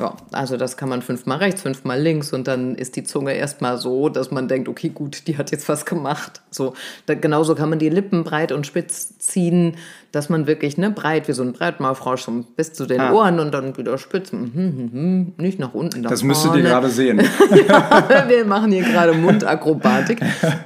Ja, 0.00 0.16
also 0.32 0.56
das 0.56 0.78
kann 0.78 0.88
man 0.88 1.02
fünfmal 1.02 1.38
rechts, 1.38 1.60
fünfmal 1.60 2.00
links 2.00 2.32
und 2.32 2.48
dann 2.48 2.74
ist 2.74 2.96
die 2.96 3.04
Zunge 3.04 3.34
erstmal 3.34 3.76
so, 3.76 4.08
dass 4.08 4.30
man 4.30 4.48
denkt, 4.48 4.66
okay, 4.68 4.88
gut, 4.88 5.26
die 5.26 5.36
hat 5.36 5.50
jetzt 5.50 5.68
was 5.68 5.84
gemacht. 5.84 6.40
So, 6.50 6.72
da, 7.04 7.14
genauso 7.14 7.54
kann 7.54 7.68
man 7.68 7.78
die 7.78 7.90
Lippen 7.90 8.24
breit 8.24 8.50
und 8.50 8.66
spitz 8.66 9.18
ziehen, 9.18 9.76
dass 10.10 10.30
man 10.30 10.46
wirklich 10.46 10.78
ne, 10.78 10.90
breit 10.90 11.28
wie 11.28 11.32
so 11.32 11.42
ein 11.42 11.52
Breitmaulfrosch 11.52 12.26
bis 12.56 12.72
zu 12.72 12.86
den 12.86 13.00
ah. 13.00 13.12
Ohren 13.12 13.38
und 13.40 13.52
dann 13.52 13.76
wieder 13.76 13.98
spitz. 13.98 14.32
Mhm, 14.32 14.50
mhm, 14.54 14.90
mhm, 14.92 15.32
nicht 15.36 15.58
nach 15.58 15.74
unten. 15.74 16.02
das 16.02 16.22
müsstet 16.22 16.56
ihr 16.56 16.62
gerade 16.62 16.88
sehen. 16.88 17.20
ja, 17.68 18.24
wir 18.26 18.44
machen 18.46 18.72
hier 18.72 18.84
gerade 18.84 19.12
Mundakrobatik. 19.12 20.20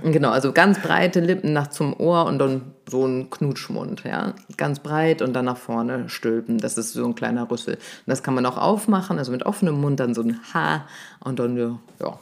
genau, 0.05 0.31
also 0.31 0.53
ganz 0.53 0.79
breite 0.79 1.19
Lippen 1.19 1.53
nach 1.53 1.69
zum 1.69 1.99
Ohr 1.99 2.27
und 2.27 2.39
dann 2.39 2.74
so 2.89 3.07
ein 3.07 3.31
Knutschmund, 3.31 4.05
ja, 4.05 4.35
ganz 4.57 4.81
breit 4.81 5.23
und 5.23 5.33
dann 5.33 5.47
nach 5.47 5.57
vorne 5.57 6.09
stülpen. 6.09 6.59
Das 6.59 6.77
ist 6.79 6.93
so 6.93 7.05
ein 7.05 7.15
kleiner 7.15 7.51
Rüssel. 7.51 7.75
Und 7.75 7.81
das 8.07 8.23
kann 8.23 8.35
man 8.35 8.47
auch 8.47 8.59
aufmachen, 8.59 9.19
also 9.19 9.33
mit 9.33 9.45
offenem 9.45 9.81
Mund 9.81 10.01
dann 10.01 10.15
so 10.15 10.23
ein 10.23 10.41
H 10.53 10.87
und 11.21 11.39
dann 11.39 11.57
ja, 11.57 12.19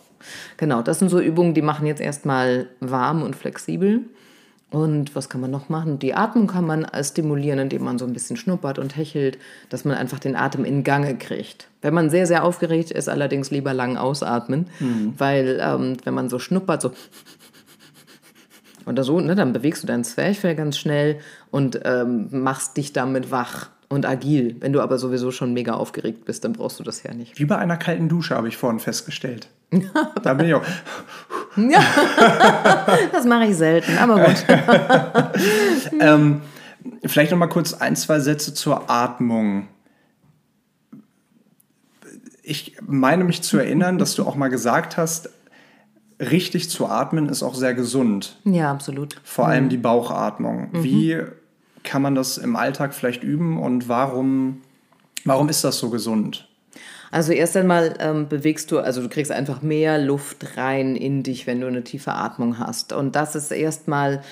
Genau, 0.57 0.83
das 0.83 0.99
sind 0.99 1.09
so 1.09 1.21
Übungen, 1.21 1.55
die 1.55 1.63
machen 1.63 1.87
jetzt 1.87 2.01
erstmal 2.01 2.69
warm 2.81 3.23
und 3.23 3.37
flexibel. 3.37 4.03
Und 4.71 5.15
was 5.15 5.29
kann 5.29 5.43
man 5.43 5.51
noch 5.51 5.69
machen? 5.69 5.99
Die 5.99 6.15
Atmung 6.15 6.47
kann 6.47 6.65
man 6.67 6.87
stimulieren, 7.03 7.59
indem 7.59 7.85
man 7.85 7.99
so 7.99 8.07
ein 8.07 8.15
bisschen 8.15 8.39
schnuppert 8.39 8.79
und 8.79 8.97
hechelt, 8.97 9.37
dass 9.69 9.85
man 9.85 9.99
einfach 9.99 10.19
den 10.19 10.35
Atem 10.35 10.65
in 10.65 10.83
Gange 10.83 11.15
kriegt. 11.19 11.69
Wenn 11.83 11.93
man 11.93 12.09
sehr, 12.09 12.27
sehr 12.27 12.43
aufgeregt 12.43 12.91
ist, 12.91 13.11
allerdings 13.11 13.51
lieber 13.51 13.75
lang 13.75 13.99
ausatmen, 13.99 14.69
mhm. 14.81 15.13
weil 15.19 15.61
ähm, 15.61 15.99
wenn 16.05 16.15
man 16.15 16.31
so 16.31 16.39
schnuppert, 16.39 16.81
so 16.81 16.93
oder 18.87 19.05
so, 19.05 19.21
ne, 19.21 19.35
dann 19.35 19.53
bewegst 19.53 19.83
du 19.83 19.87
dein 19.87 20.05
Zwerchfell 20.05 20.55
ganz 20.55 20.79
schnell 20.79 21.21
und 21.51 21.81
ähm, 21.85 22.29
machst 22.31 22.77
dich 22.77 22.93
damit 22.93 23.31
wach 23.31 23.69
und 23.93 24.07
agil. 24.07 24.57
Wenn 24.61 24.73
du 24.73 24.81
aber 24.81 24.99
sowieso 24.99 25.31
schon 25.31 25.53
mega 25.53 25.75
aufgeregt 25.75 26.25
bist, 26.25 26.45
dann 26.45 26.55
brauchst 26.55 26.81
du 26.81 26.83
das 26.83 27.03
ja 27.03 27.13
nicht. 27.13 27.39
Wie 27.39 27.45
bei 27.45 27.59
einer 27.59 27.77
kalten 27.77 28.09
Dusche, 28.09 28.35
habe 28.35 28.49
ich 28.49 28.57
vorhin 28.57 28.81
festgestellt. 28.81 29.49
da 30.23 30.35
bin 30.35 30.49
ich 30.49 30.55
auch. 30.55 30.65
ja, 31.57 31.85
das 33.13 33.25
mache 33.25 33.47
ich 33.47 33.57
selten, 33.57 33.99
aber 33.99 34.25
gut. 34.25 34.45
ähm, 36.01 36.41
vielleicht 37.05 37.31
noch 37.31 37.39
mal 37.39 37.47
kurz 37.49 37.75
ein, 37.75 37.95
zwei 37.97 38.21
Sätze 38.21 38.55
zur 38.55 38.91
Atmung. 38.91 39.69
Ich 42.43 42.77
meine 42.87 43.25
mich 43.25 43.43
zu 43.43 43.59
erinnern, 43.59 43.99
dass 43.99 44.15
du 44.15 44.27
auch 44.27 44.35
mal 44.35 44.49
gesagt 44.49 44.97
hast, 44.97 45.31
richtig 46.31 46.71
zu 46.71 46.87
atmen 46.87 47.29
ist 47.29 47.43
auch 47.43 47.55
sehr 47.55 47.75
gesund. 47.75 48.39
Ja, 48.45 48.71
absolut. 48.71 49.21
Vor 49.25 49.47
allem 49.49 49.69
die 49.69 49.77
Bauchatmung. 49.77 50.69
Wie 50.73 51.19
kann 51.83 52.03
man 52.03 52.15
das 52.15 52.39
im 52.39 52.57
Alltag 52.57 52.95
vielleicht 52.95 53.23
üben 53.25 53.59
und 53.59 53.89
warum, 53.89 54.63
warum 55.25 55.49
ist 55.49 55.65
das 55.65 55.79
so 55.79 55.91
gesund? 55.91 56.49
Also 57.11 57.33
erst 57.33 57.57
einmal 57.59 57.95
ähm, 57.99 58.29
bewegst 58.29 58.71
du, 58.71 58.79
also 58.79 59.03
du 59.03 59.09
kriegst 59.11 59.31
einfach 59.31 59.61
mehr 59.61 59.99
Luft 59.99 60.57
rein 60.57 60.97
in 60.97 61.23
dich, 61.23 61.47
wenn 61.47 61.61
du 61.61 61.67
eine 61.67 61.85
tiefe 61.85 62.13
Atmung 62.13 62.59
hast. 62.59 62.95
Und 62.95 63.17
das 63.17 63.35
ist 63.35 63.51
erstmal 63.51 64.23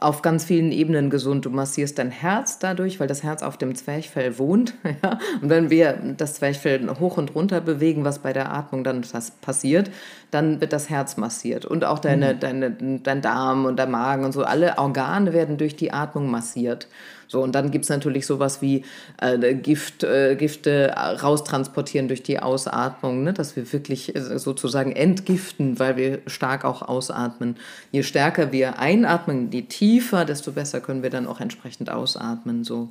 auf 0.00 0.22
ganz 0.22 0.44
vielen 0.44 0.72
Ebenen 0.72 1.10
gesund. 1.10 1.44
Du 1.44 1.50
massierst 1.50 1.98
dein 1.98 2.10
Herz 2.10 2.58
dadurch, 2.58 3.00
weil 3.00 3.06
das 3.06 3.22
Herz 3.22 3.42
auf 3.42 3.56
dem 3.56 3.74
Zwerchfell 3.74 4.38
wohnt. 4.38 4.74
Ja? 5.02 5.18
Und 5.42 5.50
wenn 5.50 5.70
wir 5.70 5.98
das 6.16 6.34
Zwerchfell 6.34 6.88
hoch 6.98 7.18
und 7.18 7.34
runter 7.34 7.60
bewegen, 7.60 8.04
was 8.04 8.18
bei 8.18 8.32
der 8.32 8.52
Atmung 8.52 8.82
dann 8.82 9.02
passiert, 9.42 9.90
dann 10.30 10.60
wird 10.60 10.72
das 10.72 10.90
Herz 10.90 11.16
massiert. 11.16 11.66
Und 11.66 11.84
auch 11.84 11.98
deine, 11.98 12.34
mhm. 12.34 12.40
deine, 12.40 12.70
dein 13.02 13.22
Darm 13.22 13.64
und 13.64 13.78
der 13.78 13.86
Magen 13.86 14.24
und 14.24 14.32
so, 14.32 14.44
alle 14.44 14.78
Organe 14.78 15.32
werden 15.32 15.56
durch 15.56 15.76
die 15.76 15.92
Atmung 15.92 16.30
massiert. 16.30 16.88
So, 17.30 17.42
und 17.42 17.54
dann 17.54 17.70
gibt 17.70 17.84
es 17.84 17.90
natürlich 17.90 18.26
sowas 18.26 18.62
wie 18.62 18.84
äh, 19.20 19.54
Gift, 19.54 20.02
äh, 20.02 20.34
Gifte 20.34 20.94
raustransportieren 20.96 22.08
durch 22.08 22.22
die 22.22 22.40
Ausatmung, 22.40 23.22
ne? 23.22 23.34
dass 23.34 23.54
wir 23.54 23.70
wirklich 23.70 24.16
äh, 24.16 24.38
sozusagen 24.38 24.92
entgiften, 24.92 25.78
weil 25.78 25.98
wir 25.98 26.20
stark 26.26 26.64
auch 26.64 26.80
ausatmen. 26.80 27.56
Je 27.92 28.02
stärker 28.02 28.50
wir 28.50 28.78
einatmen, 28.78 29.50
je 29.52 29.62
tiefer, 29.62 30.24
desto 30.24 30.52
besser 30.52 30.80
können 30.80 31.02
wir 31.02 31.10
dann 31.10 31.26
auch 31.26 31.40
entsprechend 31.40 31.90
ausatmen. 31.90 32.64
So. 32.64 32.88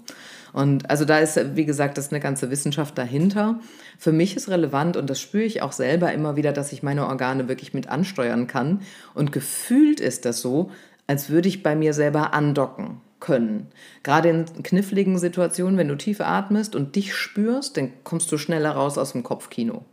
Und 0.54 0.88
also 0.88 1.04
da 1.04 1.18
ist, 1.18 1.40
wie 1.56 1.66
gesagt, 1.66 1.98
das 1.98 2.06
ist 2.06 2.14
eine 2.14 2.22
ganze 2.22 2.52
Wissenschaft 2.52 2.96
dahinter. 2.96 3.60
Für 3.98 4.12
mich 4.12 4.36
ist 4.36 4.50
relevant 4.50 4.98
und 4.98 5.10
das 5.10 5.20
spüre 5.20 5.46
ich 5.46 5.64
auch 5.64 5.72
selber 5.72 6.14
immer 6.14 6.36
wieder, 6.36 6.54
dass 6.54 6.72
ich 6.72 6.84
meine 6.84 7.08
Organe 7.08 7.48
wirklich 7.48 7.74
mit 7.74 7.90
ansteuern 7.90 8.46
kann. 8.46 8.82
Und 9.16 9.32
gefühlt 9.32 10.00
ist 10.00 10.26
das 10.26 10.42
so, 10.42 10.70
als 11.08 11.32
würde 11.32 11.50
ich 11.50 11.64
bei 11.64 11.76
mir 11.76 11.96
selber 11.96 12.36
andocken 12.36 13.02
können. 13.20 13.68
Gerade 14.04 14.30
in 14.30 14.46
kniffligen 14.64 15.18
Situationen, 15.18 15.78
wenn 15.78 15.88
du 15.88 15.96
tief 15.96 16.22
atmest 16.22 16.76
und 16.76 16.96
dich 16.96 17.14
spürst, 17.14 17.78
dann 17.78 17.92
kommst 18.04 18.32
du 18.32 18.38
schneller 18.38 18.72
raus 18.72 18.98
aus 18.98 19.14
dem 19.14 19.24
Kopfkino. 19.24 19.84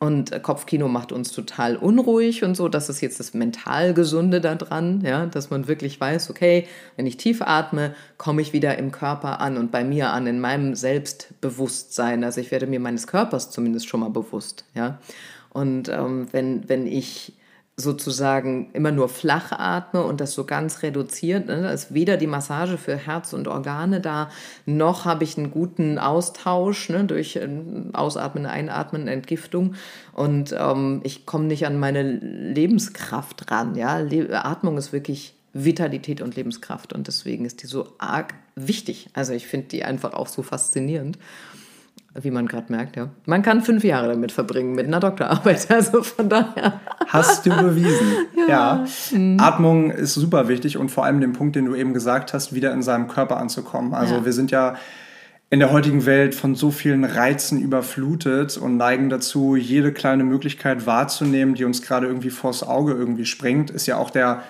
Und 0.00 0.32
äh, 0.32 0.40
Kopfkino 0.40 0.88
macht 0.88 1.12
uns 1.12 1.32
total 1.32 1.76
unruhig 1.76 2.44
und 2.44 2.56
so. 2.56 2.68
Das 2.68 2.88
ist 2.88 3.00
jetzt 3.00 3.20
das 3.20 3.32
mental 3.32 3.94
Gesunde 3.94 4.40
daran, 4.40 5.00
ja, 5.02 5.26
dass 5.26 5.50
man 5.50 5.68
wirklich 5.68 5.98
weiß, 6.00 6.30
okay, 6.30 6.66
wenn 6.96 7.06
ich 7.06 7.16
tief 7.16 7.40
atme, 7.40 7.94
komme 8.18 8.42
ich 8.42 8.52
wieder 8.52 8.76
im 8.76 8.92
Körper 8.92 9.40
an 9.40 9.56
und 9.56 9.70
bei 9.70 9.84
mir 9.84 10.10
an, 10.10 10.26
in 10.26 10.40
meinem 10.40 10.74
Selbstbewusstsein. 10.74 12.24
Also 12.24 12.40
ich 12.40 12.50
werde 12.50 12.66
mir 12.66 12.80
meines 12.80 13.06
Körpers 13.06 13.50
zumindest 13.50 13.88
schon 13.88 14.00
mal 14.00 14.10
bewusst, 14.10 14.64
ja. 14.74 14.98
Und 15.50 15.88
ähm, 15.88 16.26
wenn, 16.32 16.68
wenn 16.68 16.86
ich 16.86 17.32
sozusagen 17.76 18.70
immer 18.72 18.92
nur 18.92 19.08
flach 19.08 19.50
atme 19.50 20.02
und 20.04 20.20
das 20.20 20.34
so 20.34 20.44
ganz 20.44 20.82
reduziert. 20.82 21.46
Ne? 21.46 21.62
Da 21.62 21.70
ist 21.70 21.92
weder 21.92 22.16
die 22.16 22.28
Massage 22.28 22.78
für 22.78 22.96
Herz 22.96 23.32
und 23.32 23.48
Organe 23.48 24.00
da, 24.00 24.30
noch 24.64 25.04
habe 25.04 25.24
ich 25.24 25.36
einen 25.36 25.50
guten 25.50 25.98
Austausch 25.98 26.88
ne? 26.88 27.04
durch 27.04 27.40
Ausatmen, 27.92 28.46
Einatmen, 28.46 29.08
Entgiftung. 29.08 29.74
Und 30.12 30.54
ähm, 30.56 31.00
ich 31.02 31.26
komme 31.26 31.46
nicht 31.46 31.66
an 31.66 31.80
meine 31.80 32.02
Lebenskraft 32.02 33.50
ran. 33.50 33.74
Ja? 33.74 33.98
Le 33.98 34.44
Atmung 34.44 34.78
ist 34.78 34.92
wirklich 34.92 35.34
Vitalität 35.52 36.20
und 36.20 36.36
Lebenskraft 36.36 36.92
und 36.92 37.06
deswegen 37.06 37.44
ist 37.44 37.62
die 37.62 37.66
so 37.66 37.88
arg 37.98 38.34
wichtig. 38.54 39.08
Also 39.14 39.32
ich 39.32 39.46
finde 39.46 39.68
die 39.68 39.84
einfach 39.84 40.12
auch 40.12 40.28
so 40.28 40.42
faszinierend 40.42 41.18
wie 42.20 42.30
man 42.30 42.46
gerade 42.46 42.70
merkt, 42.70 42.96
ja. 42.96 43.10
Man 43.26 43.42
kann 43.42 43.62
fünf 43.62 43.82
Jahre 43.82 44.08
damit 44.08 44.30
verbringen, 44.30 44.74
mit 44.74 44.86
einer 44.86 45.00
Doktorarbeit. 45.00 45.66
Also 45.74 46.02
von 46.02 46.28
daher. 46.28 46.80
Hast 47.08 47.44
du 47.46 47.50
bewiesen. 47.50 48.06
ja. 48.48 48.84
ja. 49.12 49.18
Mhm. 49.18 49.40
Atmung 49.40 49.90
ist 49.90 50.14
super 50.14 50.48
wichtig 50.48 50.78
und 50.78 50.90
vor 50.90 51.04
allem 51.04 51.20
den 51.20 51.32
Punkt, 51.32 51.56
den 51.56 51.64
du 51.64 51.74
eben 51.74 51.92
gesagt 51.92 52.32
hast, 52.32 52.54
wieder 52.54 52.72
in 52.72 52.82
seinem 52.82 53.08
Körper 53.08 53.38
anzukommen. 53.38 53.94
Also 53.94 54.16
ja. 54.16 54.24
wir 54.24 54.32
sind 54.32 54.50
ja 54.50 54.76
in 55.50 55.60
der 55.60 55.72
heutigen 55.72 56.06
Welt 56.06 56.34
von 56.34 56.54
so 56.54 56.70
vielen 56.70 57.04
Reizen 57.04 57.60
überflutet 57.60 58.56
und 58.56 58.76
neigen 58.76 59.08
dazu, 59.08 59.56
jede 59.56 59.92
kleine 59.92 60.24
Möglichkeit 60.24 60.86
wahrzunehmen, 60.86 61.54
die 61.54 61.64
uns 61.64 61.82
gerade 61.82 62.06
irgendwie 62.06 62.30
vors 62.30 62.62
Auge 62.62 62.92
irgendwie 62.92 63.26
springt, 63.26 63.70
ist 63.70 63.86
ja 63.86 63.96
auch 63.96 64.10
der, 64.10 64.42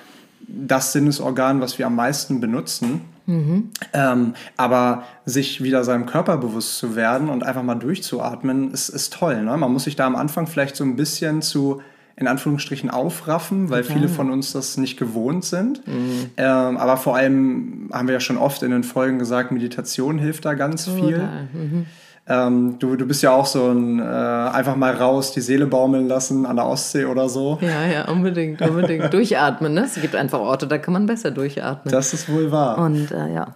das 0.46 0.92
Sinnesorgan, 0.92 1.60
was 1.60 1.78
wir 1.78 1.86
am 1.86 1.96
meisten 1.96 2.40
benutzen. 2.40 3.02
Mhm. 3.26 3.70
Ähm, 3.92 4.34
aber 4.56 5.04
sich 5.24 5.62
wieder 5.62 5.84
seinem 5.84 6.06
Körper 6.06 6.36
bewusst 6.36 6.78
zu 6.78 6.94
werden 6.94 7.28
und 7.28 7.42
einfach 7.42 7.62
mal 7.62 7.74
durchzuatmen, 7.74 8.70
ist, 8.70 8.90
ist 8.90 9.14
toll. 9.14 9.42
Ne? 9.42 9.56
Man 9.56 9.72
muss 9.72 9.84
sich 9.84 9.96
da 9.96 10.06
am 10.06 10.16
Anfang 10.16 10.46
vielleicht 10.46 10.76
so 10.76 10.84
ein 10.84 10.96
bisschen 10.96 11.40
zu 11.40 11.80
in 12.16 12.28
Anführungsstrichen 12.28 12.90
aufraffen, 12.90 13.70
weil 13.70 13.82
viele 13.82 14.08
von 14.08 14.30
uns 14.30 14.52
das 14.52 14.76
nicht 14.76 14.96
gewohnt 14.96 15.44
sind. 15.44 15.84
Mhm. 15.86 16.30
Ähm, 16.36 16.76
aber 16.76 16.96
vor 16.96 17.16
allem 17.16 17.90
haben 17.92 18.06
wir 18.06 18.14
ja 18.14 18.20
schon 18.20 18.36
oft 18.36 18.62
in 18.62 18.70
den 18.70 18.84
Folgen 18.84 19.18
gesagt, 19.18 19.50
Meditation 19.50 20.18
hilft 20.18 20.44
da 20.44 20.54
ganz 20.54 20.88
viel. 20.88 21.18
Mhm. 21.52 21.86
Ähm, 22.26 22.78
du, 22.78 22.96
du 22.96 23.06
bist 23.06 23.22
ja 23.22 23.32
auch 23.32 23.44
so 23.44 23.70
ein 23.70 23.98
äh, 23.98 24.02
einfach 24.02 24.76
mal 24.76 24.94
raus, 24.94 25.32
die 25.32 25.42
Seele 25.42 25.66
baumeln 25.66 26.08
lassen 26.08 26.46
an 26.46 26.56
der 26.56 26.66
Ostsee 26.66 27.04
oder 27.04 27.28
so. 27.28 27.58
Ja, 27.60 27.86
ja, 27.86 28.08
unbedingt, 28.08 28.62
unbedingt. 28.62 29.12
durchatmen, 29.12 29.74
ne? 29.74 29.84
Es 29.84 30.00
gibt 30.00 30.16
einfach 30.16 30.38
Orte, 30.38 30.66
da 30.66 30.78
kann 30.78 30.94
man 30.94 31.04
besser 31.04 31.30
durchatmen. 31.30 31.92
Das 31.92 32.14
ist 32.14 32.32
wohl 32.32 32.50
wahr. 32.50 32.78
Und 32.78 33.10
äh, 33.10 33.34
ja. 33.34 33.54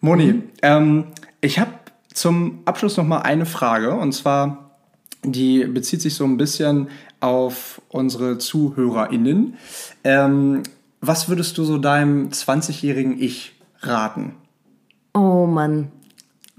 Moni, 0.00 0.32
mhm. 0.32 0.42
ähm, 0.62 1.04
ich 1.42 1.58
habe 1.58 1.72
zum 2.12 2.60
Abschluss 2.64 2.96
noch 2.96 3.04
mal 3.04 3.20
eine 3.20 3.44
Frage 3.44 3.92
und 3.94 4.12
zwar, 4.12 4.70
die 5.22 5.64
bezieht 5.64 6.00
sich 6.00 6.14
so 6.14 6.24
ein 6.24 6.38
bisschen 6.38 6.88
auf 7.20 7.82
unsere 7.88 8.38
ZuhörerInnen. 8.38 9.54
Ähm, 10.04 10.62
was 11.02 11.28
würdest 11.28 11.58
du 11.58 11.64
so 11.64 11.76
deinem 11.76 12.30
20-jährigen 12.30 13.20
Ich 13.20 13.56
raten? 13.80 14.36
Oh 15.12 15.46
Mann. 15.46 15.92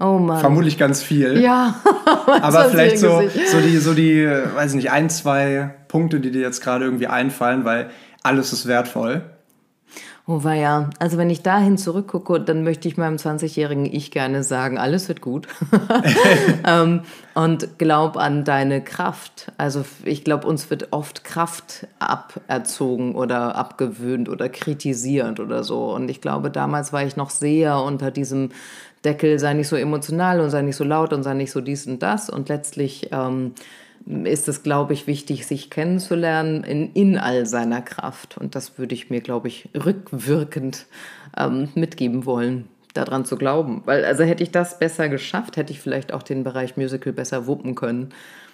Oh 0.00 0.18
Mann. 0.18 0.38
Vermutlich 0.38 0.78
ganz 0.78 1.02
viel. 1.02 1.40
Ja. 1.40 1.74
Aber 2.42 2.66
vielleicht 2.66 2.98
so, 2.98 3.22
so, 3.50 3.60
die, 3.60 3.78
so 3.78 3.94
die, 3.94 4.26
weiß 4.26 4.74
nicht, 4.74 4.90
ein, 4.90 5.10
zwei 5.10 5.74
Punkte, 5.88 6.20
die 6.20 6.30
dir 6.30 6.42
jetzt 6.42 6.62
gerade 6.62 6.84
irgendwie 6.84 7.08
einfallen, 7.08 7.64
weil 7.64 7.90
alles 8.22 8.52
ist 8.52 8.66
wertvoll. 8.66 9.22
Oh 10.30 10.44
war 10.44 10.52
ja, 10.52 10.90
also 10.98 11.16
wenn 11.16 11.30
ich 11.30 11.40
dahin 11.40 11.78
zurückgucke, 11.78 12.38
dann 12.38 12.62
möchte 12.62 12.86
ich 12.86 12.98
meinem 12.98 13.16
20-jährigen 13.16 13.86
Ich 13.86 14.10
gerne 14.10 14.44
sagen, 14.44 14.76
alles 14.76 15.08
wird 15.08 15.22
gut. 15.22 15.48
ähm, 16.66 17.00
und 17.34 17.78
glaub 17.78 18.18
an 18.18 18.44
deine 18.44 18.84
Kraft. 18.84 19.50
Also 19.56 19.86
ich 20.04 20.24
glaube, 20.24 20.46
uns 20.46 20.68
wird 20.68 20.88
oft 20.90 21.24
Kraft 21.24 21.86
aberzogen 21.98 23.14
oder 23.14 23.54
abgewöhnt 23.54 24.28
oder 24.28 24.50
kritisiert 24.50 25.40
oder 25.40 25.64
so. 25.64 25.94
Und 25.94 26.10
ich 26.10 26.20
glaube, 26.20 26.50
damals 26.50 26.92
war 26.92 27.04
ich 27.04 27.16
noch 27.16 27.30
sehr 27.30 27.82
unter 27.82 28.10
diesem 28.10 28.50
Deckel, 29.04 29.38
sei 29.38 29.54
nicht 29.54 29.68
so 29.68 29.76
emotional 29.76 30.40
und 30.40 30.50
sei 30.50 30.62
nicht 30.62 30.76
so 30.76 30.84
laut 30.84 31.12
und 31.12 31.22
sei 31.22 31.34
nicht 31.34 31.52
so 31.52 31.60
dies 31.60 31.86
und 31.86 32.02
das. 32.02 32.30
Und 32.30 32.48
letztlich 32.48 33.10
ähm, 33.12 33.52
ist 34.24 34.48
es, 34.48 34.62
glaube 34.62 34.92
ich, 34.92 35.06
wichtig, 35.06 35.46
sich 35.46 35.70
kennenzulernen 35.70 36.64
in, 36.64 36.92
in 36.92 37.18
all 37.18 37.46
seiner 37.46 37.82
Kraft. 37.82 38.38
Und 38.38 38.54
das 38.54 38.78
würde 38.78 38.94
ich 38.94 39.10
mir, 39.10 39.20
glaube 39.20 39.48
ich, 39.48 39.68
rückwirkend 39.74 40.86
ähm, 41.36 41.68
mitgeben 41.74 42.24
wollen, 42.26 42.68
daran 42.94 43.24
zu 43.24 43.36
glauben. 43.36 43.82
Weil, 43.84 44.04
also 44.04 44.24
hätte 44.24 44.42
ich 44.42 44.50
das 44.50 44.78
besser 44.78 45.08
geschafft, 45.08 45.56
hätte 45.56 45.72
ich 45.72 45.80
vielleicht 45.80 46.12
auch 46.12 46.22
den 46.22 46.42
Bereich 46.42 46.76
Musical 46.76 47.12
besser 47.12 47.46
wuppen 47.46 47.74
können, 47.74 48.10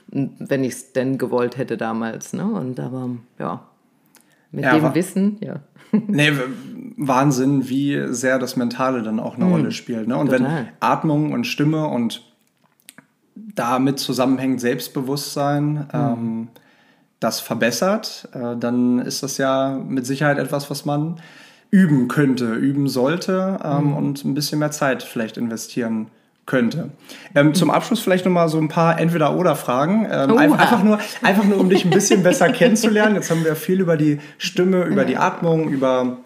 wenn 0.09 0.65
ich 0.65 0.73
es 0.73 0.93
denn 0.93 1.19
gewollt 1.19 1.57
hätte 1.57 1.77
damals. 1.77 2.33
Ne? 2.33 2.45
Und 2.45 2.81
aber, 2.81 3.11
ja, 3.39 3.65
mit 4.55 4.65
ja, 4.65 4.79
dem 4.79 4.95
Wissen, 4.95 5.39
ja. 5.41 5.61
nee, 5.93 6.33
Wahnsinn, 6.97 7.69
wie 7.69 8.07
sehr 8.09 8.39
das 8.39 8.57
Mentale 8.57 9.03
dann 9.03 9.21
auch 9.21 9.37
eine 9.37 9.47
mhm. 9.47 9.53
Rolle 9.53 9.73
spielt. 9.73 10.09
Ne? 10.09 10.17
Und 10.17 10.31
Total. 10.31 10.45
wenn 10.45 10.69
Atmung 10.81 11.33
und 11.33 11.47
Stimme 11.47 11.87
und 11.89 12.23
damit 13.35 13.99
zusammenhängend 13.99 14.61
Selbstbewusstsein 14.61 15.73
mhm. 15.73 15.89
ähm, 15.93 16.49
das 17.21 17.41
verbessert, 17.41 18.29
äh, 18.33 18.57
dann 18.57 18.99
ist 18.99 19.23
das 19.23 19.39
ja 19.39 19.79
mit 19.87 20.07
Sicherheit 20.07 20.39
etwas, 20.39 20.71
was 20.71 20.85
man 20.85 21.17
üben 21.71 22.07
könnte, 22.09 22.55
üben 22.55 22.89
sollte 22.89 23.59
ähm, 23.65 23.87
mhm. 23.87 23.97
und 23.97 24.25
ein 24.25 24.35
bisschen 24.35 24.61
mehr 24.61 24.71
Zeit 24.71 25.03
vielleicht 25.03 25.37
investieren 25.37 26.09
könnte. 26.47 26.91
Ähm, 27.35 27.55
zum 27.55 27.71
Abschluss 27.71 28.01
vielleicht 28.01 28.25
nochmal 28.25 28.49
so 28.49 28.59
ein 28.59 28.69
paar 28.69 28.99
Entweder-Oder-Fragen. 28.99 30.07
Ähm, 30.11 30.33
oh, 30.33 30.37
einfach, 30.37 30.83
nur, 30.83 30.99
einfach 31.23 31.45
nur, 31.45 31.59
um 31.59 31.71
dich 31.71 31.85
ein 31.85 31.91
bisschen 31.91 32.23
besser 32.23 32.51
kennenzulernen. 32.51 33.15
Jetzt 33.15 33.31
haben 33.31 33.45
wir 33.45 33.57
viel 33.57 33.81
über 33.81 33.97
die 33.97 34.19
Stimme, 34.39 34.85
über 34.85 35.05
die 35.05 35.17
Atmung, 35.17 35.69
über 35.69 36.19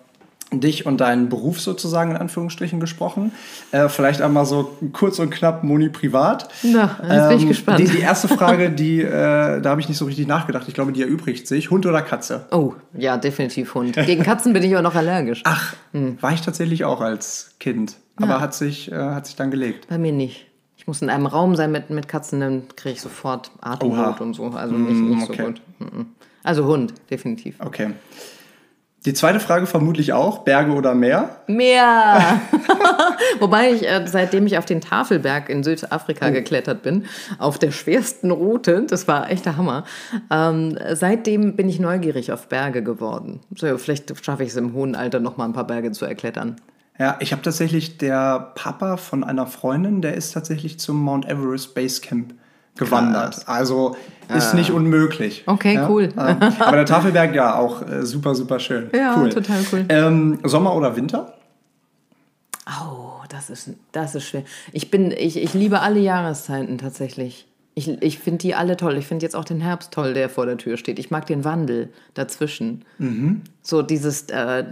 dich 0.53 0.87
und 0.87 0.99
deinen 1.01 1.29
Beruf 1.29 1.61
sozusagen 1.61 2.13
in 2.13 2.17
Anführungsstrichen 2.17 2.81
gesprochen. 2.81 3.33
Äh, 3.71 3.89
vielleicht 3.89 4.23
einmal 4.23 4.47
so 4.47 4.77
kurz 4.93 5.19
und 5.19 5.31
knapp 5.31 5.63
Moni 5.63 5.91
privat. 5.91 6.49
Na, 6.63 6.99
jetzt 7.03 7.11
ähm, 7.11 7.29
bin 7.29 7.37
ich 7.37 7.43
ähm, 7.43 7.49
gespannt. 7.49 7.79
Die, 7.81 7.85
die 7.85 8.01
erste 8.01 8.29
Frage, 8.37 8.71
die, 8.71 9.03
äh, 9.03 9.61
da 9.61 9.71
habe 9.71 9.81
ich 9.81 9.89
nicht 9.89 9.99
so 9.99 10.07
richtig 10.07 10.27
nachgedacht. 10.27 10.67
Ich 10.69 10.75
glaube, 10.75 10.93
die 10.93 11.03
erübrigt 11.03 11.47
sich. 11.47 11.71
Hund 11.71 11.85
oder 11.87 12.03
Katze? 12.03 12.47
Oh, 12.51 12.75
ja, 12.95 13.19
definitiv 13.19 13.75
Hund. 13.75 13.95
Gegen 13.95 14.23
Katzen 14.23 14.53
bin 14.53 14.63
ich 14.63 14.73
aber 14.73 14.83
noch 14.83 14.95
allergisch. 14.95 15.43
Ach, 15.45 15.75
hm. 15.93 16.17
war 16.21 16.33
ich 16.33 16.41
tatsächlich 16.41 16.85
auch 16.85 17.01
als 17.01 17.55
Kind. 17.61 17.97
Aber 18.17 18.35
ja. 18.35 18.41
hat, 18.41 18.55
sich, 18.55 18.91
äh, 18.91 18.95
hat 18.95 19.27
sich 19.27 19.37
dann 19.37 19.51
gelegt. 19.51 19.87
Bei 19.89 19.99
mir 19.99 20.13
nicht. 20.13 20.47
Ich 20.77 20.87
muss 20.87 21.03
in 21.03 21.11
einem 21.11 21.27
Raum 21.27 21.57
sein 21.57 21.71
mit, 21.71 21.91
mit 21.91 22.09
Katzen, 22.09 22.41
dann 22.41 22.63
kriege 22.75 22.95
ich 22.95 23.01
sofort 23.01 23.51
Atemnot 23.61 24.21
und 24.21 24.35
so. 24.35 24.47
Also 24.47 24.75
nicht, 24.75 24.95
nicht 24.95 25.29
okay. 25.29 25.37
so 25.39 25.45
gut. 25.45 26.07
Also 26.43 26.65
Hund, 26.67 26.95
definitiv. 27.11 27.57
Okay. 27.59 27.91
Die 29.05 29.15
zweite 29.15 29.39
Frage 29.39 29.67
vermutlich 29.67 30.13
auch, 30.13 30.39
Berge 30.39 30.73
oder 30.73 30.95
Meer? 30.95 31.37
Meer! 31.47 32.41
Wobei 33.39 33.73
ich, 33.73 33.89
äh, 33.89 34.05
seitdem 34.07 34.47
ich 34.47 34.59
auf 34.59 34.65
den 34.65 34.81
Tafelberg 34.81 35.49
in 35.49 35.63
Südafrika 35.63 36.29
oh. 36.29 36.33
geklettert 36.33 36.83
bin, 36.83 37.05
auf 37.39 37.59
der 37.59 37.71
schwersten 37.71 38.33
Route, 38.33 38.85
das 38.89 39.07
war 39.07 39.31
echt 39.31 39.47
der 39.47 39.57
Hammer, 39.57 39.85
ähm, 40.31 40.77
seitdem 40.95 41.55
bin 41.55 41.69
ich 41.69 41.79
neugierig 41.79 42.33
auf 42.33 42.49
Berge 42.49 42.83
geworden. 42.83 43.41
So, 43.55 43.79
vielleicht 43.79 44.13
schaffe 44.25 44.43
ich 44.43 44.51
es 44.51 44.57
im 44.57 44.73
hohen 44.73 44.97
Alter 44.97 45.21
noch 45.21 45.37
mal 45.37 45.45
ein 45.45 45.53
paar 45.53 45.67
Berge 45.67 45.93
zu 45.93 46.05
erklettern. 46.05 46.57
Ja, 46.99 47.17
ich 47.21 47.31
habe 47.31 47.43
tatsächlich 47.43 47.99
der 47.99 48.53
Papa 48.57 48.97
von 48.97 49.23
einer 49.23 49.47
Freundin, 49.47 50.03
der 50.03 50.15
ist 50.15 50.33
tatsächlich 50.33 50.81
zum 50.81 51.01
Mount 51.01 51.27
Everest 51.27 51.77
Base 51.77 52.01
Camp 52.01 52.35
gewandert. 52.79 53.35
Krass. 53.35 53.49
Also 53.49 53.97
ist 54.35 54.53
ah. 54.53 54.57
nicht 54.57 54.71
unmöglich. 54.71 55.45
Okay, 55.47 55.75
ja? 55.75 55.89
cool. 55.89 56.11
Aber 56.17 56.77
der 56.77 56.85
Tafelberg, 56.85 57.35
ja, 57.35 57.57
auch 57.57 57.83
äh, 57.83 58.05
super, 58.05 58.35
super 58.35 58.61
schön. 58.61 58.91
Ja, 58.95 59.17
cool. 59.19 59.31
total 59.31 59.61
cool. 59.73 59.85
Ähm, 59.89 60.39
Sommer 60.45 60.75
oder 60.75 60.97
Winter? 60.97 61.35
Oh, 62.67 63.23
das 63.31 63.49
ist, 63.49 63.71
das 63.93 64.15
ist 64.15 64.25
schwer. 64.25 64.45
Ich, 64.73 64.91
bin, 64.91 65.13
ich, 65.13 65.39
ich 65.39 65.55
liebe 65.55 65.81
alle 65.81 66.01
Jahreszeiten 66.01 66.77
tatsächlich. 66.77 67.47
Ich, 67.75 67.89
ich 68.03 68.19
finde 68.19 68.39
die 68.39 68.55
alle 68.55 68.77
toll. 68.77 68.99
Ich 68.99 69.07
finde 69.07 69.25
jetzt 69.25 69.37
auch 69.37 69.45
den 69.45 69.61
Herbst 69.61 69.93
toll, 69.93 70.13
der 70.13 70.29
vor 70.29 70.47
der 70.47 70.59
Tür 70.59 70.77
steht. 70.77 70.99
Ich 70.99 71.13
mag 71.13 71.27
den 71.27 71.45
Wandel 71.45 71.91
dazwischen. 72.13 72.85
Mhm. 72.99 73.43
So 73.63 73.83
dieses 73.83 74.23
äh, 74.31 74.65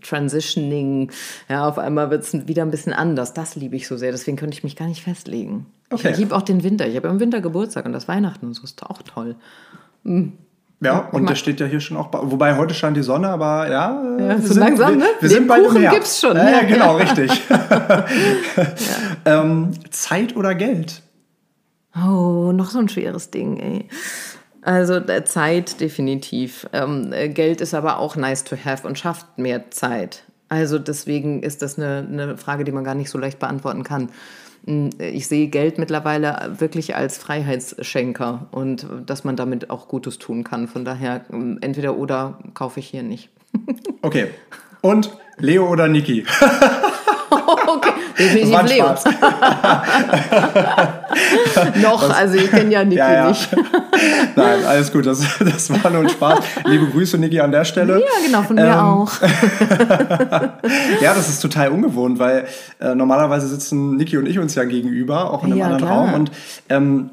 Transitioning, 0.00 1.10
ja, 1.48 1.66
auf 1.66 1.78
einmal 1.78 2.10
wird 2.10 2.22
es 2.22 2.46
wieder 2.46 2.62
ein 2.62 2.70
bisschen 2.70 2.92
anders. 2.92 3.34
Das 3.34 3.56
liebe 3.56 3.74
ich 3.74 3.88
so 3.88 3.96
sehr. 3.96 4.12
Deswegen 4.12 4.36
könnte 4.36 4.56
ich 4.56 4.62
mich 4.62 4.76
gar 4.76 4.86
nicht 4.86 5.02
festlegen. 5.02 5.66
Okay. 5.92 6.10
Ich 6.12 6.18
liebe 6.18 6.34
auch 6.34 6.42
den 6.42 6.62
Winter. 6.62 6.86
Ich 6.86 6.96
habe 6.96 7.08
im 7.08 7.20
Winter 7.20 7.40
Geburtstag 7.40 7.84
und 7.84 7.92
das 7.92 8.08
Weihnachten 8.08 8.46
und 8.46 8.54
so 8.54 8.64
ist 8.64 8.82
auch 8.82 9.02
toll. 9.02 9.36
Mhm. 10.04 10.32
Ja, 10.80 11.08
und 11.12 11.28
der 11.28 11.36
steht 11.36 11.60
ja 11.60 11.66
hier 11.66 11.78
schon 11.78 11.96
auch, 11.96 12.08
wobei 12.12 12.56
heute 12.56 12.74
scheint 12.74 12.96
die 12.96 13.04
Sonne, 13.04 13.28
aber 13.28 13.70
ja, 13.70 14.02
ja 14.18 14.38
so 14.38 14.54
sind, 14.54 14.58
langsam, 14.58 14.98
ne? 14.98 15.04
Wir, 15.20 15.22
wir 15.22 15.28
sind 15.28 15.46
bald 15.46 15.68
Kuchen 15.68 15.88
gibt's 15.88 16.20
schon. 16.20 16.36
Ja, 16.36 16.50
ja 16.50 16.62
genau, 16.62 16.96
richtig. 16.96 17.30
ja. 17.48 18.04
ähm, 19.24 19.70
Zeit 19.90 20.34
oder 20.34 20.56
Geld? 20.56 21.02
Oh, 21.94 22.50
noch 22.52 22.70
so 22.70 22.80
ein 22.80 22.88
schweres 22.88 23.30
Ding, 23.30 23.60
ey. 23.60 23.88
Also 24.62 24.94
äh, 24.94 25.24
Zeit 25.24 25.80
definitiv. 25.80 26.66
Ähm, 26.72 27.12
äh, 27.12 27.28
Geld 27.28 27.60
ist 27.60 27.74
aber 27.74 27.98
auch 27.98 28.16
nice 28.16 28.42
to 28.42 28.56
have 28.56 28.86
und 28.86 28.98
schafft 28.98 29.38
mehr 29.38 29.70
Zeit. 29.70 30.24
Also 30.48 30.78
deswegen 30.78 31.42
ist 31.42 31.62
das 31.62 31.78
eine, 31.78 32.06
eine 32.08 32.36
Frage, 32.36 32.64
die 32.64 32.72
man 32.72 32.84
gar 32.84 32.94
nicht 32.94 33.10
so 33.10 33.18
leicht 33.18 33.38
beantworten 33.38 33.84
kann. 33.84 34.10
Ich 34.64 35.26
sehe 35.26 35.48
Geld 35.48 35.78
mittlerweile 35.78 36.54
wirklich 36.58 36.94
als 36.94 37.18
Freiheitsschenker 37.18 38.46
und 38.52 38.86
dass 39.06 39.24
man 39.24 39.34
damit 39.34 39.70
auch 39.70 39.88
Gutes 39.88 40.18
tun 40.18 40.44
kann. 40.44 40.68
Von 40.68 40.84
daher 40.84 41.24
hm, 41.28 41.58
entweder 41.60 41.96
oder 41.96 42.38
kaufe 42.54 42.80
ich 42.80 42.88
hier 42.88 43.02
nicht. 43.02 43.30
Okay. 44.02 44.28
Und 44.80 45.16
Leo 45.38 45.68
oder 45.68 45.88
Niki? 45.88 46.24
okay, 47.66 47.91
definitiv 48.18 48.62
Leo. 48.62 48.86
Noch, 51.82 52.08
das, 52.08 52.16
also 52.16 52.34
ich 52.36 52.50
kenne 52.50 52.72
ja 52.72 52.84
Niki 52.84 52.98
ja, 52.98 53.12
ja. 53.12 53.28
nicht. 53.28 53.48
Nein, 54.36 54.64
alles 54.64 54.92
gut, 54.92 55.06
das, 55.06 55.20
das 55.38 55.70
war 55.70 55.90
nur 55.90 56.02
ein 56.02 56.08
Spaß. 56.08 56.38
Liebe 56.64 56.86
Grüße, 56.86 57.18
Niki, 57.18 57.40
an 57.40 57.52
der 57.52 57.64
Stelle. 57.64 58.00
Ja, 58.00 58.06
genau, 58.24 58.42
von 58.42 58.56
mir 58.56 58.64
ähm, 58.64 58.72
auch. 58.72 59.12
ja, 61.00 61.14
das 61.14 61.28
ist 61.28 61.40
total 61.40 61.68
ungewohnt, 61.70 62.18
weil 62.18 62.46
äh, 62.80 62.94
normalerweise 62.94 63.46
sitzen 63.46 63.96
Niki 63.96 64.16
und 64.16 64.26
ich 64.26 64.38
uns 64.38 64.54
ja 64.54 64.64
gegenüber, 64.64 65.30
auch 65.30 65.44
in 65.44 65.52
einem 65.52 65.58
ja, 65.58 65.66
anderen 65.66 65.84
klar. 65.84 65.98
Raum. 65.98 66.14
Und 66.14 66.30
ähm, 66.68 67.10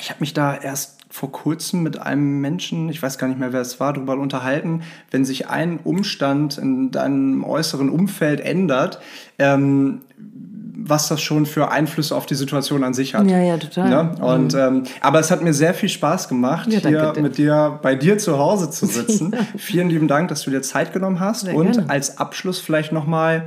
ich 0.00 0.10
habe 0.10 0.20
mich 0.20 0.32
da 0.34 0.54
erst 0.54 1.03
vor 1.14 1.30
kurzem 1.30 1.84
mit 1.84 2.02
einem 2.02 2.40
Menschen, 2.40 2.88
ich 2.88 3.00
weiß 3.00 3.18
gar 3.18 3.28
nicht 3.28 3.38
mehr, 3.38 3.52
wer 3.52 3.60
es 3.60 3.78
war, 3.78 3.92
darüber 3.92 4.14
unterhalten, 4.14 4.82
wenn 5.12 5.24
sich 5.24 5.48
ein 5.48 5.78
Umstand 5.84 6.58
in 6.58 6.90
deinem 6.90 7.44
äußeren 7.44 7.88
Umfeld 7.88 8.40
ändert, 8.40 8.98
ähm, 9.38 10.00
was 10.18 11.06
das 11.06 11.22
schon 11.22 11.46
für 11.46 11.70
Einflüsse 11.70 12.16
auf 12.16 12.26
die 12.26 12.34
Situation 12.34 12.82
an 12.82 12.94
sich 12.94 13.14
hat. 13.14 13.30
Ja, 13.30 13.38
ja, 13.38 13.56
total. 13.58 13.88
Ne? 13.88 14.24
Und, 14.24 14.54
mhm. 14.54 14.58
ähm, 14.58 14.82
aber 15.00 15.20
es 15.20 15.30
hat 15.30 15.40
mir 15.40 15.54
sehr 15.54 15.72
viel 15.72 15.88
Spaß 15.88 16.26
gemacht, 16.26 16.66
ja, 16.72 16.80
hier 16.80 17.12
dir. 17.12 17.22
mit 17.22 17.38
dir 17.38 17.78
bei 17.80 17.94
dir 17.94 18.18
zu 18.18 18.36
Hause 18.36 18.70
zu 18.70 18.86
sitzen. 18.86 19.36
Vielen 19.56 19.90
lieben 19.90 20.08
Dank, 20.08 20.30
dass 20.30 20.42
du 20.42 20.50
dir 20.50 20.62
Zeit 20.62 20.92
genommen 20.92 21.20
hast. 21.20 21.42
Sehr 21.42 21.54
und 21.54 21.74
gerne. 21.74 21.90
als 21.90 22.18
Abschluss 22.18 22.58
vielleicht 22.58 22.90
nochmal, 22.90 23.46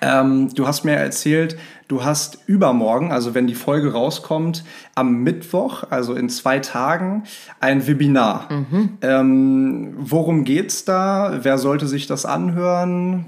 ähm, 0.00 0.52
du 0.54 0.66
hast 0.66 0.84
mir 0.84 0.96
erzählt, 0.96 1.56
Du 1.88 2.04
hast 2.04 2.38
übermorgen, 2.46 3.12
also 3.12 3.34
wenn 3.34 3.46
die 3.46 3.54
Folge 3.54 3.92
rauskommt, 3.92 4.64
am 4.96 5.22
Mittwoch, 5.22 5.84
also 5.88 6.14
in 6.14 6.28
zwei 6.28 6.58
Tagen, 6.58 7.22
ein 7.60 7.86
Webinar. 7.86 8.48
Mhm. 8.50 8.98
Ähm, 9.02 9.94
worum 9.96 10.42
geht's 10.42 10.84
da? 10.84 11.38
Wer 11.42 11.58
sollte 11.58 11.86
sich 11.86 12.08
das 12.08 12.26
anhören? 12.26 13.26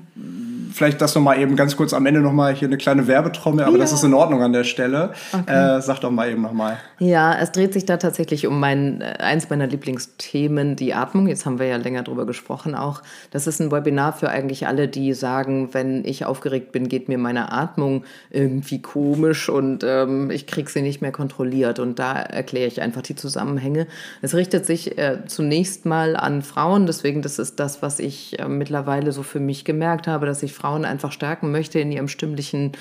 Vielleicht 0.73 1.01
das 1.01 1.15
nochmal 1.15 1.39
eben 1.41 1.57
ganz 1.57 1.77
kurz 1.77 1.93
am 1.93 2.07
Ende 2.07 2.21
nochmal 2.21 2.55
hier 2.55 2.69
eine 2.69 2.77
kleine 2.77 3.07
Werbetrommel, 3.07 3.65
aber 3.65 3.77
ja. 3.77 3.79
das 3.79 3.93
ist 3.93 4.05
in 4.05 4.15
Ordnung 4.15 4.43
an 4.43 4.53
der 4.53 4.65
Stelle. 4.65 5.13
Okay. 5.33 5.77
Äh, 5.77 5.81
sag 5.83 6.01
doch 6.01 6.11
mal 6.11 6.31
eben 6.31 6.43
nochmal. 6.43 6.79
Ja, 6.99 7.35
es 7.39 7.53
dreht 7.53 7.73
sich 7.73 7.87
da 7.87 7.97
tatsächlich 7.97 8.47
um 8.47 8.59
mein, 8.61 9.01
äh, 9.01 9.15
eins 9.19 9.49
meiner 9.51 9.67
Lieblingsthemen, 9.67 10.77
die 10.77 10.95
Atmung. 10.95 11.29
Jetzt 11.29 11.47
haben 11.47 11.59
wir 11.59 11.67
ja 11.67 11.77
länger 11.77 12.03
drüber 12.03 12.27
gesprochen 12.27 12.75
auch. 12.75 13.03
Das 13.31 13.47
ist 13.47 13.61
ein 13.61 13.71
Webinar 13.71 14.13
für 14.13 14.29
eigentlich 14.29 14.67
alle, 14.67 14.89
die 14.89 15.15
sagen, 15.15 15.71
wenn 15.73 16.05
ich 16.05 16.25
aufgeregt 16.25 16.73
bin, 16.73 16.89
geht 16.89 17.09
mir 17.09 17.19
meine 17.19 17.53
Atmung 17.53 18.05
irgendwie 18.31 18.83
komisch 18.83 19.49
und 19.49 19.85
ähm, 19.85 20.31
ich 20.31 20.47
kriege 20.47 20.71
sie 20.71 20.83
nicht 20.83 21.01
mehr 21.01 21.13
kontrolliert. 21.13 21.79
Und 21.79 21.99
da 21.99 22.15
erkläre 22.15 22.67
ich 22.67 22.81
einfach 22.81 23.03
die 23.03 23.15
Zusammenhänge. 23.15 23.87
Es 24.23 24.35
richtet 24.35 24.67
sich 24.67 24.99
äh, 24.99 25.19
zunächst 25.27 25.87
mal 25.87 26.17
an 26.17 26.43
Frauen, 26.43 26.87
deswegen 26.87 27.23
das 27.23 27.39
ist 27.39 27.61
das, 27.61 27.83
was 27.83 27.99
ich 27.99 28.39
äh, 28.39 28.49
mittlerweile 28.49 29.13
so 29.13 29.23
für 29.23 29.41
mich 29.41 29.65
gemerkt 29.65 30.07
habe, 30.07 30.27
dass 30.27 30.43
ich 30.43 30.53
Frauen 30.59 30.85
einfach 30.85 31.13
stärken 31.13 31.51
möchte 31.51 31.79
in 31.79 31.93
ihrem 31.93 32.09
stimmlichen 32.09 32.73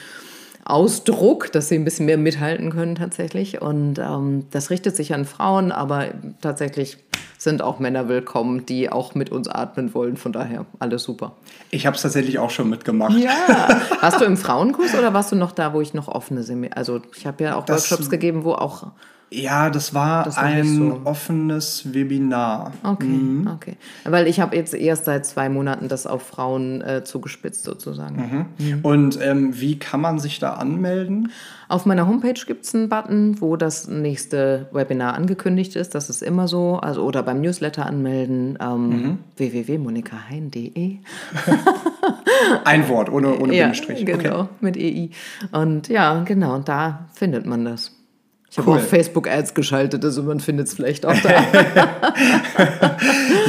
Ausdruck, 0.65 1.51
dass 1.51 1.69
sie 1.69 1.75
ein 1.75 1.85
bisschen 1.85 2.07
mehr 2.07 2.17
mithalten 2.17 2.71
können 2.71 2.95
tatsächlich. 2.95 3.61
Und 3.61 3.99
ähm, 3.99 4.45
das 4.51 4.69
richtet 4.69 4.95
sich 4.95 5.13
an 5.13 5.25
Frauen, 5.25 5.71
aber 5.71 6.07
tatsächlich 6.41 6.97
sind 7.37 7.61
auch 7.61 7.79
Männer 7.79 8.09
willkommen, 8.09 8.65
die 8.65 8.91
auch 8.91 9.15
mit 9.15 9.31
uns 9.31 9.47
atmen 9.47 9.93
wollen. 9.93 10.17
Von 10.17 10.33
daher 10.33 10.65
alles 10.79 11.03
super. 11.03 11.33
Ich 11.69 11.85
habe 11.85 11.95
es 11.95 12.01
tatsächlich 12.01 12.39
auch 12.39 12.49
schon 12.49 12.69
mitgemacht. 12.69 13.17
Ja. 13.17 13.81
Warst 14.01 14.19
du 14.19 14.25
im 14.25 14.37
Frauenkurs 14.37 14.95
oder 14.95 15.13
warst 15.13 15.31
du 15.31 15.35
noch 15.35 15.51
da, 15.51 15.73
wo 15.73 15.81
ich 15.81 15.93
noch 15.93 16.07
offene 16.07 16.43
Semi 16.43 16.69
Also 16.73 17.01
ich 17.15 17.25
habe 17.25 17.43
ja 17.43 17.55
auch 17.55 17.65
das, 17.65 17.89
Workshops 17.89 18.09
gegeben, 18.09 18.43
wo 18.43 18.53
auch 18.53 18.87
ja, 19.29 19.69
das 19.69 19.93
war 19.93 20.23
das 20.23 20.37
ein 20.37 20.77
so. 20.77 21.01
offenes 21.03 21.93
Webinar. 21.93 22.71
Okay, 22.83 23.05
mhm. 23.05 23.47
okay. 23.47 23.75
Weil 24.05 24.25
ich 24.27 24.39
habe 24.39 24.55
jetzt 24.55 24.73
erst 24.73 25.05
seit 25.05 25.25
zwei 25.25 25.49
Monaten 25.49 25.89
das 25.89 26.07
auf 26.07 26.21
Frauen 26.21 26.81
äh, 26.81 27.03
zugespitzt 27.03 27.63
sozusagen. 27.63 28.47
Mhm. 28.59 28.65
Mhm. 28.65 28.79
Und 28.83 29.19
ähm, 29.21 29.59
wie 29.59 29.79
kann 29.79 29.99
man 29.99 30.19
sich 30.19 30.39
da 30.39 30.53
anmelden? 30.53 31.31
Auf 31.67 31.85
meiner 31.85 32.07
Homepage 32.07 32.39
gibt 32.45 32.63
es 32.63 32.73
einen 32.73 32.87
Button, 32.87 33.41
wo 33.41 33.57
das 33.57 33.89
nächste 33.89 34.69
Webinar 34.71 35.15
angekündigt 35.15 35.75
ist. 35.75 35.93
Das 35.93 36.09
ist 36.09 36.23
immer 36.23 36.47
so. 36.47 36.77
Also 36.77 37.03
oder 37.03 37.21
beim 37.21 37.41
Newsletter 37.41 37.85
anmelden. 37.85 38.57
Ähm, 38.61 38.89
mhm. 38.89 39.17
www.monikahein.de 39.35 40.99
Ein 42.63 42.87
Wort, 42.87 43.11
ohne, 43.11 43.37
ohne 43.37 43.53
ja, 43.53 43.65
Bindestrich. 43.65 44.05
Genau, 44.05 44.41
okay. 44.41 44.49
mit 44.61 44.77
EI. 44.77 45.09
Und 45.51 45.89
ja, 45.89 46.23
genau, 46.23 46.59
da 46.59 47.07
findet 47.13 47.45
man 47.45 47.65
das. 47.65 47.96
Ich 48.49 48.57
cool. 48.59 48.65
habe 48.65 48.77
auch 48.77 48.79
Facebook-Ads 48.79 49.53
geschaltet, 49.55 50.05
also 50.05 50.23
man 50.23 50.39
findet 50.39 50.67
es 50.67 50.73
vielleicht 50.73 51.05
auch 51.05 51.15
da. 51.21 51.29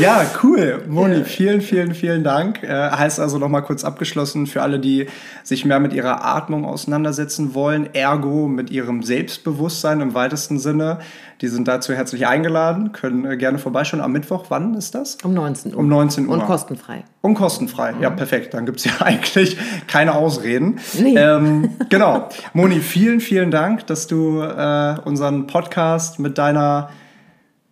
ja, 0.00 0.26
cool. 0.42 0.82
Moni, 0.88 1.22
vielen, 1.22 1.60
vielen, 1.60 1.94
vielen 1.94 2.24
Dank. 2.24 2.64
Äh, 2.64 2.90
heißt 2.90 3.20
also 3.20 3.38
nochmal 3.38 3.62
kurz 3.62 3.84
abgeschlossen 3.84 4.48
für 4.48 4.60
alle, 4.60 4.80
die 4.80 5.06
sich 5.44 5.64
mehr 5.64 5.78
mit 5.78 5.92
ihrer 5.92 6.24
Atmung 6.24 6.64
auseinandersetzen 6.64 7.54
wollen, 7.54 7.94
ergo 7.94 8.48
mit 8.48 8.70
ihrem 8.70 9.04
Selbstbewusstsein 9.04 10.00
im 10.00 10.14
weitesten 10.14 10.58
Sinne. 10.58 10.98
Die 11.40 11.46
sind 11.46 11.68
dazu 11.68 11.94
herzlich 11.94 12.26
eingeladen, 12.26 12.90
können 12.90 13.24
äh, 13.24 13.36
gerne 13.36 13.58
vorbeischauen. 13.58 14.02
Am 14.02 14.10
Mittwoch, 14.10 14.46
wann 14.48 14.74
ist 14.74 14.96
das? 14.96 15.18
Um 15.22 15.34
19 15.34 15.72
Uhr. 15.72 15.78
Um 15.78 15.88
19 15.88 16.26
Uhr. 16.26 16.34
Und 16.34 16.44
kostenfrei. 16.44 17.04
Und 17.20 17.34
kostenfrei, 17.34 17.92
mhm. 17.92 18.02
ja, 18.02 18.10
perfekt. 18.10 18.54
Dann 18.54 18.66
gibt 18.66 18.78
es 18.78 18.86
ja 18.86 18.92
eigentlich 19.00 19.56
keine 19.86 20.14
Ausreden. 20.16 20.80
Nee. 20.98 21.14
Ähm, 21.16 21.70
genau. 21.88 22.28
Moni, 22.54 22.80
vielen, 22.80 23.20
vielen 23.20 23.52
Dank, 23.52 23.86
dass 23.86 24.08
du 24.08 24.40
äh, 24.40 24.87
unseren 25.04 25.46
Podcast 25.46 26.18
mit 26.18 26.38
deiner 26.38 26.90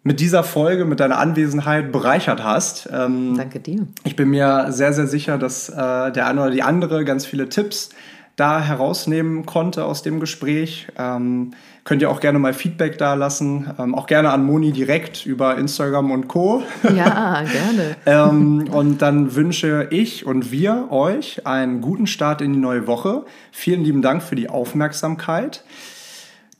mit 0.02 0.20
dieser 0.20 0.44
Folge, 0.44 0.84
mit 0.84 1.00
deiner 1.00 1.18
Anwesenheit 1.18 1.90
bereichert 1.90 2.44
hast. 2.44 2.88
Ähm, 2.92 3.34
Danke 3.36 3.58
dir. 3.58 3.88
Ich 4.04 4.14
bin 4.14 4.30
mir 4.30 4.66
sehr, 4.68 4.92
sehr 4.92 5.08
sicher, 5.08 5.36
dass 5.36 5.68
äh, 5.68 6.12
der 6.12 6.28
eine 6.28 6.42
oder 6.42 6.50
die 6.52 6.62
andere 6.62 7.04
ganz 7.04 7.26
viele 7.26 7.48
Tipps 7.48 7.90
da 8.36 8.60
herausnehmen 8.60 9.46
konnte 9.46 9.84
aus 9.84 10.02
dem 10.02 10.20
Gespräch. 10.20 10.86
Ähm, 10.96 11.54
könnt 11.84 12.02
ihr 12.02 12.10
auch 12.10 12.20
gerne 12.20 12.38
mal 12.38 12.52
Feedback 12.52 12.98
da 12.98 13.14
lassen, 13.14 13.70
ähm, 13.78 13.94
auch 13.94 14.06
gerne 14.06 14.30
an 14.30 14.44
Moni 14.44 14.72
direkt 14.72 15.24
über 15.24 15.56
Instagram 15.56 16.10
und 16.10 16.28
Co. 16.28 16.62
Ja, 16.94 17.42
gerne. 17.52 17.96
ähm, 18.04 18.68
und 18.70 19.02
dann 19.02 19.34
wünsche 19.34 19.88
ich 19.90 20.26
und 20.26 20.52
wir 20.52 20.88
euch 20.90 21.46
einen 21.46 21.80
guten 21.80 22.06
Start 22.06 22.42
in 22.42 22.52
die 22.52 22.58
neue 22.58 22.86
Woche. 22.86 23.24
Vielen 23.50 23.82
lieben 23.82 24.02
Dank 24.02 24.22
für 24.22 24.36
die 24.36 24.50
Aufmerksamkeit. 24.50 25.64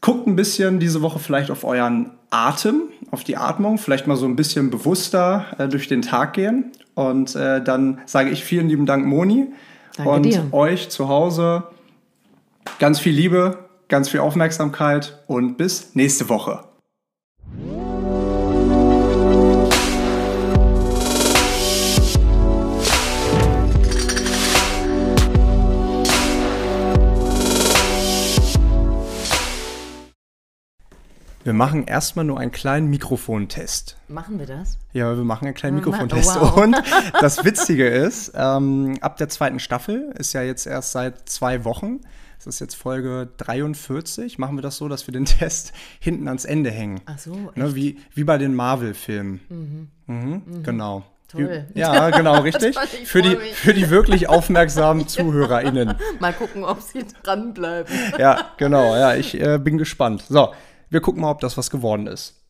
Guckt 0.01 0.27
ein 0.27 0.37
bisschen 0.37 0.79
diese 0.79 1.03
Woche 1.03 1.19
vielleicht 1.19 1.51
auf 1.51 1.65
euren 1.65 2.11
Atem, 2.31 2.83
auf 3.11 3.25
die 3.25 3.37
Atmung, 3.37 3.79
vielleicht 3.79 4.07
mal 4.07 4.17
so 4.17 4.27
ein 4.27 4.37
bisschen 4.37 4.71
bewusster 4.71 5.47
äh, 5.59 5.69
durch 5.69 5.89
den 5.89 6.03
Tag 6.03 6.35
gehen. 6.35 6.73
Und 6.95 7.35
äh, 7.35 7.63
dann 7.63 8.01
sage 8.07 8.31
ich 8.31 8.45
vielen 8.45 8.69
lieben 8.69 8.87
Dank, 8.87 9.07
Moni. 9.07 9.49
Danke 9.97 10.11
und 10.11 10.23
dir. 10.25 10.49
euch 10.53 10.89
zu 10.89 11.09
Hause 11.09 11.65
ganz 12.79 12.99
viel 12.99 13.15
Liebe, 13.15 13.59
ganz 13.89 14.09
viel 14.09 14.21
Aufmerksamkeit 14.21 15.23
und 15.27 15.57
bis 15.57 15.95
nächste 15.95 16.29
Woche. 16.29 16.66
Wir 31.47 31.53
machen 31.53 31.85
erstmal 31.87 32.25
nur 32.25 32.41
einen 32.41 32.51
kleinen 32.51 32.91
Mikrofontest. 32.91 33.97
Machen 34.09 34.41
wir 34.41 34.47
das? 34.47 34.79
Ja, 34.93 35.17
wir 35.17 35.23
machen 35.23 35.45
einen 35.45 35.55
kleinen 35.55 35.77
Mikrofontest. 35.77 36.35
wow. 36.41 36.57
Und 36.57 36.77
das 37.21 37.45
Witzige 37.45 37.87
ist, 37.87 38.33
ähm, 38.35 38.99
ab 39.01 39.17
der 39.17 39.29
zweiten 39.29 39.61
Staffel, 39.61 40.13
ist 40.19 40.33
ja 40.33 40.43
jetzt 40.43 40.67
erst 40.67 40.91
seit 40.91 41.29
zwei 41.29 41.65
Wochen, 41.65 42.01
das 42.39 42.49
ist 42.49 42.59
jetzt 42.59 42.75
Folge 42.75 43.29
43, 43.37 44.39
machen 44.39 44.59
wir 44.59 44.63
das 44.63 44.77
so, 44.77 44.89
dass 44.89 45.07
wir 45.07 45.13
den 45.13 45.25
Test 45.25 45.73
hinten 46.01 46.27
ans 46.27 46.45
Ende 46.45 46.73
hängen. 46.73 47.01
Ach 47.07 47.17
so, 47.17 47.53
Ne, 47.55 47.77
wie, 47.77 48.01
wie 48.13 48.25
bei 48.25 48.39
den 48.39 48.53
Marvel-Filmen. 48.57 49.89
Mhm. 50.09 50.63
Genau. 50.65 51.05
Toll. 51.29 51.67
Ja, 51.75 52.11
genau, 52.17 52.41
richtig. 52.41 52.77
Für, 53.05 53.23
die, 53.23 53.37
mich. 53.37 53.55
für 53.55 53.73
die 53.73 53.89
wirklich 53.89 54.29
aufmerksamen 54.29 55.07
ZuhörerInnen. 55.07 55.95
Mal 56.19 56.33
gucken, 56.33 56.65
ob 56.65 56.81
sie 56.81 57.05
dranbleiben. 57.23 57.95
Ja, 58.19 58.51
genau, 58.57 58.97
ja, 58.97 59.15
ich 59.15 59.41
äh, 59.41 59.59
bin 59.59 59.79
gespannt. 59.79 60.25
So, 60.29 60.53
wir 60.91 61.01
gucken 61.01 61.23
mal, 61.23 61.31
ob 61.31 61.41
das 61.41 61.57
was 61.57 61.71
geworden 61.71 62.07
ist. 62.07 62.46